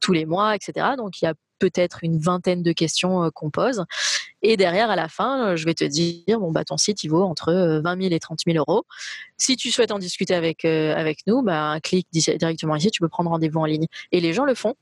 tous 0.00 0.14
les 0.14 0.24
mois, 0.24 0.56
etc. 0.56 0.94
Donc, 0.96 1.20
il 1.20 1.26
y 1.26 1.28
a 1.28 1.34
peut-être 1.58 2.00
une 2.02 2.18
vingtaine 2.18 2.62
de 2.62 2.72
questions 2.72 3.30
qu'on 3.34 3.50
pose. 3.50 3.84
Et 4.42 4.56
derrière, 4.56 4.90
à 4.90 4.96
la 4.96 5.08
fin, 5.08 5.56
je 5.56 5.64
vais 5.64 5.74
te 5.74 5.84
dire, 5.84 6.38
bon, 6.38 6.52
bah, 6.52 6.64
ton 6.64 6.76
site, 6.76 7.04
vaut 7.06 7.22
entre 7.22 7.80
20 7.82 8.02
000 8.02 8.14
et 8.14 8.20
30 8.20 8.40
000 8.46 8.58
euros. 8.58 8.84
Si 9.38 9.56
tu 9.56 9.70
souhaites 9.70 9.92
en 9.92 9.98
discuter 9.98 10.34
avec, 10.34 10.64
nous, 11.26 11.42
bah, 11.42 11.78
clique 11.82 12.08
directement 12.12 12.76
ici, 12.76 12.90
tu 12.90 13.00
peux 13.00 13.08
prendre 13.08 13.30
rendez-vous 13.30 13.60
en 13.60 13.64
ligne. 13.64 13.86
Et 14.12 14.20
les 14.20 14.32
gens 14.32 14.44
le 14.44 14.54
font. 14.54 14.74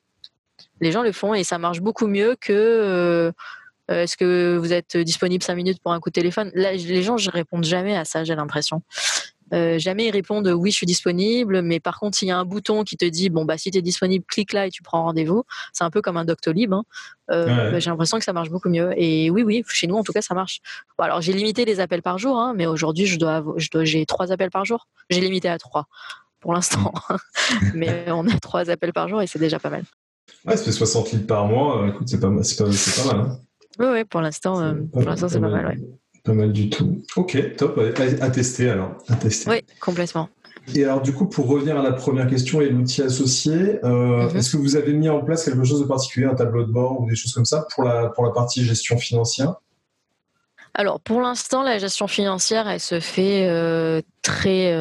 Les 0.81 0.93
gens 0.93 1.03
le 1.03 1.13
font 1.13 1.35
et 1.35 1.45
ça 1.45 1.59
marche 1.59 1.81
beaucoup 1.81 2.07
mieux 2.07 2.37
que 2.41 3.33
est-ce 3.89 4.17
que 4.17 4.57
vous 4.57 4.73
êtes 4.73 4.97
disponible 4.97 5.43
5 5.43 5.55
minutes 5.55 5.83
pour 5.83 5.93
un 5.93 6.01
coup 6.01 6.11
de 6.11 6.15
téléphone? 6.15 6.51
Les 6.55 7.03
gens 7.03 7.17
ne 7.17 7.31
répondent 7.31 7.65
jamais 7.65 7.97
à 7.97 8.05
ça, 8.05 8.25
j'ai 8.25 8.35
l'impression. 8.35 8.83
Euh, 9.55 9.79
jamais 9.79 10.07
ils 10.07 10.11
répondent 10.11 10.49
oui, 10.49 10.71
je 10.71 10.77
suis 10.77 10.87
disponible, 10.87 11.63
mais 11.63 11.81
par 11.81 11.99
contre, 11.99 12.19
s'il 12.19 12.29
y 12.29 12.31
a 12.31 12.39
un 12.39 12.45
bouton 12.45 12.83
qui 12.83 12.97
te 12.97 13.05
dit 13.05 13.31
bon, 13.31 13.45
bah, 13.45 13.57
si 13.57 13.71
tu 13.71 13.79
es 13.79 13.83
disponible, 13.83 14.25
clique 14.27 14.53
là 14.53 14.67
et 14.67 14.71
tu 14.71 14.83
prends 14.83 15.05
rendez-vous, 15.05 15.45
c'est 15.73 15.85
un 15.85 15.91
peu 15.91 16.03
comme 16.03 16.17
un 16.17 16.25
Doctolib. 16.25 16.73
Hein. 16.73 16.85
Euh, 17.31 17.71
bah, 17.71 17.79
j'ai 17.79 17.91
l'impression 17.91 18.19
que 18.19 18.25
ça 18.25 18.33
marche 18.33 18.51
beaucoup 18.51 18.69
mieux. 18.69 18.93
Et 18.97 19.31
oui, 19.31 19.43
oui, 19.43 19.65
chez 19.69 19.87
nous, 19.87 19.97
en 19.97 20.03
tout 20.03 20.13
cas, 20.13 20.23
ça 20.23 20.35
marche. 20.35 20.61
alors, 20.99 21.21
j'ai 21.21 21.33
limité 21.33 21.65
les 21.65 21.81
appels 21.81 22.03
par 22.03 22.19
jour, 22.19 22.39
hein, 22.39 22.53
mais 22.57 22.67
aujourd'hui, 22.67 23.07
je 23.07 23.19
dois, 23.19 23.45
je 23.57 23.71
dois, 23.71 23.85
j'ai 23.85 24.05
trois 24.07 24.33
appels 24.33 24.51
par 24.51 24.65
jour. 24.65 24.89
J'ai 25.11 25.21
limité 25.21 25.49
à 25.49 25.59
trois 25.59 25.87
pour 26.41 26.53
l'instant, 26.53 26.93
mais 27.75 28.05
on 28.11 28.29
a 28.29 28.39
trois 28.39 28.69
appels 28.69 28.93
par 28.93 29.09
jour 29.09 29.23
et 29.23 29.27
c'est 29.27 29.39
déjà 29.39 29.59
pas 29.59 29.71
mal. 29.71 29.85
Ouais, 30.45 30.59
ça 30.59 30.65
fait 30.65 30.73
60 30.73 31.13
litres 31.13 31.27
par 31.27 31.47
mois. 31.47 31.89
Écoute, 31.89 32.07
c'est 32.07 32.21
pas, 32.21 32.29
pas, 32.29 32.35
pas, 32.35 33.15
mal. 33.15 33.27
Hein. 33.27 33.39
Oui, 33.79 33.87
ouais, 33.87 34.05
pour 34.05 34.21
l'instant, 34.21 34.61
euh, 34.61 34.75
pour 34.93 35.03
l'instant, 35.03 35.29
c'est 35.29 35.41
pas 35.41 35.49
mal. 35.49 35.67
Ouais. 35.67 35.79
Pas 36.25 36.33
mal 36.33 36.53
du 36.53 36.71
tout. 36.71 37.03
Ok, 37.17 37.57
top. 37.57 37.79
À, 37.79 38.31
tester 38.31 38.71
alors. 38.71 38.97
À 39.09 39.15
tester. 39.15 39.51
Oui, 39.51 39.61
complètement. 39.79 40.29
Et 40.75 40.85
alors, 40.85 41.03
du 41.03 41.13
coup, 41.13 41.27
pour 41.27 41.47
revenir 41.47 41.79
à 41.79 41.83
la 41.83 41.93
première 41.93 42.27
question 42.27 42.63
et 42.63 42.71
l'outil 42.71 43.03
associé, 43.03 43.85
euh, 43.85 44.31
mhm. 44.31 44.37
est-ce 44.37 44.53
que 44.53 44.57
vous 44.57 44.77
avez 44.77 44.95
mis 44.95 45.11
en 45.11 45.21
place 45.21 45.45
quelque 45.45 45.65
chose 45.65 45.81
de 45.81 45.87
particulier, 45.87 46.27
un 46.27 46.35
tableau 46.35 46.65
de 46.65 46.73
bord 46.73 47.01
ou 47.01 47.07
des 47.07 47.15
choses 47.15 47.35
comme 47.35 47.45
ça 47.45 47.67
pour 47.75 47.85
la, 47.85 48.09
pour 48.09 48.25
la 48.25 48.31
partie 48.31 48.65
gestion 48.65 48.97
financière? 48.97 49.57
Alors, 50.73 50.99
pour 51.01 51.21
l'instant, 51.21 51.63
la 51.63 51.79
gestion 51.79 52.09
financière, 52.09 52.67
elle 52.69 52.81
se 52.81 52.99
fait 53.01 53.47
euh, 53.49 54.01
très 54.23 54.73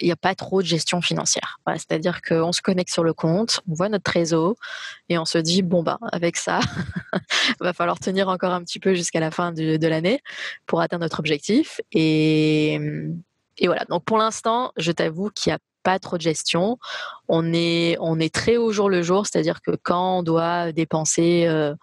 il 0.00 0.06
n'y 0.06 0.12
a 0.12 0.16
pas 0.16 0.34
trop 0.34 0.62
de 0.62 0.66
gestion 0.66 1.00
financière. 1.00 1.58
C'est-à-dire 1.66 2.22
qu'on 2.22 2.52
se 2.52 2.60
connecte 2.60 2.92
sur 2.92 3.04
le 3.04 3.12
compte, 3.12 3.60
on 3.68 3.74
voit 3.74 3.88
notre 3.88 4.04
trésor 4.04 4.54
et 5.08 5.18
on 5.18 5.24
se 5.24 5.38
dit 5.38 5.62
bon 5.62 5.82
bah 5.82 5.98
avec 6.12 6.36
ça, 6.36 6.60
va 7.60 7.72
falloir 7.72 7.98
tenir 7.98 8.28
encore 8.28 8.52
un 8.52 8.62
petit 8.62 8.78
peu 8.80 8.94
jusqu'à 8.94 9.20
la 9.20 9.30
fin 9.30 9.52
de, 9.52 9.86
l'année 9.86 10.20
pour 10.66 10.80
atteindre 10.80 11.02
notre 11.02 11.18
objectif. 11.20 11.80
Et, 11.92 12.78
voilà. 13.62 13.84
Donc 13.88 14.04
pour 14.04 14.18
l'instant, 14.18 14.72
je 14.76 14.92
t'avoue 14.92 15.30
qu'il 15.30 15.50
n'y 15.50 15.54
a 15.54 15.58
pas 15.82 15.98
trop 15.98 16.16
de 16.16 16.22
gestion. 16.22 16.78
On 17.28 17.52
est, 17.52 17.96
on 18.00 18.18
est 18.20 18.34
très 18.34 18.56
au 18.56 18.72
jour 18.72 18.88
le 18.88 19.02
jour, 19.02 19.26
c'est-à-dire 19.26 19.60
que 19.62 19.72
quand 19.82 20.18
on 20.18 20.22
doit 20.22 20.72
dépenser 20.72 21.46
euh, 21.46 21.74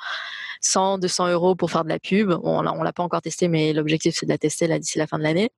100, 0.61 0.99
200 0.99 1.29
euros 1.29 1.55
pour 1.55 1.71
faire 1.71 1.83
de 1.83 1.89
la 1.89 1.99
pub. 1.99 2.31
on 2.43 2.61
ne 2.61 2.83
l'a 2.83 2.93
pas 2.93 3.03
encore 3.03 3.21
testé, 3.21 3.47
mais 3.47 3.73
l'objectif 3.73 4.15
c'est 4.17 4.25
de 4.25 4.31
la 4.31 4.37
tester 4.37 4.67
d'ici 4.79 4.97
la 4.97 5.07
fin 5.07 5.17
de 5.17 5.23
l'année. 5.23 5.51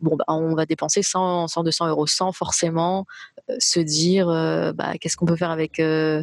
Bon, 0.00 0.16
bah, 0.16 0.24
on 0.28 0.54
va 0.54 0.66
dépenser 0.66 1.02
100, 1.02 1.48
100, 1.48 1.64
200 1.64 1.88
euros 1.88 2.06
sans 2.06 2.32
forcément 2.32 3.06
euh, 3.50 3.56
se 3.58 3.80
dire 3.80 4.28
euh, 4.28 4.72
bah, 4.72 4.94
qu'est-ce 4.98 5.16
qu'on 5.16 5.26
peut 5.26 5.36
faire 5.36 5.50
avec. 5.50 5.80
Euh, 5.80 6.22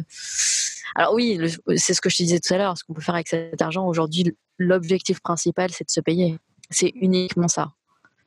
alors 0.94 1.14
oui, 1.14 1.38
c'est 1.76 1.94
ce 1.94 2.00
que 2.00 2.10
je 2.10 2.18
te 2.18 2.22
disais 2.22 2.40
tout 2.40 2.52
à 2.52 2.58
l'heure. 2.58 2.76
Ce 2.76 2.84
qu'on 2.84 2.94
peut 2.94 3.00
faire 3.00 3.14
avec 3.14 3.28
cet 3.28 3.60
argent 3.62 3.86
aujourd'hui, 3.86 4.36
l'objectif 4.58 5.20
principal 5.20 5.70
c'est 5.70 5.84
de 5.84 5.90
se 5.90 6.00
payer. 6.00 6.38
C'est 6.70 6.92
uniquement 6.94 7.48
ça. 7.48 7.72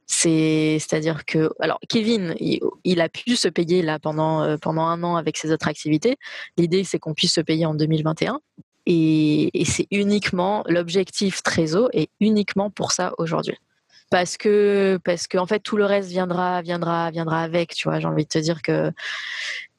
C'est, 0.07 0.77
c'est-à-dire 0.79 1.25
que, 1.25 1.49
alors 1.59 1.79
Kevin, 1.89 2.35
il, 2.39 3.01
a 3.01 3.09
pu 3.09 3.35
se 3.35 3.47
payer 3.47 3.81
là 3.81 3.97
pendant 3.97 4.55
pendant 4.59 4.83
un 4.83 5.01
an 5.01 5.15
avec 5.15 5.35
ses 5.35 5.51
autres 5.51 5.67
activités. 5.67 6.17
L'idée, 6.57 6.83
c'est 6.83 6.99
qu'on 6.99 7.15
puisse 7.15 7.33
se 7.33 7.41
payer 7.41 7.65
en 7.65 7.73
2021. 7.73 8.39
Et, 8.85 9.51
c'est 9.65 9.87
uniquement 9.91 10.63
l'objectif 10.67 11.41
Trésor 11.41 11.89
est 11.93 12.09
uniquement 12.19 12.69
pour 12.69 12.91
ça 12.91 13.13
aujourd'hui. 13.17 13.57
Parce 14.11 14.37
que, 14.37 14.99
parce 15.03 15.27
que 15.27 15.37
en 15.37 15.47
fait, 15.47 15.59
tout 15.59 15.77
le 15.77 15.85
reste 15.85 16.09
viendra, 16.09 16.61
viendra, 16.61 17.09
viendra 17.09 17.41
avec. 17.41 17.73
Tu 17.73 17.89
vois, 17.89 17.99
j'ai 17.99 18.07
envie 18.07 18.23
de 18.23 18.29
te 18.29 18.37
dire 18.37 18.61
que 18.61 18.91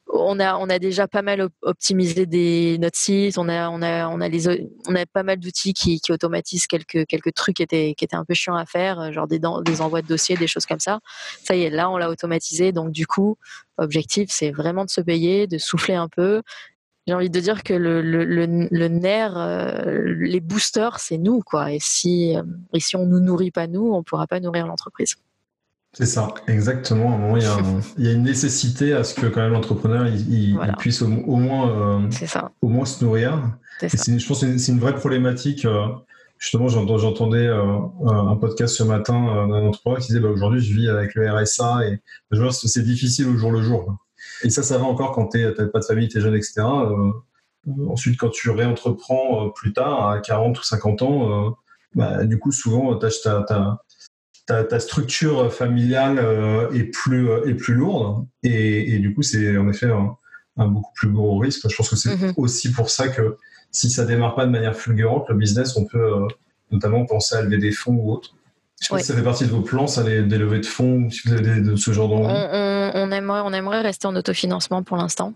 on 0.09 0.39
a, 0.39 0.55
on 0.57 0.69
a 0.69 0.79
déjà 0.79 1.07
pas 1.07 1.21
mal 1.21 1.49
optimisé 1.61 2.25
des, 2.25 2.77
notre 2.79 2.97
site. 2.97 3.37
On 3.37 3.49
a, 3.49 3.69
on 3.69 3.81
a, 3.81 4.07
on 4.07 4.21
a, 4.21 4.29
les, 4.29 4.47
on 4.87 4.95
a 4.95 5.05
pas 5.05 5.23
mal 5.23 5.37
d'outils 5.39 5.73
qui, 5.73 5.99
qui, 5.99 6.11
automatisent 6.11 6.67
quelques, 6.67 7.05
quelques 7.05 7.33
trucs 7.33 7.57
qui 7.57 7.63
étaient, 7.63 7.93
qui 7.97 8.05
étaient 8.05 8.15
un 8.15 8.25
peu 8.25 8.33
chiants 8.33 8.55
à 8.55 8.65
faire, 8.65 9.11
genre 9.11 9.27
des, 9.27 9.39
des 9.65 9.81
envois 9.81 10.01
de 10.01 10.07
dossiers, 10.07 10.37
des 10.37 10.47
choses 10.47 10.65
comme 10.65 10.79
ça. 10.79 10.99
Ça 11.43 11.55
y 11.55 11.63
est, 11.63 11.69
là, 11.69 11.89
on 11.89 11.97
l'a 11.97 12.09
automatisé. 12.09 12.71
Donc, 12.71 12.91
du 12.91 13.07
coup, 13.07 13.37
objectif, 13.77 14.29
c'est 14.31 14.51
vraiment 14.51 14.85
de 14.85 14.89
se 14.89 15.01
payer, 15.01 15.47
de 15.47 15.57
souffler 15.57 15.95
un 15.95 16.07
peu 16.07 16.41
j'ai 17.07 17.13
envie 17.13 17.29
de 17.29 17.39
dire 17.39 17.63
que 17.63 17.73
le, 17.73 18.01
le, 18.01 18.25
le, 18.25 18.87
nerf, 18.89 19.37
euh, 19.37 20.13
les 20.19 20.41
boosters, 20.41 20.99
c'est 20.99 21.17
nous, 21.17 21.39
quoi. 21.39 21.71
Et 21.71 21.77
si, 21.79 22.35
euh, 22.35 22.43
et 22.73 22.81
si 22.81 22.97
on 22.97 23.05
nous 23.05 23.21
nourrit 23.21 23.51
pas 23.51 23.67
nous, 23.67 23.93
on 23.93 24.03
pourra 24.03 24.27
pas 24.27 24.41
nourrir 24.41 24.67
l'entreprise. 24.67 25.15
C'est 25.93 26.05
ça, 26.05 26.33
exactement. 26.47 27.13
À 27.13 27.15
un 27.15 27.17
moment, 27.17 27.37
il 27.37 27.43
y, 27.43 27.45
a 27.45 27.57
il 27.97 28.05
y, 28.05 28.09
a 28.09 28.11
une 28.11 28.23
nécessité 28.23 28.91
à 28.91 29.05
ce 29.05 29.15
que 29.15 29.25
quand 29.27 29.39
même 29.39 29.53
l'entrepreneur 29.53 30.05
il, 30.05 30.59
puisse 30.77 31.01
au, 31.01 31.07
moins, 31.07 32.01
euh, 32.01 32.11
ça. 32.11 32.51
au 32.61 32.67
moins 32.67 32.85
se 32.85 33.03
nourrir. 33.03 33.57
je 33.81 34.27
pense 34.27 34.41
que 34.41 34.57
c'est 34.57 34.71
une 34.73 34.79
vraie 34.79 34.95
problématique. 34.95 35.65
justement, 36.37 36.67
j'entendais 36.67 37.47
un 37.47 38.35
podcast 38.35 38.75
ce 38.75 38.83
matin 38.83 39.47
d'un 39.47 39.65
entrepreneur 39.65 39.99
qui 39.99 40.07
disait 40.07 40.19
bah, 40.19 40.27
aujourd'hui 40.27 40.59
je 40.59 40.73
vis 40.73 40.89
avec 40.89 41.15
le 41.15 41.31
RSA 41.31 41.87
et 41.87 42.01
c'est 42.51 42.83
difficile 42.83 43.29
au 43.29 43.37
jour 43.37 43.51
le 43.51 43.61
jour. 43.61 43.97
Et 44.43 44.49
ça, 44.49 44.63
ça 44.63 44.77
va 44.77 44.85
encore 44.85 45.11
quand 45.11 45.27
tu 45.27 45.43
n'as 45.43 45.51
pas 45.51 45.79
de 45.79 45.85
famille, 45.85 46.07
tu 46.07 46.17
es 46.17 46.21
jeune, 46.21 46.35
etc. 46.35 46.61
Euh, 46.61 47.11
ensuite, 47.87 48.19
quand 48.19 48.29
tu 48.29 48.49
réentreprends 48.49 49.47
euh, 49.47 49.49
plus 49.53 49.73
tard, 49.73 50.09
à 50.09 50.19
40 50.19 50.59
ou 50.59 50.63
50 50.63 51.01
ans, 51.01 51.47
euh, 51.47 51.49
bah, 51.95 52.23
du 52.25 52.37
coup, 52.39 52.51
souvent, 52.51 52.95
ta, 52.97 53.09
ta, 54.45 54.63
ta, 54.63 54.79
structure 54.79 55.51
familiale 55.53 56.19
est, 56.73 56.85
plus, 56.85 57.29
est 57.45 57.55
plus 57.55 57.73
lourde. 57.73 58.25
Et, 58.43 58.99
du 58.99 59.13
coup, 59.13 59.23
c'est 59.23 59.57
en 59.57 59.69
effet 59.69 59.89
un, 60.57 60.67
beaucoup 60.67 60.93
plus 60.93 61.09
gros 61.09 61.37
risque. 61.39 61.67
Je 61.69 61.75
pense 61.75 61.89
que 61.89 61.95
c'est 61.95 62.15
mm-hmm. 62.15 62.33
aussi 62.37 62.71
pour 62.71 62.89
ça 62.89 63.09
que 63.09 63.37
si 63.71 63.89
ça 63.89 64.05
démarre 64.05 64.35
pas 64.35 64.45
de 64.45 64.51
manière 64.51 64.75
fulgurante, 64.75 65.27
le 65.29 65.35
business, 65.35 65.75
on 65.75 65.85
peut 65.85 66.27
notamment 66.71 67.05
penser 67.05 67.35
à 67.35 67.41
lever 67.41 67.57
des 67.57 67.71
fonds 67.71 67.95
ou 67.95 68.11
autre. 68.11 68.36
Je 68.79 68.87
sais 68.87 68.93
pas 68.93 68.99
si 68.99 69.05
ça 69.05 69.15
fait 69.15 69.23
partie 69.23 69.45
de 69.45 69.49
vos 69.49 69.61
plans, 69.61 69.87
ça, 69.87 70.03
des 70.03 70.21
levées 70.21 70.59
de 70.59 70.65
fonds, 70.65 71.09
si 71.09 71.27
vous 71.27 71.33
avez 71.33 71.61
de 71.61 71.75
ce 71.75 71.91
genre 71.91 72.09
d'envie. 72.09 72.27
On, 72.29 73.11
aimerait, 73.11 73.41
on 73.43 73.51
aimerait 73.51 73.81
rester 73.81 74.07
en 74.07 74.15
autofinancement 74.15 74.83
pour 74.83 74.97
l'instant. 74.97 75.33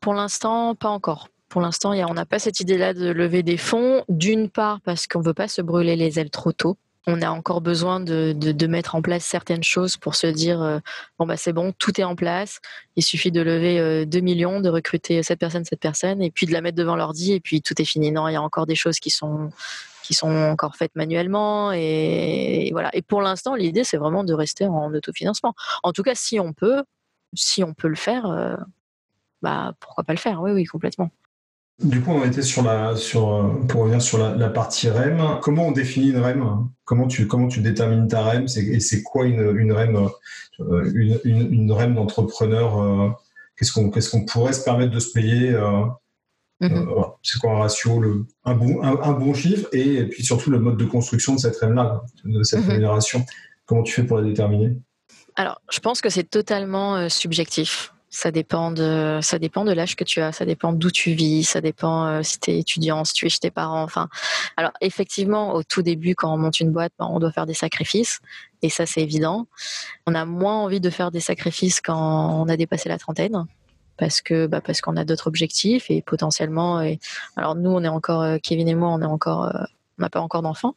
Pour 0.00 0.14
l'instant, 0.14 0.74
pas 0.74 0.88
encore. 0.88 1.28
Pour 1.48 1.60
l'instant, 1.60 1.92
on 1.92 2.14
n'a 2.14 2.26
pas 2.26 2.38
cette 2.38 2.60
idée-là 2.60 2.94
de 2.94 3.10
lever 3.10 3.42
des 3.42 3.56
fonds. 3.56 4.04
D'une 4.08 4.48
part, 4.48 4.80
parce 4.82 5.06
qu'on 5.06 5.20
ne 5.20 5.24
veut 5.24 5.34
pas 5.34 5.48
se 5.48 5.62
brûler 5.62 5.96
les 5.96 6.18
ailes 6.18 6.30
trop 6.30 6.52
tôt. 6.52 6.76
On 7.06 7.20
a 7.20 7.30
encore 7.30 7.60
besoin 7.60 8.00
de, 8.00 8.32
de, 8.32 8.66
mettre 8.66 8.94
en 8.94 9.02
place 9.02 9.24
certaines 9.24 9.62
choses 9.62 9.98
pour 9.98 10.14
se 10.14 10.26
dire 10.26 10.62
euh, 10.62 10.78
bon 11.18 11.26
bah 11.26 11.36
c'est 11.36 11.52
bon, 11.52 11.72
tout 11.78 12.00
est 12.00 12.04
en 12.04 12.16
place. 12.16 12.60
Il 12.96 13.02
suffit 13.02 13.30
de 13.30 13.42
lever 13.42 14.06
2 14.06 14.18
euh, 14.18 14.22
millions, 14.22 14.60
de 14.60 14.70
recruter 14.70 15.22
cette 15.22 15.38
personne, 15.38 15.66
cette 15.66 15.80
personne, 15.80 16.22
et 16.22 16.30
puis 16.30 16.46
de 16.46 16.52
la 16.52 16.62
mettre 16.62 16.76
devant 16.78 16.96
l'ordi, 16.96 17.34
et 17.34 17.40
puis 17.40 17.60
tout 17.60 17.80
est 17.80 17.84
fini. 17.84 18.10
Non, 18.10 18.26
il 18.28 18.32
y 18.32 18.36
a 18.36 18.42
encore 18.42 18.66
des 18.66 18.74
choses 18.74 18.98
qui 19.00 19.10
sont 19.10 19.50
qui 20.04 20.14
sont 20.14 20.30
encore 20.30 20.76
faites 20.76 20.94
manuellement. 20.94 21.72
Et, 21.72 22.68
voilà. 22.72 22.90
Et 22.94 23.02
pour 23.02 23.22
l'instant, 23.22 23.54
l'idée, 23.54 23.84
c'est 23.84 23.96
vraiment 23.96 24.22
de 24.22 24.34
rester 24.34 24.66
en 24.66 24.92
autofinancement. 24.92 25.54
En 25.82 25.92
tout 25.92 26.02
cas, 26.02 26.14
si 26.14 26.38
on 26.38 26.52
peut, 26.52 26.84
si 27.32 27.64
on 27.64 27.74
peut 27.74 27.88
le 27.88 27.96
faire, 27.96 28.26
euh, 28.26 28.56
bah, 29.42 29.72
pourquoi 29.80 30.04
pas 30.04 30.12
le 30.12 30.18
faire? 30.18 30.40
Oui, 30.42 30.52
oui, 30.52 30.64
complètement. 30.64 31.10
Du 31.82 32.00
coup, 32.00 32.12
on 32.12 32.24
était 32.24 32.42
sur 32.42 32.62
la, 32.62 32.94
sur, 32.96 33.34
euh, 33.34 33.48
pour 33.68 33.82
revenir 33.82 34.00
sur 34.00 34.18
la, 34.18 34.48
partie 34.48 34.88
REM. 34.88 35.40
Comment 35.42 35.68
on 35.68 35.72
définit 35.72 36.10
une 36.10 36.18
REM? 36.18 36.68
Comment 36.84 37.08
tu, 37.08 37.26
comment 37.26 37.48
tu 37.48 37.60
détermines 37.60 38.06
ta 38.06 38.22
REM? 38.22 38.46
Et 38.56 38.80
c'est 38.80 39.02
quoi 39.02 39.26
une, 39.26 39.56
une 39.56 39.72
REM, 39.72 40.08
euh, 40.60 40.90
une, 40.94 41.20
une, 41.24 41.72
REM 41.72 41.94
d'entrepreneur 41.94 43.18
Qu'est-ce 43.56 43.72
qu'on 43.72 43.90
qu'est-ce 43.90 44.10
qu'on 44.10 44.24
pourrait 44.24 44.52
se 44.52 44.64
permettre 44.64 44.92
de 44.92 45.00
se 45.00 45.12
payer 45.12 45.56
Mhm. 46.60 46.88
Euh, 46.88 47.02
c'est 47.22 47.38
quoi 47.38 47.52
un 47.52 47.58
ratio, 47.58 48.00
le, 48.00 48.26
un, 48.44 48.54
bon, 48.54 48.82
un, 48.82 49.12
bon 49.12 49.34
chiffre 49.34 49.68
et, 49.72 50.04
puis 50.04 50.24
surtout 50.24 50.50
le 50.50 50.60
mode 50.60 50.76
de 50.76 50.84
construction 50.84 51.34
de 51.34 51.40
cette 51.40 51.56
REM-là, 51.56 52.02
de 52.24 52.42
cette 52.42 52.60
mhm. 52.60 52.68
rémunération? 52.68 53.24
Comment 53.66 53.82
tu 53.82 53.92
fais 53.92 54.04
pour 54.04 54.18
la 54.18 54.24
déterminer? 54.24 54.76
Alors, 55.36 55.60
je 55.70 55.80
pense 55.80 56.00
que 56.00 56.10
c'est 56.10 56.24
totalement 56.24 56.96
euh, 56.96 57.08
subjectif. 57.08 57.93
Ça 58.14 58.30
dépend 58.30 58.70
de, 58.70 59.18
ça 59.22 59.40
dépend 59.40 59.64
de 59.64 59.72
l'âge 59.72 59.96
que 59.96 60.04
tu 60.04 60.20
as, 60.20 60.30
ça 60.30 60.44
dépend 60.44 60.72
d'où 60.72 60.92
tu 60.92 61.14
vis, 61.14 61.42
ça 61.42 61.60
dépend 61.60 62.06
euh, 62.06 62.22
si 62.22 62.38
tu 62.38 62.52
es 62.52 62.60
étudiant, 62.60 63.04
si 63.04 63.12
tu 63.12 63.26
es 63.26 63.28
chez 63.28 63.40
tes 63.40 63.50
parents. 63.50 63.82
Enfin, 63.82 64.08
alors 64.56 64.70
effectivement, 64.80 65.52
au 65.52 65.64
tout 65.64 65.82
début, 65.82 66.14
quand 66.14 66.32
on 66.32 66.38
monte 66.38 66.60
une 66.60 66.70
boîte, 66.70 66.92
ben, 66.96 67.08
on 67.10 67.18
doit 67.18 67.32
faire 67.32 67.44
des 67.44 67.54
sacrifices, 67.54 68.20
et 68.62 68.68
ça 68.68 68.86
c'est 68.86 69.00
évident. 69.00 69.48
On 70.06 70.14
a 70.14 70.24
moins 70.26 70.54
envie 70.62 70.80
de 70.80 70.90
faire 70.90 71.10
des 71.10 71.18
sacrifices 71.18 71.80
quand 71.80 72.40
on 72.40 72.48
a 72.48 72.56
dépassé 72.56 72.88
la 72.88 72.98
trentaine, 72.98 73.46
parce 73.96 74.22
que 74.22 74.46
bah, 74.46 74.60
parce 74.60 74.80
qu'on 74.80 74.96
a 74.96 75.04
d'autres 75.04 75.26
objectifs 75.26 75.90
et 75.90 76.00
potentiellement 76.00 76.88
alors 77.34 77.56
nous 77.56 77.70
on 77.70 77.82
est 77.82 77.88
encore 77.88 78.22
euh, 78.22 78.38
Kevin 78.40 78.68
et 78.68 78.76
moi 78.76 78.90
on 78.90 79.02
est 79.02 79.06
encore 79.06 79.46
euh, 79.46 79.64
on 79.98 80.02
n'a 80.02 80.10
pas 80.10 80.20
encore 80.20 80.42
d'enfants 80.42 80.76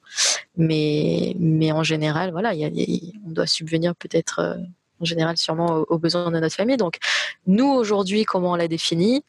mais 0.56 1.36
mais 1.39 1.72
en 1.72 1.84
général 1.84 2.32
voilà 2.32 2.53
on 2.53 3.32
doit 3.32 3.47
subvenir 3.47 3.95
peut-être 3.95 4.57
en 5.00 5.06
général 5.06 5.38
sûrement 5.38 5.86
aux, 5.89 5.98
besoins 5.98 6.32
de 6.32 6.39
notre 6.39 6.56
famille 6.56 6.78
donc 6.78 6.98
nous 7.45 7.70
aujourd'hui 7.70 8.26
comment 8.26 8.52
on 8.52 8.56
l'a 8.56 8.68
défini? 8.68 9.24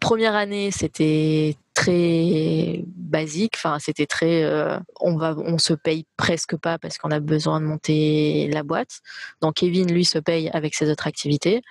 Première 0.00 0.34
année, 0.34 0.70
c'était 0.70 1.56
très 1.74 2.82
basique. 2.86 3.54
Enfin, 3.56 3.78
c'était 3.78 4.06
très. 4.06 4.44
Euh, 4.44 4.78
on 5.00 5.16
va, 5.16 5.34
on 5.38 5.58
se 5.58 5.74
paye 5.74 6.06
presque 6.16 6.56
pas 6.56 6.78
parce 6.78 6.98
qu'on 6.98 7.10
a 7.10 7.20
besoin 7.20 7.60
de 7.60 7.66
monter 7.66 8.48
la 8.52 8.62
boîte. 8.62 9.00
Donc 9.40 9.54
Kevin, 9.56 9.92
lui, 9.92 10.04
se 10.04 10.18
paye 10.18 10.50
avec 10.50 10.74
ses 10.74 10.90
autres 10.90 11.06
activités. 11.06 11.62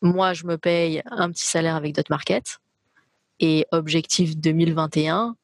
Moi, 0.00 0.32
je 0.32 0.46
me 0.46 0.58
paye 0.58 1.02
un 1.06 1.30
petit 1.30 1.46
salaire 1.46 1.76
avec 1.76 1.94
d'autres 1.94 2.10
markets. 2.10 2.58
Et 3.40 3.66
objectif 3.72 4.36
2021, 4.36 5.36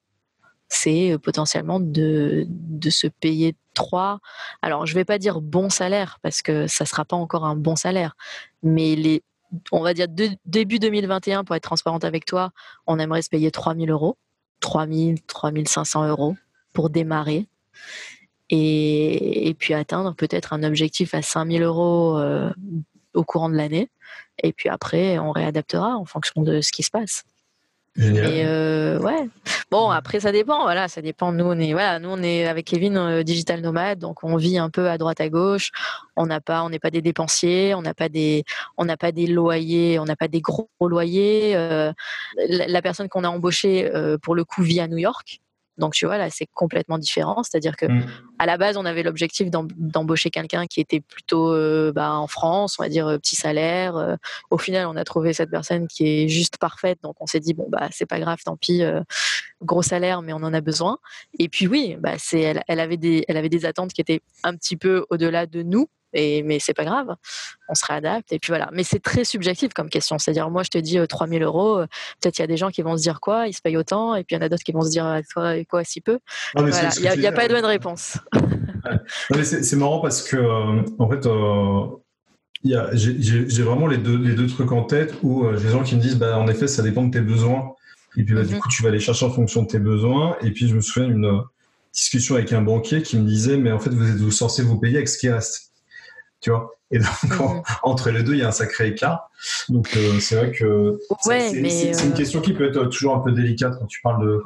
c'est 0.68 1.12
euh, 1.12 1.18
potentiellement 1.18 1.80
de, 1.80 2.46
de 2.48 2.90
se 2.90 3.06
payer 3.06 3.56
trois. 3.74 4.20
Alors, 4.62 4.86
je 4.86 4.94
vais 4.94 5.04
pas 5.04 5.18
dire 5.18 5.40
bon 5.40 5.70
salaire 5.70 6.18
parce 6.22 6.42
que 6.42 6.66
ça 6.66 6.84
sera 6.84 7.04
pas 7.04 7.16
encore 7.16 7.44
un 7.44 7.56
bon 7.56 7.76
salaire, 7.76 8.16
mais 8.62 8.96
les 8.96 9.22
on 9.72 9.80
va 9.80 9.94
dire 9.94 10.06
début 10.44 10.78
2021, 10.78 11.44
pour 11.44 11.56
être 11.56 11.62
transparente 11.62 12.04
avec 12.04 12.24
toi, 12.24 12.50
on 12.86 12.98
aimerait 12.98 13.22
se 13.22 13.30
payer 13.30 13.50
3000 13.50 13.90
euros, 13.90 14.18
3000, 14.60 15.22
3500 15.22 16.08
euros 16.08 16.36
pour 16.72 16.90
démarrer. 16.90 17.48
Et, 18.50 19.54
puis 19.58 19.74
atteindre 19.74 20.14
peut-être 20.14 20.52
un 20.52 20.62
objectif 20.62 21.14
à 21.14 21.22
5000 21.22 21.62
euros 21.62 22.18
euh, 22.18 22.50
au 23.14 23.24
courant 23.24 23.50
de 23.50 23.56
l'année. 23.56 23.90
Et 24.42 24.52
puis 24.52 24.68
après, 24.68 25.18
on 25.18 25.32
réadaptera 25.32 25.96
en 25.96 26.04
fonction 26.04 26.42
de 26.42 26.60
ce 26.60 26.72
qui 26.72 26.82
se 26.82 26.90
passe. 26.90 27.24
Et 27.98 28.44
euh, 28.46 28.98
ouais. 29.00 29.28
Bon, 29.70 29.90
après 29.90 30.20
ça 30.20 30.30
dépend. 30.30 30.62
Voilà, 30.62 30.88
ça 30.88 31.02
dépend. 31.02 31.32
Nous 31.32 31.44
on 31.44 31.58
est 31.58 31.72
voilà, 31.72 31.98
nous 31.98 32.08
on 32.10 32.22
est 32.22 32.46
avec 32.46 32.66
Kevin 32.66 32.96
euh, 32.96 33.22
digital 33.22 33.60
nomade, 33.60 33.98
donc 33.98 34.22
on 34.22 34.36
vit 34.36 34.56
un 34.56 34.70
peu 34.70 34.88
à 34.88 34.98
droite 34.98 35.20
à 35.20 35.28
gauche. 35.28 35.70
On 36.16 36.26
n'a 36.26 36.40
pas, 36.40 36.62
on 36.62 36.70
n'est 36.70 36.78
pas 36.78 36.90
des 36.90 37.02
dépensiers, 37.02 37.74
on 37.74 37.82
n'a 37.82 37.94
pas 37.94 38.08
des, 38.08 38.44
on 38.76 38.84
n'a 38.84 38.96
pas 38.96 39.10
des 39.10 39.26
loyers, 39.26 39.98
on 39.98 40.04
n'a 40.04 40.16
pas 40.16 40.28
des 40.28 40.40
gros 40.40 40.68
loyers. 40.80 41.56
Euh, 41.56 41.92
la, 42.48 42.82
personne 42.82 43.08
qu'on 43.08 43.24
a 43.24 43.28
embauchée 43.28 43.90
pour 44.22 44.34
le 44.34 44.44
coup 44.44 44.62
vit 44.62 44.80
à 44.80 44.86
New 44.86 44.98
York. 44.98 45.40
Donc 45.78 45.94
tu 45.94 46.06
vois 46.06 46.18
là, 46.18 46.28
c'est 46.30 46.48
complètement 46.52 46.98
différent. 46.98 47.42
C'est-à-dire 47.42 47.76
que 47.76 47.86
mmh. 47.86 48.06
à 48.38 48.46
la 48.46 48.58
base, 48.58 48.76
on 48.76 48.84
avait 48.84 49.02
l'objectif 49.02 49.48
d'embaucher 49.50 50.30
quelqu'un 50.30 50.66
qui 50.66 50.80
était 50.80 51.00
plutôt 51.00 51.52
euh, 51.52 51.92
bah, 51.92 52.12
en 52.12 52.26
France, 52.26 52.76
on 52.78 52.82
va 52.82 52.88
dire 52.88 53.06
euh, 53.06 53.18
petit 53.18 53.36
salaire. 53.36 53.96
Euh. 53.96 54.16
au 54.50 54.58
final, 54.58 54.86
on 54.86 54.96
a 54.96 55.04
trouvé 55.04 55.32
cette 55.32 55.50
personne 55.50 55.86
qui 55.88 56.06
est 56.06 56.28
juste 56.28 56.58
parfaite. 56.58 56.98
Donc 57.02 57.16
on 57.20 57.26
s'est 57.26 57.40
dit 57.40 57.54
bon 57.54 57.66
bah 57.68 57.88
c'est 57.90 58.06
pas 58.06 58.20
grave, 58.20 58.38
tant 58.44 58.56
pis, 58.56 58.82
gros 59.62 59.82
salaire, 59.82 60.22
mais 60.22 60.32
on 60.32 60.42
en 60.42 60.52
a 60.54 60.60
besoin. 60.60 60.98
Et 61.38 61.48
puis 61.48 61.66
oui, 61.66 61.96
bah 61.98 62.14
c'est 62.18 62.40
elle, 62.40 62.62
elle, 62.68 62.80
avait 62.80 62.96
des 62.96 63.24
elle 63.28 63.36
avait 63.36 63.48
des 63.48 63.64
attentes 63.64 63.92
qui 63.92 64.00
étaient 64.00 64.20
un 64.44 64.54
petit 64.54 64.76
peu 64.76 65.04
au-delà 65.10 65.46
de 65.46 65.62
nous 65.62 65.88
et, 66.12 66.42
mais 66.42 66.58
c'est 66.58 66.74
pas 66.74 66.84
grave, 66.84 67.14
on 67.68 67.74
se 67.74 67.84
réadapte. 67.84 68.32
Et 68.32 68.38
puis 68.38 68.50
voilà. 68.50 68.68
Mais 68.72 68.82
c'est 68.82 69.00
très 69.00 69.24
subjectif 69.24 69.72
comme 69.74 69.90
question. 69.90 70.18
C'est-à-dire, 70.18 70.48
moi, 70.50 70.62
je 70.62 70.70
te 70.70 70.78
dis 70.78 70.98
3000 71.06 71.42
euh, 71.42 71.46
euros, 71.46 71.78
euh, 71.78 71.86
peut-être 72.20 72.38
il 72.38 72.42
y 72.42 72.44
a 72.44 72.46
des 72.46 72.56
gens 72.56 72.70
qui 72.70 72.82
vont 72.82 72.96
se 72.96 73.02
dire 73.02 73.20
quoi, 73.20 73.46
ils 73.46 73.52
se 73.52 73.60
payent 73.60 73.76
autant, 73.76 74.14
et 74.14 74.24
puis 74.24 74.34
il 74.34 74.38
y 74.38 74.42
en 74.42 74.44
a 74.44 74.48
d'autres 74.48 74.64
qui 74.64 74.72
vont 74.72 74.82
se 74.82 74.90
dire 74.90 75.20
quoi, 75.34 75.64
quoi 75.64 75.84
si 75.84 76.00
peu. 76.00 76.18
Il 76.56 76.64
n'y 76.64 77.26
a, 77.26 77.32
pas 77.32 77.48
de 77.48 77.54
bonne 77.54 77.64
réponse. 77.64 78.18
C'est 79.42 79.76
marrant 79.76 80.00
parce 80.00 80.22
que, 80.22 80.36
euh, 80.36 80.82
en 80.98 81.10
fait, 81.10 81.28
j'ai 82.64 83.62
vraiment 83.62 83.86
les 83.86 83.98
deux, 83.98 84.16
les 84.16 84.34
deux 84.34 84.46
trucs 84.46 84.72
en 84.72 84.84
tête 84.84 85.14
où 85.22 85.44
j'ai 85.56 85.64
des 85.64 85.70
gens 85.70 85.82
qui 85.82 85.96
me 85.96 86.00
disent, 86.00 86.16
bah, 86.16 86.38
en 86.38 86.48
effet, 86.48 86.66
ça 86.68 86.82
dépend 86.82 87.04
de 87.04 87.10
tes 87.10 87.20
besoins. 87.20 87.74
Et 88.16 88.24
puis, 88.24 88.34
bah, 88.34 88.44
du 88.44 88.54
mhm. 88.54 88.60
coup, 88.60 88.68
tu 88.68 88.82
vas 88.82 88.88
aller 88.88 89.00
chercher 89.00 89.26
en 89.26 89.30
fonction 89.30 89.62
de 89.62 89.68
tes 89.68 89.78
besoins. 89.78 90.36
Et 90.42 90.50
puis, 90.50 90.68
je 90.68 90.74
me 90.74 90.80
souviens 90.80 91.08
d'une 91.08 91.42
discussion 91.92 92.36
avec 92.36 92.52
un 92.52 92.62
banquier 92.62 93.02
qui 93.02 93.18
me 93.18 93.26
disait, 93.26 93.56
mais 93.56 93.72
en 93.72 93.78
fait, 93.78 93.90
vous 93.90 94.10
êtes 94.10 94.16
vous 94.16 94.30
censé 94.30 94.62
vous 94.62 94.78
payer 94.78 94.96
avec 94.96 95.08
ce 95.08 95.18
qui 95.18 95.28
reste 95.28 95.67
tu 96.40 96.50
vois. 96.50 96.70
Et 96.90 96.98
donc, 96.98 97.22
mhm. 97.24 97.62
entre 97.82 98.10
les 98.10 98.22
deux, 98.22 98.32
il 98.32 98.38
y 98.38 98.42
a 98.42 98.48
un 98.48 98.52
sacré 98.52 98.88
écart. 98.88 99.30
Donc, 99.68 99.90
euh, 99.96 100.18
c'est 100.20 100.36
vrai 100.36 100.52
que 100.52 100.98
c'est 101.20 101.58
une 101.58 102.12
euh, 102.12 102.16
question 102.16 102.40
qui 102.40 102.54
peut 102.54 102.66
être 102.68 102.84
toujours 102.86 103.14
un 103.14 103.20
peu 103.20 103.32
délicate 103.32 103.78
quand 103.78 103.86
tu 103.86 104.00
parles 104.00 104.26
de, 104.26 104.42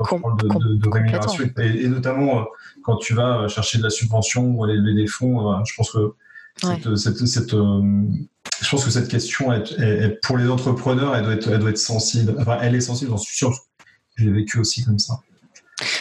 de, 0.77 0.89
rémunération. 0.89 1.45
Et, 1.59 1.87
notamment 1.89 2.41
euh, 2.41 2.45
quand 2.83 2.97
tu 2.97 3.15
vas 3.15 3.47
chercher 3.49 3.79
de 3.79 3.85
la 3.85 3.91
subvention 3.91 4.45
ou 4.45 4.65
aller 4.65 4.75
lever 4.75 4.95
des 4.95 5.07
fonds. 5.07 5.65
je 5.65 5.75
pense 5.77 5.93
que 5.93 6.15
cette, 6.97 7.27
cette, 7.27 7.53
je 7.53 8.71
pense 8.71 8.85
que 8.85 8.91
cette 8.91 9.09
question, 9.09 9.53
est, 9.53 10.21
pour 10.23 10.37
les 10.37 10.49
entrepreneurs, 10.49 11.15
elle 11.15 11.25
doit 11.25 11.35
être, 11.35 11.49
elle 11.49 11.61
doit 11.61 11.71
être 11.71 11.79
sensible. 11.79 12.35
Enfin, 12.39 12.59
elle 12.61 12.75
est 12.75 12.81
sensible, 12.81 13.11
j'en 13.13 13.19
suis 13.19 13.37
sûr. 13.37 13.53
J'ai 14.17 14.31
vécu 14.31 14.59
aussi 14.59 14.85
comme 14.85 14.99
ça. 14.99 15.21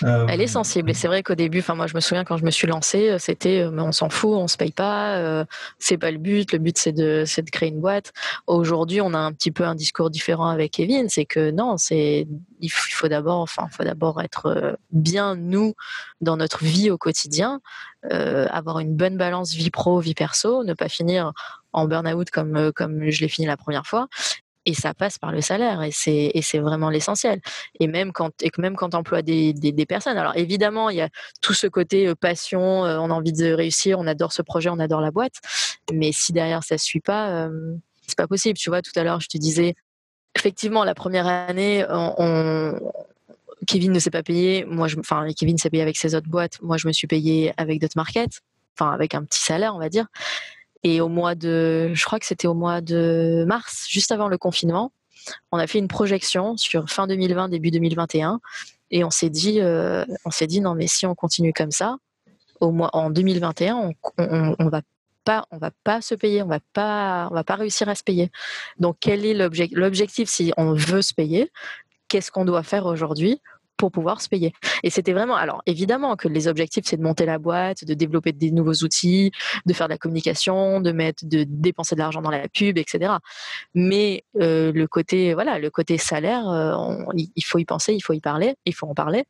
Elle 0.02 0.42
est 0.42 0.46
euh, 0.46 0.48
sensible 0.48 0.90
et 0.90 0.94
c'est 0.94 1.08
vrai 1.08 1.24
qu'au 1.24 1.36
début, 1.36 1.60
enfin 1.60 1.76
moi 1.76 1.88
je 1.88 1.96
me 1.96 2.00
souviens 2.00 2.24
quand 2.24 2.38
je 2.38 2.46
me 2.46 2.52
suis 2.52 2.68
lancée, 2.68 3.10
euh, 3.10 3.18
c'était 3.20 3.62
euh, 3.62 3.72
mais 3.72 3.82
on 3.82 3.92
s'en 3.92 4.10
fout, 4.10 4.32
on 4.32 4.48
se 4.48 4.58
paye 4.58 4.72
pas, 4.72 5.46
c'est 5.80 5.98
pas 5.98 6.12
le 6.12 6.18
but, 6.18 6.52
le 6.52 6.60
but 6.60 6.78
c'est 6.78 6.92
de 6.92 7.24
c'est 7.26 7.42
de 7.42 7.50
créer 7.50 7.70
une 7.70 7.80
boîte. 7.80 8.14
Aujourd'hui, 8.48 9.02
on 9.02 9.14
a 9.14 9.18
un 9.18 9.32
petit 9.34 9.52
peu 9.52 9.66
un 9.66 9.76
discours 9.76 10.10
différent 10.10 10.48
avec 10.48 10.72
Kevin, 10.72 11.10
c'est 11.10 11.26
que 11.26 11.52
non, 11.52 11.78
c'est 11.78 12.28
il 12.60 12.70
faut 12.70 13.08
d'abord 13.08 13.40
enfin 13.40 13.68
faut 13.72 13.84
d'abord 13.84 14.22
être 14.22 14.78
bien 14.92 15.36
nous 15.36 15.74
dans 16.22 16.38
notre 16.38 16.64
vie 16.64 16.90
au 16.92 16.98
quotidien, 16.98 17.60
avoir 18.10 18.80
une 18.80 18.96
bonne 18.96 19.18
balance 19.18 19.54
vie 19.54 19.72
pro 19.72 20.00
vie 20.00 20.16
perso, 20.16 20.64
ne 20.64 20.74
pas 20.74 20.90
finir 20.90 21.34
en 21.74 21.88
burn-out 21.88 22.30
comme 22.30 22.72
comme 22.74 23.10
je 23.10 23.22
l'ai 23.22 23.30
fini 23.30 23.48
la 23.48 23.58
première 23.58 23.86
fois 23.86 24.08
et 24.66 24.74
ça 24.74 24.94
passe 24.94 25.18
par 25.18 25.32
le 25.32 25.42
salaire 25.42 25.82
et 25.82 25.92
c'est 25.92 26.60
vraiment 26.60 26.90
l'essentiel. 26.90 27.42
Et 27.80 27.88
même 27.88 28.12
quand 28.12 28.32
et 28.42 28.52
même 28.58 28.76
quand 28.76 28.94
emploie 28.94 29.22
des, 29.22 29.86
personnes. 29.88 30.18
Alors 30.18 30.36
évidemment 30.38 30.90
il 30.90 30.98
y 30.98 31.02
a 31.02 31.10
tout 31.42 31.54
ce 31.54 31.68
côté 31.68 32.08
euh, 32.08 32.16
passion 32.16 32.86
euh, 32.86 32.98
on 33.00 33.10
a 33.10 33.14
envie 33.14 33.34
de 33.34 33.52
réussir 33.52 34.00
on 34.00 34.06
adore 34.06 34.32
ce 34.32 34.42
projet 34.42 34.70
on 34.70 34.80
adore 34.80 35.02
la 35.02 35.12
boîte. 35.12 35.36
Mais 35.92 36.12
si 36.12 36.34
derrière 36.34 36.64
ça 36.64 36.78
suit 36.78 37.00
pas 37.02 37.30
euh, 37.30 37.76
c'est 38.08 38.18
pas 38.18 38.28
possible. 38.28 38.58
Tu 38.58 38.70
vois 38.70 38.82
tout 38.82 38.92
à 38.96 39.04
l'heure 39.04 39.20
je 39.20 39.28
te 39.28 39.38
disais 39.38 39.76
effectivement 40.36 40.84
la 40.84 40.94
première 40.94 41.28
année 41.28 41.86
Kevin 43.68 43.92
ne 43.92 44.00
s'est 44.00 44.12
pas 44.12 44.24
payé. 44.24 44.66
Moi 44.66 44.88
enfin 45.00 45.28
Kevin 45.38 45.58
s'est 45.58 45.70
payé 45.70 45.82
avec 45.82 45.98
ses 45.98 46.16
autres 46.16 46.30
boîtes. 46.30 46.62
Moi 46.62 46.78
je 46.78 46.88
me 46.88 46.94
suis 46.94 47.08
payé 47.08 47.54
avec 47.58 47.82
d'autres 47.82 47.98
markets. 47.98 48.42
Enfin 48.78 48.92
avec 48.92 49.16
un 49.16 49.24
petit 49.24 49.42
salaire 49.42 49.76
on 49.76 49.80
va 49.80 49.90
dire 49.90 50.06
et 50.84 51.02
au 51.02 51.10
mois 51.10 51.36
de, 51.36 51.92
je 51.94 52.06
crois 52.06 52.20
que 52.20 52.26
c'était 52.26 52.48
au 52.48 52.54
mois 52.54 52.82
de 52.82 53.46
mars, 53.48 53.86
juste 53.90 54.12
avant 54.12 54.28
le 54.28 54.38
confinement, 54.38 54.92
on 55.52 55.58
a 55.58 55.68
fait 55.68 55.80
une 55.80 55.88
projection 55.88 56.58
sur 56.58 56.90
fin 56.90 57.08
2020, 57.08 57.50
début 57.50 57.72
2021, 57.72 58.40
et 58.90 59.04
on 59.04 59.10
s'est 59.10 59.30
dit, 59.30 59.62
euh, 59.62 60.06
on 60.26 60.32
s'est 60.32 60.48
dit 60.48 60.62
non 60.62 60.76
mais 60.76 60.88
si 60.88 61.06
on 61.06 61.16
continue 61.16 61.54
comme 61.54 61.72
ça, 61.72 61.98
au 62.60 62.72
mois 62.72 62.90
en 62.94 63.10
2021, 63.10 63.76
on, 63.76 63.94
on, 64.18 64.70
va 64.70 64.82
pas, 65.24 65.46
on 65.52 65.58
va 65.58 65.72
pas 65.84 66.02
se 66.02 66.16
payer, 66.16 66.44
on 66.44 66.48
va 66.48 66.60
pas, 66.74 67.28
on 67.32 67.34
va 67.34 67.44
pas 67.44 67.56
réussir 67.56 67.90
à 67.90 67.96
se 67.96 68.04
payer. 68.04 68.32
Donc 68.80 68.98
quel 69.00 69.26
est 69.26 69.34
l'objectif 69.34 70.30
si 70.30 70.54
on 70.58 70.74
veut 70.74 71.02
se 71.02 71.14
payer? 71.14 71.52
Qu'est-ce 72.08 72.32
qu'on 72.32 72.46
doit 72.46 72.64
faire 72.64 72.86
aujourd'hui 72.86 73.42
pour 73.82 73.92
pouvoir 73.92 74.22
se 74.22 74.30
payer. 74.30 74.54
Et 74.84 74.92
c'était 74.92 75.12
vraiment, 75.12 75.36
alors 75.36 75.64
évidemment 75.66 76.16
que 76.16 76.28
les 76.28 76.48
objectifs, 76.48 76.84
c'est 76.86 76.98
de 76.98 77.02
monter 77.02 77.26
la 77.26 77.40
boîte, 77.40 77.84
de 77.84 77.96
développer 77.96 78.32
des 78.32 78.52
nouveaux 78.52 78.84
outils, 78.84 79.32
de 79.66 79.74
faire 79.74 79.88
de 79.88 79.94
la 79.94 79.98
communication, 79.98 80.82
de 80.82 80.92
mettre, 80.92 81.26
de 81.26 81.44
dépenser 81.48 81.96
de 81.96 82.00
l'argent 82.00 82.22
dans 82.22 82.30
la 82.30 82.48
pub, 82.48 82.78
etc. 82.78 83.14
Mais 83.74 84.24
euh, 84.40 84.72
le 84.72 84.88
côté, 84.88 85.34
voilà, 85.34 85.58
le 85.58 85.72
côté 85.72 85.98
salaire, 85.98 86.48
euh, 86.48 86.76
il 87.36 87.44
faut 87.44 87.58
y 87.58 87.66
penser, 87.66 87.96
il 87.96 88.02
faut 88.02 88.14
y 88.14 88.20
parler, 88.20 88.54
il 88.68 88.76
faut 88.76 88.86
en 88.86 88.94
parler. 88.94 89.26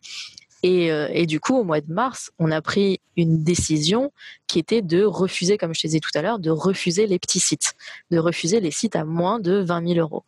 Et, 0.64 0.92
euh, 0.92 1.08
et, 1.14 1.26
du 1.26 1.40
coup, 1.40 1.56
au 1.56 1.64
mois 1.64 1.80
de 1.80 1.92
mars, 1.92 2.32
on 2.38 2.52
a 2.52 2.62
pris 2.62 3.00
une 3.16 3.42
décision 3.42 4.12
qui 4.48 4.60
était 4.60 4.82
de 4.82 5.02
refuser, 5.02 5.58
comme 5.58 5.74
je 5.74 5.80
te 5.80 5.88
disais 5.88 6.02
tout 6.02 6.12
à 6.14 6.22
l'heure, 6.22 6.40
de 6.40 6.52
refuser 6.52 7.08
les 7.08 7.20
petits 7.20 7.40
sites, 7.40 7.74
de 8.12 8.20
refuser 8.20 8.60
les 8.60 8.70
sites 8.70 8.98
à 8.98 9.06
moins 9.06 9.40
de 9.40 9.62
20 9.62 9.88
000 9.94 10.00
euros. 10.00 10.26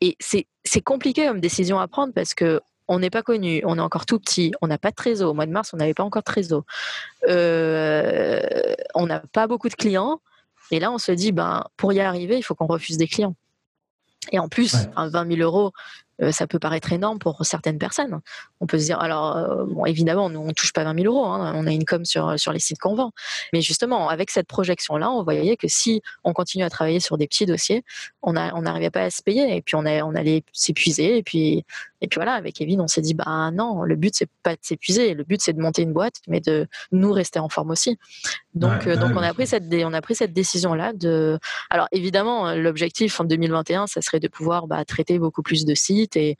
Et 0.00 0.16
c'est 0.20 0.46
compliqué 0.82 1.26
comme 1.26 1.40
décision 1.40 1.78
à 1.78 1.88
prendre 1.88 2.12
parce 2.12 2.34
que 2.34 2.60
on 2.88 2.98
n'est 2.98 3.10
pas 3.10 3.22
connu, 3.22 3.62
on 3.64 3.78
est 3.78 3.82
encore 3.82 4.06
tout 4.06 4.18
petit, 4.18 4.52
on 4.62 4.66
n'a 4.66 4.78
pas 4.78 4.90
de 4.90 4.96
trésor. 4.96 5.30
Au 5.30 5.34
mois 5.34 5.46
de 5.46 5.52
mars, 5.52 5.70
on 5.74 5.76
n'avait 5.76 5.94
pas 5.94 6.04
encore 6.04 6.22
de 6.22 6.24
trésor. 6.24 6.64
Euh, 7.28 8.40
on 8.94 9.06
n'a 9.06 9.20
pas 9.32 9.46
beaucoup 9.46 9.68
de 9.68 9.74
clients. 9.74 10.20
Et 10.70 10.80
là, 10.80 10.90
on 10.90 10.98
se 10.98 11.12
dit, 11.12 11.32
ben, 11.32 11.64
pour 11.76 11.92
y 11.92 12.00
arriver, 12.00 12.36
il 12.36 12.42
faut 12.42 12.54
qu'on 12.54 12.66
refuse 12.66 12.96
des 12.96 13.06
clients. 13.06 13.34
Et 14.32 14.38
en 14.38 14.48
plus, 14.48 14.74
20 14.96 15.36
000 15.36 15.40
euros, 15.40 15.72
euh, 16.20 16.32
ça 16.32 16.46
peut 16.46 16.58
paraître 16.58 16.92
énorme 16.92 17.18
pour 17.18 17.44
certaines 17.46 17.78
personnes. 17.78 18.20
On 18.60 18.66
peut 18.66 18.78
se 18.78 18.84
dire, 18.84 19.00
alors, 19.00 19.36
euh, 19.36 19.64
bon, 19.64 19.86
évidemment, 19.86 20.28
nous, 20.28 20.40
on 20.40 20.52
touche 20.52 20.72
pas 20.72 20.84
20 20.84 21.00
000 21.02 21.14
euros, 21.14 21.24
hein, 21.24 21.52
on 21.54 21.66
a 21.66 21.70
une 21.70 21.84
com 21.84 22.04
sur, 22.04 22.38
sur 22.38 22.52
les 22.52 22.58
sites 22.58 22.78
qu'on 22.78 22.94
vend. 22.94 23.12
Mais 23.52 23.60
justement, 23.60 24.08
avec 24.08 24.30
cette 24.30 24.48
projection-là, 24.48 25.10
on 25.10 25.22
voyait 25.22 25.56
que 25.56 25.68
si 25.68 26.02
on 26.24 26.32
continue 26.32 26.64
à 26.64 26.70
travailler 26.70 27.00
sur 27.00 27.16
des 27.16 27.26
petits 27.26 27.46
dossiers, 27.46 27.84
on 28.22 28.32
n'arrivait 28.32 28.88
on 28.88 28.90
pas 28.90 29.02
à 29.02 29.10
se 29.10 29.22
payer 29.22 29.56
et 29.56 29.62
puis 29.62 29.76
on, 29.76 29.86
on 29.86 30.14
allait 30.14 30.42
s'épuiser. 30.52 31.18
Et 31.18 31.22
puis, 31.22 31.64
et 32.00 32.08
puis 32.08 32.18
voilà, 32.18 32.34
avec 32.34 32.54
Kevin, 32.54 32.80
on 32.80 32.86
s'est 32.86 33.00
dit, 33.00 33.14
bah 33.14 33.50
non, 33.52 33.82
le 33.82 33.96
but, 33.96 34.14
c'est 34.14 34.28
pas 34.42 34.52
de 34.52 34.60
s'épuiser, 34.62 35.14
le 35.14 35.24
but, 35.24 35.40
c'est 35.42 35.52
de 35.52 35.60
monter 35.60 35.82
une 35.82 35.92
boîte, 35.92 36.16
mais 36.28 36.40
de 36.40 36.66
nous 36.92 37.12
rester 37.12 37.38
en 37.38 37.48
forme 37.48 37.70
aussi. 37.70 37.98
Donc, 38.54 38.86
euh, 38.86 38.96
donc 38.96 39.12
on, 39.14 39.22
a 39.22 39.34
pris 39.34 39.46
cette, 39.46 39.64
on 39.72 39.92
a 39.92 40.00
pris 40.00 40.14
cette 40.14 40.32
décision-là 40.32 40.92
de. 40.92 41.38
Alors, 41.70 41.88
évidemment, 41.92 42.54
l'objectif 42.54 43.20
en 43.20 43.24
2021, 43.24 43.86
ça 43.86 44.00
serait 44.00 44.20
de 44.20 44.28
pouvoir 44.28 44.66
bah, 44.66 44.84
traiter 44.84 45.18
beaucoup 45.18 45.42
plus 45.42 45.64
de 45.64 45.74
sites 45.74 45.88
sites 45.88 46.16
et 46.16 46.36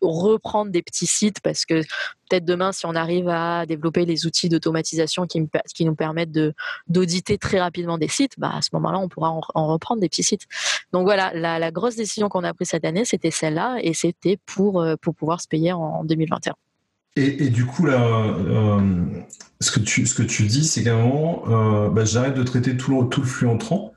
reprendre 0.00 0.70
des 0.70 0.82
petits 0.82 1.06
sites 1.06 1.40
parce 1.40 1.64
que 1.64 1.82
peut-être 2.28 2.44
demain, 2.44 2.72
si 2.72 2.86
on 2.86 2.94
arrive 2.94 3.28
à 3.28 3.66
développer 3.66 4.04
les 4.04 4.26
outils 4.26 4.48
d'automatisation 4.48 5.26
qui, 5.26 5.40
nous 5.84 5.94
permettent 5.94 6.38
d'auditer 6.88 7.38
très 7.38 7.60
rapidement 7.60 7.98
des 7.98 8.08
sites, 8.08 8.34
bah, 8.38 8.52
à 8.54 8.62
ce 8.62 8.70
moment-là, 8.74 8.98
on 8.98 9.08
pourra 9.08 9.32
en, 9.54 9.66
reprendre 9.66 10.00
des 10.00 10.08
petits 10.08 10.22
sites. 10.22 10.46
Donc 10.92 11.04
voilà, 11.04 11.32
la, 11.34 11.70
grosse 11.70 11.96
décision 11.96 12.28
qu'on 12.28 12.44
a 12.44 12.54
prise 12.54 12.68
cette 12.68 12.84
année, 12.84 13.04
c'était 13.04 13.30
celle-là 13.30 13.78
et 13.82 13.94
c'était 13.94 14.38
pour, 14.46 14.80
euh, 14.80 14.96
pouvoir 14.96 15.40
se 15.40 15.48
payer 15.48 15.72
en 15.72 16.04
2021. 16.04 16.54
Et, 17.16 17.48
du 17.48 17.66
coup, 17.66 17.84
là, 17.84 18.00
euh, 18.00 18.80
ce, 19.60 19.72
que 19.72 19.80
tu, 20.22 20.44
dis, 20.44 20.64
c'est 20.64 20.84
qu'à 20.84 20.94
un 20.94 21.02
moment, 21.02 21.42
euh, 21.48 21.88
bah, 21.88 22.04
j'arrête 22.04 22.34
de 22.34 22.44
traiter 22.44 22.76
tout 22.76 23.02
le, 23.02 23.08
tout 23.08 23.20
le 23.20 23.26
flux 23.26 23.48
entrant. 23.48 23.92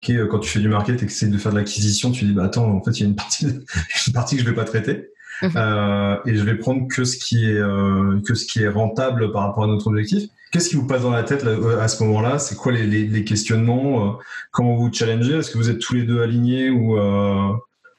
Qui 0.00 0.12
est, 0.12 0.28
quand 0.28 0.40
tu 0.40 0.48
fais 0.48 0.60
du 0.60 0.68
market 0.68 0.96
et 0.96 1.06
que 1.06 1.10
tu 1.10 1.16
essaies 1.16 1.28
de 1.28 1.38
faire 1.38 1.52
de 1.52 1.58
l'acquisition, 1.58 2.12
tu 2.12 2.24
dis, 2.24 2.32
bah, 2.32 2.44
attends, 2.44 2.70
en 2.70 2.82
fait, 2.82 2.92
il 2.92 3.00
y 3.00 3.06
a 3.06 3.08
une 3.08 3.16
partie, 3.16 3.46
une 4.06 4.12
partie 4.12 4.36
que 4.36 4.42
je 4.42 4.46
ne 4.46 4.50
vais 4.50 4.56
pas 4.56 4.64
traiter. 4.64 5.10
Mhm. 5.40 5.50
Euh, 5.56 6.16
et 6.26 6.34
je 6.34 6.44
vais 6.44 6.56
prendre 6.56 6.86
que 6.88 7.04
ce 7.04 7.16
qui 7.16 7.46
est 7.46 7.58
euh, 7.58 8.20
que 8.26 8.34
ce 8.34 8.46
qui 8.46 8.62
est 8.62 8.68
rentable 8.68 9.32
par 9.32 9.42
rapport 9.42 9.64
à 9.64 9.66
notre 9.66 9.86
objectif. 9.88 10.28
Qu'est-ce 10.50 10.68
qui 10.68 10.76
vous 10.76 10.86
passe 10.86 11.02
dans 11.02 11.10
la 11.10 11.22
tête 11.22 11.44
à 11.44 11.88
ce 11.88 12.04
moment-là? 12.04 12.38
C'est 12.38 12.56
quoi 12.56 12.72
les, 12.72 12.86
les, 12.86 13.24
questionnements 13.24 14.06
euh, 14.06 14.12
Comment 14.50 14.76
vous 14.76 14.92
challengez? 14.92 15.38
Est-ce 15.38 15.50
que 15.50 15.56
vous 15.56 15.70
êtes 15.70 15.78
tous 15.78 15.94
les 15.94 16.02
deux 16.02 16.22
alignés 16.22 16.70
ou 16.70 16.98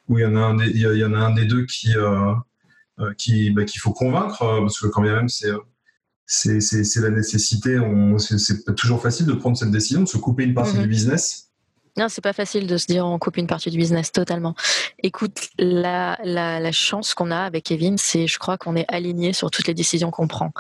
ou 0.09 0.19
il 0.19 0.21
y 0.21 0.25
en 0.25 0.36
a 0.36 0.39
un 0.39 0.55
des, 0.55 0.67
il 0.67 0.81
y 0.81 1.05
en 1.05 1.13
a 1.13 1.19
un 1.19 1.34
des 1.34 1.45
deux 1.45 1.65
qui 1.65 1.95
qui 3.17 3.49
bah, 3.49 3.65
qu'il 3.65 3.81
faut 3.81 3.93
convaincre? 3.93 4.38
Parce 4.39 4.79
que 4.79 4.88
quand 4.88 5.01
même 5.01 5.29
c'est 5.29 5.49
c'est 6.27 7.01
la 7.01 7.09
nécessité. 7.09 7.79
C'est 8.17 8.65
pas 8.65 8.73
toujours 8.73 9.01
facile 9.01 9.25
de 9.25 9.34
prendre 9.34 9.57
cette 9.57 9.71
décision, 9.71 10.01
de 10.01 10.07
se 10.07 10.17
couper 10.17 10.43
une 10.43 10.53
partie 10.53 10.75
mhm. 10.75 10.84
du 10.84 10.88
business 10.88 11.53
non, 11.98 12.08
c'est 12.10 12.22
pas 12.22 12.34
facile 12.34 12.66
de 12.66 12.78
se 12.78 12.88
dire 12.88 13.06
on 13.06 13.20
coupe 13.20 13.38
une 13.38 13.48
partie 13.48 13.70
du 13.70 13.78
business 13.78 14.12
totalement. 14.12 14.56
Écoute, 15.04 15.50
la, 15.60 16.18
la, 16.24 16.60
la 16.60 16.72
chance 16.72 17.14
qu'on 17.14 17.30
a 17.30 17.39
avec 17.39 17.66
Kevin, 17.66 17.98
c'est 17.98 18.26
je 18.26 18.39
crois 18.39 18.58
qu'on 18.58 18.76
est 18.76 18.86
aligné 18.88 19.32
sur 19.34 19.52
toutes 19.52 19.68
les 19.68 19.76
décisions 19.76 20.10
qu'on 20.10 20.28
prend. 20.28 20.52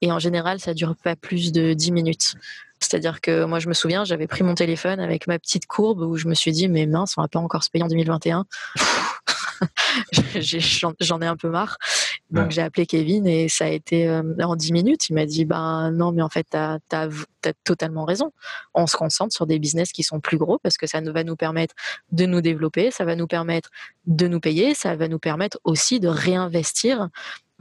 Et 0.00 0.10
en 0.10 0.18
général, 0.18 0.60
ça 0.60 0.72
dure 0.72 0.96
pas 0.96 1.14
plus 1.14 1.52
de 1.52 1.74
10 1.74 1.92
minutes. 1.92 2.34
C'est-à-dire 2.82 3.20
que 3.20 3.44
moi, 3.44 3.58
je 3.58 3.68
me 3.68 3.74
souviens, 3.74 4.04
j'avais 4.04 4.26
pris 4.26 4.42
mon 4.42 4.54
téléphone 4.54 4.98
avec 4.98 5.26
ma 5.26 5.38
petite 5.38 5.66
courbe 5.66 6.00
où 6.00 6.16
je 6.16 6.26
me 6.26 6.34
suis 6.34 6.52
dit, 6.52 6.68
mais 6.68 6.86
mince, 6.86 7.14
on 7.16 7.22
va 7.22 7.28
pas 7.28 7.38
encore 7.38 7.62
se 7.62 7.70
payer 7.70 7.84
en 7.84 7.88
2021. 7.88 8.44
J'en 11.00 11.20
ai 11.20 11.26
un 11.26 11.36
peu 11.36 11.48
marre. 11.48 11.78
Donc 12.32 12.50
j'ai 12.50 12.62
appelé 12.62 12.86
Kevin 12.86 13.26
et 13.26 13.48
ça 13.48 13.66
a 13.66 13.68
été 13.68 14.08
euh, 14.08 14.22
en 14.42 14.56
10 14.56 14.72
minutes. 14.72 15.10
Il 15.10 15.14
m'a 15.14 15.26
dit 15.26 15.44
ben 15.44 15.90
non, 15.90 16.12
mais 16.12 16.22
en 16.22 16.30
fait, 16.30 16.46
tu 16.50 16.56
as, 16.56 17.08
totalement 17.64 18.04
raison. 18.04 18.32
On 18.74 18.86
se 18.86 18.96
concentre 18.96 19.34
sur 19.34 19.46
des 19.46 19.58
business 19.58 19.92
qui 19.92 20.02
sont 20.02 20.20
plus 20.20 20.38
gros 20.38 20.58
parce 20.58 20.78
que 20.78 20.86
ça 20.86 21.00
va 21.00 21.24
nous 21.24 21.36
permettre 21.36 21.74
de 22.10 22.24
nous 22.24 22.40
développer, 22.40 22.90
ça 22.90 23.04
va 23.04 23.16
nous 23.16 23.26
permettre 23.26 23.68
de 24.06 24.26
nous 24.28 24.40
payer, 24.40 24.74
ça 24.74 24.96
va 24.96 25.08
nous 25.08 25.18
permettre 25.18 25.58
aussi 25.64 26.00
de 26.00 26.08
réinvestir 26.08 27.08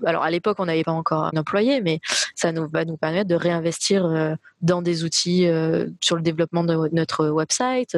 alors 0.03 0.23
à 0.23 0.31
l'époque 0.31 0.57
on 0.59 0.65
n'avait 0.65 0.83
pas 0.83 0.91
encore 0.91 1.25
un 1.25 1.37
employé, 1.37 1.79
mais 1.79 1.99
ça 2.33 2.51
nous, 2.51 2.67
va 2.67 2.85
nous 2.85 2.97
permettre 2.97 3.27
de 3.27 3.35
réinvestir 3.35 4.03
euh, 4.05 4.33
dans 4.61 4.81
des 4.81 5.03
outils 5.03 5.47
euh, 5.47 5.87
sur 6.01 6.15
le 6.15 6.23
développement 6.23 6.63
de 6.63 6.89
notre 6.91 7.27
website, 7.27 7.95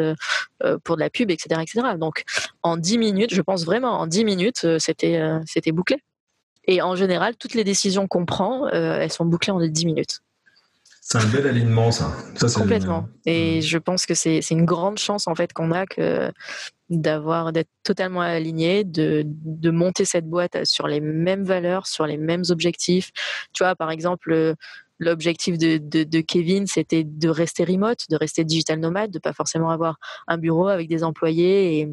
pour 0.83 0.95
de 0.95 0.99
la 0.99 1.09
pub, 1.09 1.31
etc., 1.31 1.61
etc. 1.61 1.95
Donc 1.97 2.23
en 2.61 2.75
10 2.75 2.97
minutes, 2.97 3.33
je 3.33 3.41
pense 3.41 3.63
vraiment 3.63 4.01
en 4.01 4.07
10 4.07 4.25
minutes, 4.25 4.79
c'était 4.79 5.21
c'était 5.45 5.71
bouclé. 5.71 6.01
Et 6.65 6.81
en 6.81 6.95
général, 6.95 7.35
toutes 7.35 7.53
les 7.53 7.63
décisions 7.63 8.07
qu'on 8.07 8.25
prend, 8.25 8.67
euh, 8.67 8.99
elles 8.99 9.11
sont 9.11 9.25
bouclées 9.25 9.51
en 9.51 9.59
10 9.59 9.85
minutes. 9.85 10.21
C'est 11.01 11.17
un 11.17 11.25
bel 11.25 11.45
alignement, 11.45 11.91
ça. 11.91 12.15
Complètement. 12.55 13.09
Et 13.25 13.61
je 13.61 13.77
pense 13.77 14.05
que 14.05 14.13
c'est 14.13 14.39
une 14.51 14.63
grande 14.63 14.97
chance 14.97 15.27
en 15.27 15.35
fait 15.35 15.51
qu'on 15.51 15.71
a 15.71 15.85
que 15.85 16.31
d'avoir 16.89 17.51
d'être 17.51 17.69
totalement 17.83 18.21
aligné, 18.21 18.85
de, 18.85 19.23
de, 19.25 19.71
monter 19.71 20.05
cette 20.05 20.29
boîte 20.29 20.63
sur 20.63 20.87
les 20.87 21.01
mêmes 21.01 21.43
valeurs, 21.43 21.87
sur 21.87 22.07
les 22.07 22.17
mêmes 22.17 22.43
objectifs. 22.49 23.11
Tu 23.51 23.63
vois, 23.63 23.75
par 23.75 23.91
exemple, 23.91 24.55
l'objectif 24.99 25.57
de, 25.57 25.77
de, 25.77 26.03
de, 26.03 26.21
Kevin, 26.21 26.67
c'était 26.67 27.03
de 27.03 27.29
rester 27.29 27.63
remote, 27.65 28.05
de 28.09 28.15
rester 28.15 28.43
digital 28.43 28.79
nomade, 28.79 29.11
de 29.11 29.19
pas 29.19 29.33
forcément 29.33 29.71
avoir 29.71 29.97
un 30.27 30.37
bureau 30.37 30.67
avec 30.67 30.87
des 30.87 31.03
employés 31.03 31.79
et, 31.79 31.89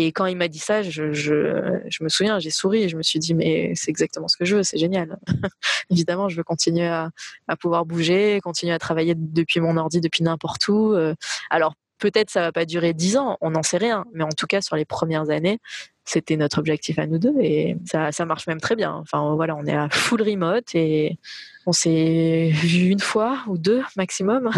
et 0.00 0.12
quand 0.12 0.26
il 0.26 0.36
m'a 0.36 0.46
dit 0.46 0.60
ça, 0.60 0.80
je, 0.82 1.02
me 1.02 2.08
souviens, 2.08 2.38
j'ai 2.38 2.50
souri 2.50 2.88
je 2.88 2.96
me 2.96 3.02
suis 3.02 3.18
dit, 3.18 3.34
mais 3.34 3.72
c'est 3.74 3.90
exactement 3.90 4.28
ce 4.28 4.36
que 4.36 4.44
je 4.44 4.54
veux, 4.54 4.62
c'est 4.62 4.78
génial. 4.78 5.18
Évidemment, 5.90 6.28
je 6.28 6.36
veux 6.36 6.44
continuer 6.44 6.86
à, 6.86 7.10
à, 7.48 7.56
pouvoir 7.56 7.84
bouger, 7.84 8.38
continuer 8.40 8.72
à 8.72 8.78
travailler 8.78 9.14
depuis 9.16 9.58
mon 9.58 9.76
ordi, 9.76 10.00
depuis 10.00 10.22
n'importe 10.22 10.68
où. 10.68 10.92
Euh. 10.92 11.16
Alors, 11.50 11.74
peut-être 11.98 12.30
ça 12.30 12.42
va 12.42 12.52
pas 12.52 12.64
durer 12.64 12.94
dix 12.94 13.16
ans, 13.16 13.38
on 13.40 13.50
n'en 13.50 13.64
sait 13.64 13.76
rien, 13.76 14.04
mais 14.12 14.22
en 14.22 14.28
tout 14.28 14.46
cas, 14.46 14.60
sur 14.60 14.76
les 14.76 14.84
premières 14.84 15.30
années, 15.30 15.58
c'était 16.04 16.36
notre 16.36 16.60
objectif 16.60 17.00
à 17.00 17.08
nous 17.08 17.18
deux 17.18 17.34
et 17.40 17.76
ça, 17.84 18.12
ça 18.12 18.24
marche 18.24 18.46
même 18.46 18.60
très 18.60 18.76
bien. 18.76 18.92
Enfin, 18.94 19.34
voilà, 19.34 19.56
on 19.56 19.64
est 19.64 19.74
à 19.74 19.88
full 19.90 20.22
remote 20.22 20.76
et 20.76 21.18
on 21.66 21.72
s'est 21.72 22.50
vu 22.52 22.90
une 22.90 23.00
fois 23.00 23.42
ou 23.48 23.58
deux 23.58 23.82
maximum 23.96 24.50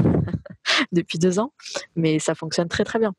depuis 0.93 1.19
deux 1.19 1.39
ans, 1.39 1.55
mais 1.97 2.19
ça 2.19 2.35
fonctionne 2.35 2.69
très 2.69 2.85
très 2.85 2.99
bien. 2.99 3.15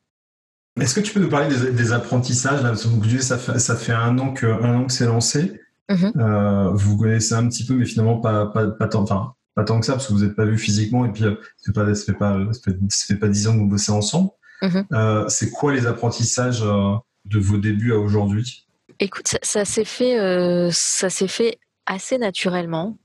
Est-ce 0.80 0.94
que 0.94 1.00
tu 1.00 1.12
peux 1.12 1.20
nous 1.20 1.28
parler 1.28 1.54
des, 1.72 1.92
apprentissages 1.92 2.62
là, 2.62 2.74
ça, 2.74 3.38
fait, 3.38 3.58
ça 3.58 3.76
fait 3.76 3.92
un 3.92 4.18
an 4.18 4.32
que, 4.32 4.46
un 4.46 4.80
an 4.80 4.84
que 4.86 4.92
c'est 4.92 5.06
lancé. 5.06 5.60
Mm-hmm. 5.90 6.12
Euh, 6.18 6.70
vous 6.72 6.96
connaissez 6.96 7.34
un 7.34 7.46
petit 7.48 7.66
peu, 7.66 7.74
mais 7.74 7.84
finalement 7.84 8.18
pas, 8.18 8.46
pas, 8.46 8.68
pas, 8.68 8.88
tant, 8.88 9.02
enfin, 9.02 9.34
pas 9.54 9.64
tant 9.64 9.80
que 9.80 9.84
ça, 9.84 9.92
parce 9.92 10.06
que 10.06 10.14
vous 10.14 10.24
n'êtes 10.24 10.34
pas 10.34 10.46
vu 10.46 10.56
physiquement, 10.56 11.04
et 11.04 11.12
puis 11.12 11.24
euh, 11.24 11.34
ça 11.58 11.72
ça 11.94 12.04
fait 12.04 13.16
pas, 13.16 13.28
dix 13.28 13.48
ans 13.48 13.52
que 13.52 13.58
vous 13.58 13.66
bossez 13.66 13.92
ensemble. 13.92 14.30
Mm-hmm. 14.62 14.84
Euh, 14.92 15.28
c'est 15.28 15.50
quoi 15.50 15.74
les 15.74 15.86
apprentissages 15.86 16.62
de 16.62 17.38
vos 17.38 17.58
débuts 17.58 17.92
à 17.92 17.98
aujourd'hui? 17.98 18.66
Écoute, 18.98 19.28
ça, 19.28 19.38
ça 19.42 19.64
s'est 19.66 19.84
fait, 19.84 20.70
ça 20.72 21.10
s'est 21.10 21.28
fait 21.28 21.58
assez 21.84 22.16
naturellement. 22.16 22.96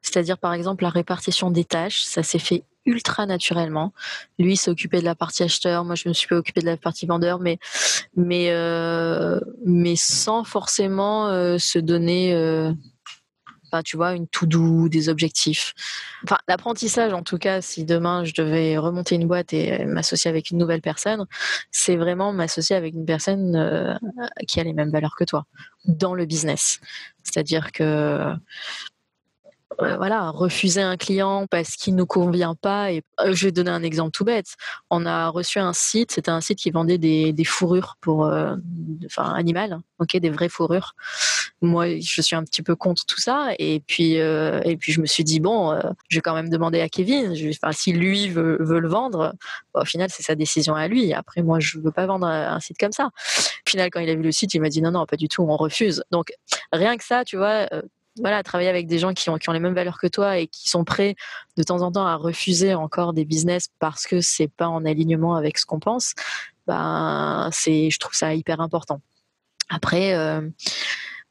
C'est-à-dire, 0.00 0.38
par 0.38 0.54
exemple, 0.54 0.84
la 0.84 0.90
répartition 0.90 1.50
des 1.50 1.64
tâches, 1.64 2.04
ça 2.04 2.22
s'est 2.22 2.38
fait 2.38 2.64
ultra 2.86 3.26
naturellement. 3.26 3.92
Lui 4.38 4.58
occupé 4.66 5.00
de 5.00 5.04
la 5.04 5.14
partie 5.14 5.42
acheteur, 5.42 5.84
moi 5.84 5.94
je 5.94 6.08
me 6.08 6.14
suis 6.14 6.28
pas 6.28 6.36
occupé 6.36 6.60
de 6.60 6.66
la 6.66 6.76
partie 6.76 7.06
vendeur, 7.06 7.40
mais 7.40 7.58
mais 8.16 8.50
euh, 8.50 9.40
mais 9.64 9.96
sans 9.96 10.44
forcément 10.44 11.28
euh, 11.28 11.58
se 11.58 11.78
donner, 11.78 12.34
euh, 12.34 12.72
tu 13.84 13.96
vois, 13.96 14.14
une 14.14 14.28
tout 14.28 14.46
doux, 14.46 14.88
des 14.88 15.08
objectifs. 15.08 15.74
Enfin, 16.22 16.38
l'apprentissage, 16.46 17.12
en 17.12 17.22
tout 17.22 17.38
cas, 17.38 17.60
si 17.60 17.84
demain 17.84 18.24
je 18.24 18.32
devais 18.32 18.78
remonter 18.78 19.16
une 19.16 19.26
boîte 19.26 19.52
et 19.52 19.84
m'associer 19.84 20.28
avec 20.28 20.50
une 20.50 20.58
nouvelle 20.58 20.80
personne, 20.80 21.26
c'est 21.72 21.96
vraiment 21.96 22.32
m'associer 22.32 22.76
avec 22.76 22.94
une 22.94 23.04
personne 23.04 23.98
qui 24.46 24.60
a 24.60 24.64
les 24.64 24.72
mêmes 24.72 24.90
valeurs 24.90 25.16
que 25.16 25.24
toi 25.24 25.44
dans 25.86 26.14
le 26.14 26.24
business. 26.26 26.80
C'est-à-dire 27.22 27.72
que 27.72 27.82
euh, 27.82 28.34
voilà, 29.78 30.30
refuser 30.30 30.82
un 30.82 30.96
client 30.96 31.46
parce 31.46 31.76
qu'il 31.76 31.94
ne 31.94 32.04
convient 32.04 32.54
pas. 32.54 32.92
Et 32.92 33.02
je 33.24 33.46
vais 33.46 33.52
donner 33.52 33.70
un 33.70 33.82
exemple 33.82 34.12
tout 34.12 34.24
bête. 34.24 34.54
On 34.90 35.06
a 35.06 35.28
reçu 35.28 35.58
un 35.58 35.72
site, 35.72 36.12
c'était 36.12 36.30
un 36.30 36.40
site 36.40 36.58
qui 36.58 36.70
vendait 36.70 36.98
des, 36.98 37.44
fourrures 37.44 37.96
pour, 38.00 38.26
euh, 38.26 38.56
enfin, 39.06 39.32
animales, 39.34 39.78
ok, 39.98 40.16
des 40.16 40.30
vraies 40.30 40.48
fourrures. 40.48 40.94
Moi, 41.60 42.00
je 42.00 42.20
suis 42.20 42.36
un 42.36 42.44
petit 42.44 42.62
peu 42.62 42.76
contre 42.76 43.04
tout 43.06 43.20
ça. 43.20 43.50
Et 43.58 43.80
puis, 43.80 44.14
et 44.14 44.76
puis 44.78 44.92
je 44.92 45.00
me 45.00 45.06
suis 45.06 45.24
dit 45.24 45.40
bon, 45.40 45.78
je 46.08 46.18
vais 46.18 46.22
quand 46.22 46.34
même 46.34 46.50
demander 46.50 46.80
à 46.80 46.88
Kevin. 46.88 47.32
enfin, 47.32 47.72
si 47.72 47.92
lui 47.92 48.28
veut, 48.28 48.58
le 48.60 48.88
vendre, 48.88 49.34
au 49.74 49.84
final, 49.84 50.08
c'est 50.10 50.22
sa 50.22 50.34
décision 50.34 50.74
à 50.74 50.88
lui. 50.88 51.12
Après, 51.12 51.42
moi, 51.42 51.58
je 51.60 51.78
veux 51.78 51.92
pas 51.92 52.06
vendre 52.06 52.26
un 52.26 52.60
site 52.60 52.78
comme 52.78 52.92
ça. 52.92 53.06
Au 53.06 53.70
final, 53.70 53.90
quand 53.90 54.00
il 54.00 54.10
a 54.10 54.14
vu 54.14 54.22
le 54.22 54.32
site, 54.32 54.54
il 54.54 54.60
m'a 54.60 54.68
dit 54.68 54.82
non, 54.82 54.90
non, 54.90 55.06
pas 55.06 55.16
du 55.16 55.28
tout, 55.28 55.42
on 55.42 55.56
refuse. 55.56 56.02
Donc, 56.10 56.32
rien 56.72 56.96
que 56.96 57.04
ça, 57.04 57.24
tu 57.24 57.36
vois 57.36 57.68
voilà, 58.20 58.42
travailler 58.42 58.70
avec 58.70 58.86
des 58.86 58.98
gens 58.98 59.12
qui 59.12 59.28
ont, 59.30 59.38
les 59.52 59.60
mêmes 59.60 59.74
valeurs 59.74 59.98
que 59.98 60.06
toi 60.06 60.38
et 60.38 60.46
qui 60.46 60.68
sont 60.68 60.84
prêts 60.84 61.16
de 61.56 61.62
temps 61.62 61.82
en 61.82 61.90
temps 61.90 62.06
à 62.06 62.14
refuser 62.16 62.74
encore 62.74 63.12
des 63.12 63.24
business 63.24 63.68
parce 63.78 64.06
que 64.06 64.20
c'est 64.20 64.48
pas 64.48 64.68
en 64.68 64.84
alignement 64.84 65.34
avec 65.34 65.58
ce 65.58 65.66
qu'on 65.66 65.80
pense, 65.80 66.14
ben 66.66 67.50
je 67.52 67.98
trouve 67.98 68.14
ça 68.14 68.34
hyper 68.34 68.60
important. 68.60 69.00
Après, 69.68 70.14
euh, 70.14 70.48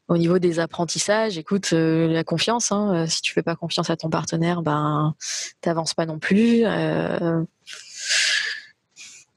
au 0.08 0.18
niveau 0.18 0.40
des 0.40 0.60
apprentissages, 0.60 1.38
écoute, 1.38 1.72
euh, 1.74 2.08
la 2.08 2.24
confiance. 2.24 2.72
Hein, 2.72 2.94
euh, 2.96 3.08
si 3.08 3.22
tu 3.22 3.32
fais 3.34 3.44
pas 3.44 3.56
confiance 3.56 3.90
à 3.90 3.98
ton 3.98 4.10
partenaire, 4.10 4.62
ben 4.62 5.16
t'avances 5.62 5.94
pas 5.94 6.06
non 6.06 6.20
plus. 6.20 6.64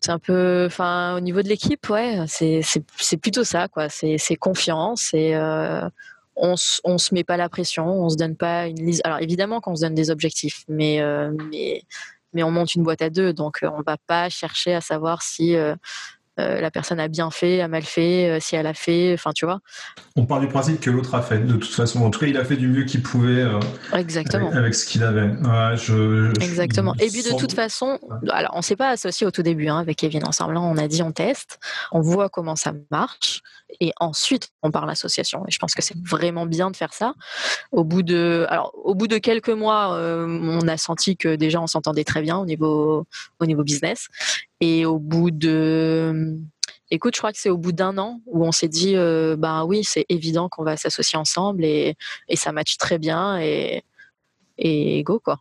c'est 0.00 0.12
un 0.12 0.18
peu, 0.18 0.66
enfin, 0.66 1.16
au 1.16 1.20
niveau 1.20 1.42
de 1.42 1.48
l'équipe, 1.48 1.88
ouais, 1.88 2.24
c'est, 2.28 2.60
c'est, 2.62 3.16
plutôt 3.16 3.44
ça, 3.44 3.68
quoi. 3.68 3.88
C'est, 3.88 4.36
confiance 4.36 5.12
et 5.14 5.34
on, 6.36 6.54
on 6.84 6.98
se 6.98 7.14
met 7.14 7.24
pas 7.24 7.36
la 7.36 7.48
pression, 7.48 7.86
on 7.86 8.08
se 8.08 8.16
donne 8.16 8.36
pas 8.36 8.66
une 8.66 8.84
liste. 8.84 9.02
Alors 9.04 9.20
évidemment 9.20 9.60
qu'on 9.60 9.74
se 9.74 9.82
donne 9.82 9.94
des 9.94 10.10
objectifs, 10.10 10.64
mais, 10.68 11.00
euh, 11.00 11.32
mais, 11.50 11.82
mais 12.32 12.42
on 12.42 12.50
monte 12.50 12.74
une 12.74 12.82
boîte 12.82 13.02
à 13.02 13.10
deux, 13.10 13.32
donc 13.32 13.62
euh, 13.62 13.70
on 13.72 13.82
va 13.82 13.96
pas 14.06 14.28
chercher 14.28 14.74
à 14.74 14.80
savoir 14.80 15.22
si 15.22 15.56
euh, 15.56 15.74
la 16.36 16.70
personne 16.70 17.00
a 17.00 17.08
bien 17.08 17.30
fait, 17.30 17.60
a 17.60 17.68
mal 17.68 17.82
fait, 17.82 18.38
si 18.40 18.56
elle 18.56 18.66
a 18.66 18.74
fait, 18.74 19.14
enfin 19.14 19.32
tu 19.34 19.46
vois. 19.46 19.60
On 20.16 20.26
part 20.26 20.40
du 20.40 20.48
principe 20.48 20.80
que 20.80 20.90
l'autre 20.90 21.14
a 21.14 21.22
fait, 21.22 21.38
de 21.38 21.54
toute 21.54 21.72
façon. 21.72 22.02
En 22.02 22.10
tout 22.10 22.20
cas, 22.20 22.26
il 22.26 22.36
a 22.36 22.44
fait 22.44 22.56
du 22.56 22.68
mieux 22.68 22.84
qu'il 22.84 23.02
pouvait 23.02 23.44
Exactement. 23.94 24.50
Avec, 24.50 24.74
ce 24.74 24.86
qu'il 24.86 25.02
avait. 25.02 25.30
Exactement. 26.40 26.94
Et 26.98 27.08
puis 27.08 27.22
de 27.22 27.36
toute 27.36 27.52
façon, 27.52 27.98
alors 28.30 28.52
on 28.54 28.62
s'est 28.62 28.76
pas 28.76 28.90
associé 28.90 29.26
au 29.26 29.30
tout 29.30 29.42
début 29.42 29.68
hein, 29.68 29.78
avec 29.78 29.98
Kevin 29.98 30.26
ensemble. 30.26 30.56
On 30.56 30.76
a 30.76 30.88
dit 30.88 31.02
on 31.02 31.12
teste, 31.12 31.58
on 31.92 32.00
voit 32.00 32.28
comment 32.28 32.56
ça 32.56 32.72
marche 32.90 33.42
et 33.80 33.92
ensuite 33.98 34.50
on 34.62 34.70
parle 34.70 34.90
association. 34.90 35.44
Et 35.46 35.50
je 35.50 35.58
pense 35.58 35.74
que 35.74 35.82
c'est 35.82 35.96
vraiment 36.04 36.46
bien 36.46 36.70
de 36.70 36.76
faire 36.76 36.92
ça. 36.92 37.14
Au 37.72 37.84
bout 37.84 38.02
de, 38.02 38.46
alors 38.48 38.72
au 38.74 38.94
bout 38.94 39.08
de 39.08 39.18
quelques 39.18 39.50
mois, 39.50 39.96
on 39.98 40.68
a 40.68 40.76
senti 40.76 41.16
que 41.16 41.36
déjà 41.36 41.60
on 41.60 41.66
s'entendait 41.66 42.04
très 42.04 42.22
bien 42.22 42.36
au 42.36 42.46
niveau 42.46 43.06
au 43.40 43.46
niveau 43.46 43.62
business. 43.62 44.08
Et 44.60 44.86
au 44.86 44.98
bout 44.98 45.30
de 45.30 46.36
Écoute, 46.90 47.14
je 47.14 47.20
crois 47.20 47.32
que 47.32 47.38
c'est 47.38 47.50
au 47.50 47.58
bout 47.58 47.72
d'un 47.72 47.98
an 47.98 48.20
où 48.26 48.46
on 48.46 48.52
s'est 48.52 48.68
dit, 48.68 48.94
ben 48.94 49.64
oui, 49.64 49.82
c'est 49.82 50.06
évident 50.08 50.48
qu'on 50.48 50.62
va 50.62 50.76
s'associer 50.76 51.18
ensemble 51.18 51.64
et, 51.64 51.96
et, 52.28 52.36
ça 52.36 52.52
match 52.52 52.76
très 52.76 52.98
bien 52.98 53.40
et, 53.40 53.82
et 54.56 55.02
go 55.02 55.18
quoi. 55.18 55.40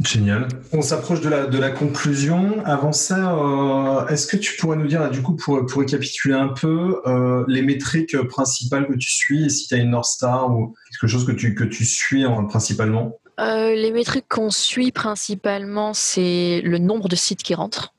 Génial. 0.00 0.48
On 0.72 0.82
s'approche 0.82 1.20
de 1.22 1.28
la, 1.28 1.46
de 1.46 1.58
la 1.58 1.70
conclusion. 1.70 2.62
Avant 2.64 2.92
ça, 2.92 3.34
euh, 3.34 4.06
est-ce 4.08 4.26
que 4.26 4.36
tu 4.36 4.56
pourrais 4.56 4.76
nous 4.76 4.86
dire, 4.86 5.08
du 5.10 5.22
coup, 5.22 5.34
pour, 5.34 5.64
pour 5.64 5.80
récapituler 5.80 6.34
un 6.34 6.48
peu, 6.48 7.00
euh, 7.06 7.44
les 7.48 7.62
métriques 7.62 8.16
principales 8.28 8.86
que 8.86 8.94
tu 8.94 9.10
suis 9.10 9.46
et 9.46 9.48
si 9.48 9.68
tu 9.68 9.74
as 9.74 9.78
une 9.78 9.90
North 9.90 10.06
Star 10.06 10.54
ou 10.54 10.74
quelque 10.90 11.10
chose 11.10 11.24
que 11.24 11.32
tu, 11.32 11.54
que 11.54 11.64
tu 11.64 11.84
suis 11.84 12.24
principalement? 12.48 13.18
Euh, 13.40 13.74
Les 13.74 13.90
métriques 13.90 14.28
qu'on 14.28 14.50
suit 14.50 14.92
principalement, 14.92 15.94
c'est 15.94 16.60
le 16.62 16.78
nombre 16.78 17.08
de 17.08 17.16
sites 17.16 17.42
qui 17.42 17.54
rentrent 17.54 17.94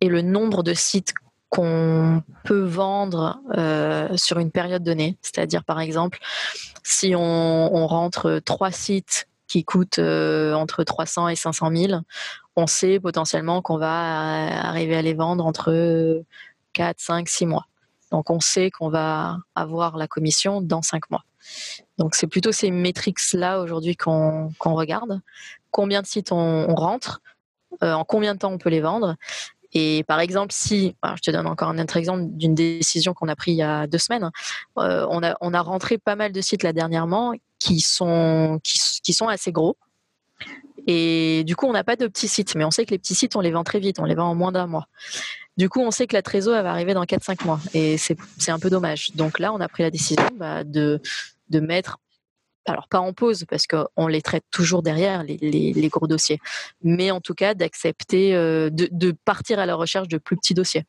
et 0.00 0.08
le 0.08 0.22
nombre 0.22 0.62
de 0.62 0.74
sites 0.74 1.14
qu'on 1.48 2.22
peut 2.44 2.64
vendre 2.64 3.40
sur 4.16 4.38
une 4.38 4.50
période 4.50 4.82
donnée. 4.82 5.16
C'est-à-dire, 5.22 5.64
par 5.64 5.80
exemple, 5.80 6.18
si 6.82 7.14
on, 7.16 7.86
rentre 7.86 8.40
trois 8.44 8.72
sites 8.72 9.28
qui 9.46 9.64
coûtent 9.64 10.00
entre 10.00 10.82
300 10.84 11.28
et 11.28 11.36
500 11.36 11.70
000, 11.72 12.00
on 12.56 12.66
sait 12.66 12.98
potentiellement 12.98 13.62
qu'on 13.62 13.78
va 13.78 14.66
arriver 14.66 14.96
à 14.96 15.02
les 15.02 15.14
vendre 15.14 15.46
entre 15.46 16.22
4, 16.72 16.98
5, 16.98 17.28
6 17.28 17.46
mois. 17.46 17.66
Donc 18.10 18.30
on 18.30 18.40
sait 18.40 18.70
qu'on 18.70 18.88
va 18.88 19.38
avoir 19.54 19.96
la 19.96 20.06
commission 20.06 20.60
dans 20.60 20.82
5 20.82 21.10
mois. 21.10 21.24
Donc 21.98 22.14
c'est 22.14 22.26
plutôt 22.26 22.52
ces 22.52 22.70
métriques-là 22.70 23.60
aujourd'hui 23.60 23.96
qu'on 23.96 24.52
regarde. 24.60 25.20
Combien 25.70 26.02
de 26.02 26.06
sites 26.06 26.32
on, 26.32 26.74
rentre, 26.74 27.20
en 27.82 28.04
combien 28.04 28.34
de 28.34 28.38
temps 28.38 28.52
on 28.52 28.58
peut 28.58 28.70
les 28.70 28.80
vendre. 28.80 29.16
Et 29.78 30.04
par 30.04 30.20
exemple, 30.20 30.54
si, 30.54 30.96
je 31.04 31.20
te 31.20 31.30
donne 31.30 31.46
encore 31.46 31.68
un 31.68 31.78
autre 31.78 31.98
exemple 31.98 32.22
d'une 32.30 32.54
décision 32.54 33.12
qu'on 33.12 33.28
a 33.28 33.36
prise 33.36 33.56
il 33.56 33.58
y 33.58 33.62
a 33.62 33.86
deux 33.86 33.98
semaines, 33.98 34.30
on, 34.74 35.22
a, 35.22 35.36
on 35.42 35.52
a 35.52 35.60
rentré 35.60 35.98
pas 35.98 36.16
mal 36.16 36.32
de 36.32 36.40
sites 36.40 36.62
là 36.62 36.72
dernièrement 36.72 37.34
qui 37.58 37.80
sont, 37.80 38.58
qui, 38.64 39.12
sont 39.12 39.28
assez 39.28 39.52
gros. 39.52 39.76
Et 40.86 41.44
du 41.44 41.56
coup, 41.56 41.66
on 41.66 41.74
n'a 41.74 41.84
pas 41.84 41.96
de 41.96 42.06
petits 42.06 42.26
sites, 42.26 42.54
mais 42.54 42.64
on 42.64 42.70
sait 42.70 42.86
que 42.86 42.92
les 42.92 42.98
petits 42.98 43.14
sites, 43.14 43.36
on 43.36 43.42
les 43.42 43.50
vend 43.50 43.64
très 43.64 43.78
vite, 43.78 43.98
on 43.98 44.06
les 44.06 44.14
vend 44.14 44.30
en 44.30 44.34
moins 44.34 44.50
d'un 44.50 44.66
mois. 44.66 44.86
Du 45.58 45.68
coup, 45.68 45.82
on 45.82 45.90
sait 45.90 46.06
que 46.06 46.14
la 46.14 46.22
trésor 46.22 46.62
va 46.62 46.70
arriver 46.70 46.94
dans 46.94 47.04
4-5 47.04 47.44
mois 47.44 47.60
et 47.74 47.98
c'est 47.98 48.16
un 48.48 48.58
peu 48.58 48.70
dommage. 48.70 49.10
Donc 49.14 49.38
là, 49.38 49.52
on 49.52 49.60
a 49.60 49.68
pris 49.68 49.82
la 49.82 49.90
décision 49.90 50.26
bah, 50.36 50.64
de, 50.64 51.02
de 51.50 51.60
mettre, 51.60 51.98
alors 52.66 52.88
pas 52.88 53.00
en 53.00 53.12
pause 53.12 53.44
parce 53.48 53.66
qu'on 53.66 54.06
les 54.06 54.22
traite 54.22 54.44
toujours 54.50 54.82
derrière, 54.82 55.22
les, 55.22 55.36
les, 55.36 55.88
gros 55.88 56.06
dossiers, 56.06 56.40
mais 56.82 57.10
en 57.10 57.20
tout 57.20 57.34
cas 57.34 57.54
d'accepter 57.54 58.34
euh, 58.34 58.70
de, 58.70 58.88
de 58.90 59.14
partir 59.24 59.58
à 59.58 59.66
la 59.66 59.74
recherche 59.74 60.08
de 60.08 60.18
plus 60.18 60.36
petits 60.36 60.54
dossiers 60.54 60.84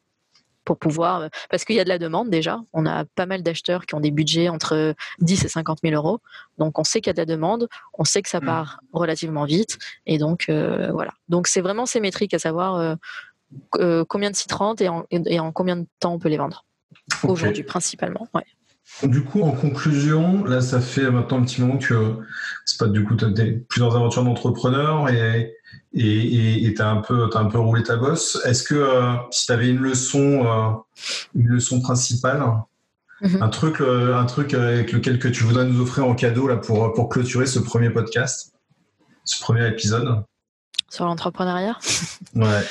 pour 0.67 0.78
pouvoir, 0.78 1.21
euh, 1.21 1.28
parce 1.49 1.63
qu'il 1.63 1.78
y 1.78 1.80
a 1.80 1.86
de 1.86 1.89
la 1.89 1.97
demande 1.97 2.30
déjà. 2.30 2.59
On 2.73 2.86
a 2.86 3.05
pas 3.05 3.25
mal 3.25 3.41
d'acheteurs 3.41 3.86
qui 3.86 3.95
ont 3.95 4.01
des 4.01 4.11
budgets 4.11 4.49
entre 4.49 4.93
10 5.19 5.45
et 5.45 5.47
50 5.47 5.80
000 5.82 5.95
euros. 5.95 6.19
Donc 6.57 6.78
on 6.78 6.84
sait 6.84 6.99
qu'il 6.99 7.09
y 7.09 7.11
a 7.11 7.13
de 7.13 7.19
la 7.19 7.25
demande, 7.25 7.69
on 7.93 8.03
sait 8.03 8.21
que 8.21 8.30
ça 8.30 8.41
mmh. 8.41 8.45
part 8.45 8.82
relativement 8.91 9.45
vite. 9.45 9.80
Et 10.05 10.17
donc 10.17 10.49
euh, 10.49 10.91
voilà. 10.91 11.13
Donc 11.30 11.47
c'est 11.47 11.61
vraiment 11.61 11.86
ces 11.86 12.01
métriques 12.01 12.34
à 12.34 12.39
savoir 12.39 12.97
euh, 13.80 14.03
combien 14.09 14.30
de 14.30 14.36
sites 14.36 14.51
rentrent 14.51 14.84
et 14.84 15.39
en, 15.39 15.51
combien 15.53 15.78
de 15.78 15.86
temps 16.01 16.13
on 16.13 16.19
peut 16.19 16.30
les 16.30 16.38
vendre. 16.38 16.65
Aujourd'hui 17.23 17.63
principalement. 17.63 18.28
Ouais. 18.34 18.43
Du 19.03 19.23
coup, 19.23 19.41
en 19.43 19.51
conclusion, 19.51 20.43
là, 20.45 20.61
ça 20.61 20.81
fait 20.81 21.09
maintenant 21.11 21.39
un 21.39 21.43
petit 21.43 21.61
moment 21.61 21.77
que 21.77 22.15
c'est 22.65 22.79
pas 22.79 22.87
du 22.87 23.03
coup, 23.03 23.15
tu 23.15 23.25
as 23.25 23.29
plusieurs 23.69 23.95
aventures 23.95 24.23
d'entrepreneur 24.23 25.09
et 25.09 25.53
et 25.93 26.73
tu 26.75 26.81
as 26.81 26.89
un 26.89 27.01
peu 27.01 27.29
un 27.33 27.45
peu 27.45 27.59
roulé 27.59 27.83
ta 27.83 27.95
bosse. 27.95 28.39
Est-ce 28.45 28.63
que 28.63 28.75
euh, 28.75 29.13
si 29.31 29.45
tu 29.45 29.51
avais 29.51 29.69
une 29.69 29.79
leçon 29.79 30.45
euh, 30.45 30.71
une 31.35 31.47
leçon 31.47 31.81
principale, 31.81 32.43
mhm. 33.21 33.41
un 33.41 33.49
truc 33.49 33.81
euh, 33.81 34.15
un 34.15 34.25
truc 34.25 34.53
avec 34.53 34.91
lequel 34.91 35.19
que 35.19 35.27
tu 35.27 35.43
voudrais 35.43 35.65
nous 35.65 35.81
offrir 35.81 36.05
en 36.07 36.15
cadeau 36.15 36.47
là 36.47 36.57
pour 36.57 36.93
pour 36.93 37.09
clôturer 37.09 37.45
ce 37.45 37.59
premier 37.59 37.89
podcast, 37.89 38.53
ce 39.23 39.41
premier 39.41 39.67
épisode? 39.67 40.23
Sur 40.89 41.05
l'entrepreneuriat? 41.05 41.77
Ouais. 42.35 42.63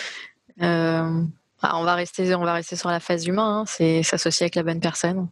Ah, 1.62 1.78
on 1.78 1.84
va 1.84 1.94
rester 1.94 2.34
on 2.34 2.44
va 2.44 2.52
rester 2.52 2.76
sur 2.76 2.90
la 2.90 3.00
phase 3.00 3.26
humaine, 3.26 3.40
hein. 3.40 3.64
c'est 3.66 4.02
s'associer 4.02 4.44
avec 4.44 4.54
la 4.54 4.62
bonne 4.62 4.80
personne. 4.80 5.28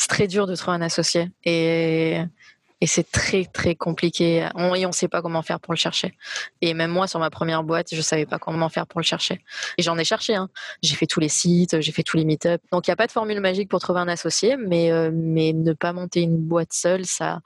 C'est 0.00 0.08
très 0.08 0.26
dur 0.26 0.46
de 0.46 0.56
trouver 0.56 0.78
un 0.78 0.80
associé 0.80 1.30
et 1.44 2.22
et 2.80 2.86
c'est 2.86 3.10
très 3.10 3.44
très 3.44 3.74
compliqué. 3.74 4.48
On, 4.54 4.74
et 4.74 4.86
on 4.86 4.92
sait 4.92 5.08
pas 5.08 5.20
comment 5.20 5.42
faire 5.42 5.60
pour 5.60 5.74
le 5.74 5.78
chercher. 5.78 6.16
Et 6.62 6.72
même 6.72 6.90
moi, 6.90 7.06
sur 7.06 7.20
ma 7.20 7.28
première 7.28 7.62
boîte, 7.62 7.88
je 7.94 8.00
savais 8.00 8.24
pas 8.24 8.38
comment 8.38 8.70
faire 8.70 8.86
pour 8.86 9.00
le 9.00 9.04
chercher. 9.04 9.44
Et 9.76 9.82
j'en 9.82 9.98
ai 9.98 10.04
cherché. 10.04 10.34
Hein. 10.34 10.48
J'ai 10.82 10.94
fait 10.94 11.04
tous 11.04 11.20
les 11.20 11.28
sites, 11.28 11.82
j'ai 11.82 11.92
fait 11.92 12.02
tous 12.02 12.16
les 12.16 12.24
meet-ups. 12.24 12.64
Donc 12.72 12.86
il 12.86 12.90
n'y 12.90 12.92
a 12.94 12.96
pas 12.96 13.06
de 13.06 13.12
formule 13.12 13.40
magique 13.40 13.68
pour 13.68 13.80
trouver 13.80 14.00
un 14.00 14.08
associé, 14.08 14.56
mais 14.56 14.90
euh, 14.90 15.10
mais 15.12 15.52
ne 15.52 15.74
pas 15.74 15.92
monter 15.92 16.22
une 16.22 16.38
boîte 16.38 16.72
seule, 16.72 17.04
ça 17.04 17.40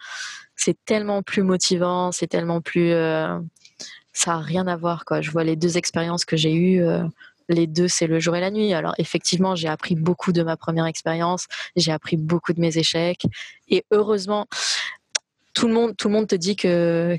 c'est 0.54 0.76
tellement 0.84 1.24
plus 1.24 1.42
motivant, 1.42 2.12
c'est 2.12 2.28
tellement 2.28 2.60
plus 2.60 2.92
euh, 2.92 3.36
ça 4.12 4.34
a 4.34 4.38
rien 4.38 4.68
à 4.68 4.76
voir 4.76 5.04
quoi. 5.04 5.20
Je 5.22 5.32
vois 5.32 5.42
les 5.42 5.56
deux 5.56 5.76
expériences 5.76 6.24
que 6.24 6.36
j'ai 6.36 6.54
eues. 6.54 6.84
Euh, 6.84 7.02
les 7.48 7.66
deux, 7.66 7.88
c'est 7.88 8.06
le 8.06 8.18
jour 8.20 8.36
et 8.36 8.40
la 8.40 8.50
nuit. 8.50 8.72
Alors 8.74 8.94
effectivement, 8.98 9.54
j'ai 9.54 9.68
appris 9.68 9.94
beaucoup 9.94 10.32
de 10.32 10.42
ma 10.42 10.56
première 10.56 10.86
expérience, 10.86 11.46
j'ai 11.76 11.92
appris 11.92 12.16
beaucoup 12.16 12.52
de 12.52 12.60
mes 12.60 12.78
échecs, 12.78 13.26
et 13.68 13.84
heureusement, 13.90 14.46
tout 15.54 15.68
le 15.68 15.74
monde, 15.74 15.96
tout 15.96 16.08
le 16.08 16.14
monde 16.14 16.26
te 16.26 16.34
dit 16.34 16.56
que, 16.56 17.16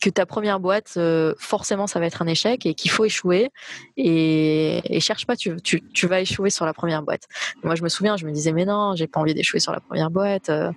que 0.00 0.10
ta 0.10 0.26
première 0.26 0.60
boîte, 0.60 0.94
euh, 0.96 1.34
forcément, 1.38 1.86
ça 1.86 2.00
va 2.00 2.06
être 2.06 2.22
un 2.22 2.26
échec 2.26 2.66
et 2.66 2.74
qu'il 2.74 2.90
faut 2.90 3.04
échouer. 3.04 3.50
Et, 3.96 4.98
cherche 5.00 5.26
pas, 5.26 5.36
tu, 5.36 5.56
vas 6.04 6.20
échouer 6.20 6.50
sur 6.50 6.64
la 6.64 6.72
première 6.72 7.02
boîte. 7.02 7.24
Moi, 7.62 7.74
je 7.74 7.82
me 7.82 7.88
souviens, 7.88 8.16
je 8.16 8.26
me 8.26 8.32
disais, 8.32 8.52
mais 8.52 8.64
non, 8.64 8.94
j'ai 8.96 9.06
pas 9.06 9.20
envie 9.20 9.34
d'échouer 9.34 9.60
sur 9.60 9.72
la 9.72 9.80
première 9.80 10.10
boîte. 10.10 10.50
Euh, 10.50 10.72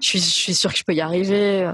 je 0.00 0.06
suis, 0.06 0.18
je 0.20 0.24
suis 0.24 0.54
sûre 0.54 0.72
que 0.72 0.78
je 0.78 0.84
peux 0.84 0.94
y 0.94 1.00
arriver. 1.00 1.70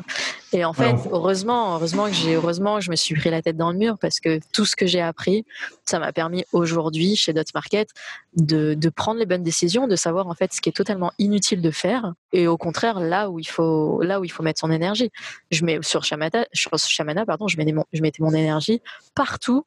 Et 0.53 0.65
en 0.65 0.73
fait, 0.73 0.95
heureusement, 1.11 1.75
heureusement 1.75 2.07
que 2.07 2.13
j'ai, 2.13 2.35
heureusement, 2.35 2.81
je 2.81 2.91
me 2.91 2.97
suis 2.97 3.15
pris 3.15 3.31
la 3.31 3.43
tête 3.43 3.57
dans 3.57 3.71
le 3.71 3.79
mur 3.79 3.99
parce 4.01 4.21
que 4.21 4.41
tout 4.53 4.65
ce 4.65 4.77
que 4.77 4.87
j'ai 4.87 5.01
appris, 5.01 5.45
ça 5.85 5.99
m'a 5.99 6.13
permis 6.13 6.45
aujourd'hui 6.53 7.17
chez 7.17 7.33
Dot 7.33 7.47
Market 7.55 7.89
de, 8.37 8.75
de, 8.75 8.89
prendre 8.89 9.19
les 9.19 9.27
bonnes 9.27 9.43
décisions, 9.43 9.87
de 9.87 9.97
savoir 9.97 10.29
en 10.29 10.35
fait 10.35 10.53
ce 10.53 10.61
qui 10.61 10.69
est 10.69 10.73
totalement 10.73 11.13
inutile 11.19 11.61
de 11.61 11.71
faire 11.71 12.15
et 12.33 12.47
au 12.47 12.57
contraire 12.57 13.01
là 13.01 13.29
où 13.29 13.39
il 13.39 13.49
faut, 13.49 14.01
là 14.03 14.21
où 14.21 14.25
il 14.25 14.31
faut 14.31 14.43
mettre 14.43 14.61
son 14.61 14.71
énergie. 14.71 15.11
Je 15.51 15.65
mets 15.65 15.79
sur 15.83 16.05
Shamana, 16.05 16.47
sur 16.53 16.77
Shamana 16.79 17.27
pardon, 17.27 17.49
je 17.49 17.57
mettais 17.57 17.73
mon, 17.73 17.85
je 17.93 18.01
mettais 18.01 18.23
mon 18.23 18.33
énergie 18.33 18.81
partout 19.15 19.67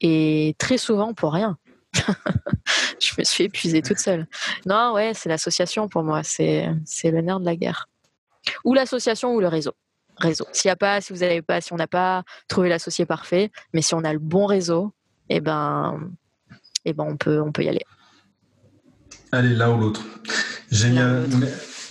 et 0.00 0.54
très 0.58 0.78
souvent 0.78 1.14
pour 1.14 1.32
rien. 1.32 1.58
je 3.00 3.12
me 3.18 3.24
suis 3.24 3.44
épuisée 3.44 3.82
toute 3.82 3.98
seule. 3.98 4.26
Non, 4.66 4.92
ouais, 4.94 5.12
c'est 5.14 5.28
l'association 5.28 5.88
pour 5.88 6.02
moi, 6.02 6.22
c'est, 6.22 6.68
c'est 6.86 7.10
le 7.10 7.20
nerf 7.20 7.40
de 7.40 7.44
la 7.44 7.56
guerre 7.56 7.88
ou 8.64 8.74
l'association 8.74 9.34
ou 9.34 9.40
le 9.40 9.48
réseau. 9.48 9.72
Réseau. 10.18 10.46
S'il 10.52 10.68
y 10.68 10.72
a 10.72 10.76
pas, 10.76 11.00
si 11.00 11.12
vous 11.12 11.22
avez 11.22 11.42
pas, 11.42 11.60
si 11.60 11.72
on 11.72 11.76
n'a 11.76 11.86
pas 11.86 12.22
trouvé 12.48 12.68
l'associé 12.68 13.06
parfait, 13.06 13.50
mais 13.72 13.82
si 13.82 13.94
on 13.94 14.04
a 14.04 14.12
le 14.12 14.18
bon 14.18 14.46
réseau, 14.46 14.92
eh 15.28 15.40
ben, 15.40 15.98
eh 16.84 16.92
ben 16.92 17.04
on 17.08 17.16
peut, 17.16 17.40
on 17.40 17.50
peut 17.50 17.64
y 17.64 17.68
aller. 17.68 17.84
Allez, 19.32 19.54
là 19.54 19.70
ou 19.70 19.80
l'autre. 19.80 20.02
Génial. 20.70 21.26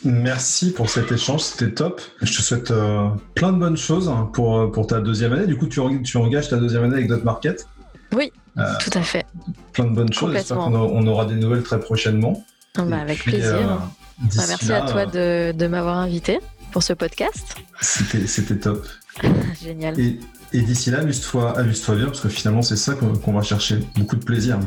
Merci 0.03 0.73
pour 0.73 0.89
cet 0.89 1.11
échange, 1.11 1.41
c'était 1.41 1.73
top. 1.73 2.01
Je 2.21 2.35
te 2.35 2.41
souhaite 2.41 2.71
euh, 2.71 3.09
plein 3.35 3.51
de 3.51 3.59
bonnes 3.59 3.77
choses 3.77 4.11
pour, 4.33 4.57
euh, 4.57 4.71
pour 4.71 4.87
ta 4.87 4.99
deuxième 4.99 5.33
année. 5.33 5.45
Du 5.45 5.57
coup, 5.57 5.67
tu, 5.67 5.79
tu 6.03 6.17
engages 6.17 6.49
ta 6.49 6.57
deuxième 6.57 6.83
année 6.83 6.95
avec 6.95 7.07
Dot 7.07 7.23
Market. 7.23 7.67
Oui, 8.13 8.31
euh, 8.57 8.63
tout 8.79 8.97
à 8.97 9.01
fait. 9.01 9.25
Plein 9.73 9.85
de 9.85 9.95
bonnes 9.95 10.11
choses. 10.11 10.33
J'espère 10.33 10.57
qu'on 10.57 11.07
aura 11.07 11.25
des 11.25 11.35
nouvelles 11.35 11.63
très 11.63 11.79
prochainement. 11.79 12.43
Ah 12.77 12.83
bah, 12.83 12.97
avec 12.97 13.23
plaisir. 13.23 13.81
Bah, 14.21 14.43
merci 14.47 14.71
à 14.71 14.81
toi 14.81 15.05
de, 15.05 15.51
de 15.51 15.67
m'avoir 15.67 15.97
invité 15.97 16.39
pour 16.71 16.83
ce 16.83 16.93
podcast. 16.93 17.55
C'était 17.81 18.57
top. 18.57 18.85
Génial. 19.61 19.99
Et, 19.99 20.19
et 20.53 20.61
d'ici 20.61 20.91
là, 20.91 20.99
amuse-toi 20.99 21.57
amuse 21.57 21.89
bien, 21.89 22.05
parce 22.05 22.21
que 22.21 22.29
finalement, 22.29 22.61
c'est 22.61 22.75
ça 22.75 22.93
qu'on 22.95 23.33
va 23.33 23.41
chercher. 23.41 23.79
Beaucoup 23.97 24.15
de 24.15 24.23
plaisir. 24.23 24.59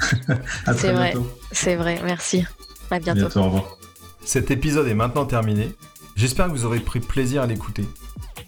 à 0.66 0.74
très 0.74 0.92
vrai. 0.92 1.12
bientôt. 1.12 1.26
C'est 1.50 1.76
vrai, 1.76 2.00
merci. 2.04 2.44
À 2.90 2.98
bientôt. 2.98 3.20
bientôt 3.20 3.40
au 3.40 3.44
revoir. 3.44 3.78
Cet 4.24 4.50
épisode 4.50 4.86
est 4.86 4.94
maintenant 4.94 5.24
terminé. 5.24 5.74
J'espère 6.14 6.46
que 6.46 6.52
vous 6.52 6.64
aurez 6.64 6.80
pris 6.80 7.00
plaisir 7.00 7.42
à 7.42 7.46
l'écouter. 7.46 7.84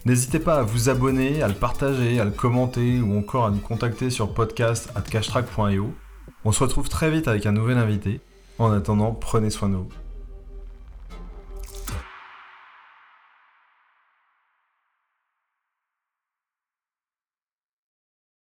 N'hésitez 0.04 0.38
pas 0.38 0.56
à 0.58 0.62
vous 0.62 0.90
abonner, 0.90 1.42
à 1.42 1.48
le 1.48 1.54
partager, 1.54 2.20
à 2.20 2.24
le 2.24 2.30
commenter 2.30 3.00
ou 3.00 3.18
encore 3.18 3.46
à 3.46 3.50
nous 3.50 3.58
contacter 3.58 4.10
sur 4.10 4.32
podcast@cashtrack.io. 4.34 5.94
On 6.44 6.52
se 6.52 6.62
retrouve 6.62 6.90
très 6.90 7.10
vite 7.10 7.26
avec 7.26 7.46
un 7.46 7.52
nouvel 7.52 7.78
invité. 7.78 8.20
En 8.58 8.70
attendant, 8.70 9.12
prenez 9.12 9.48
soin 9.48 9.70
de 9.70 9.76
vous. 9.76 9.88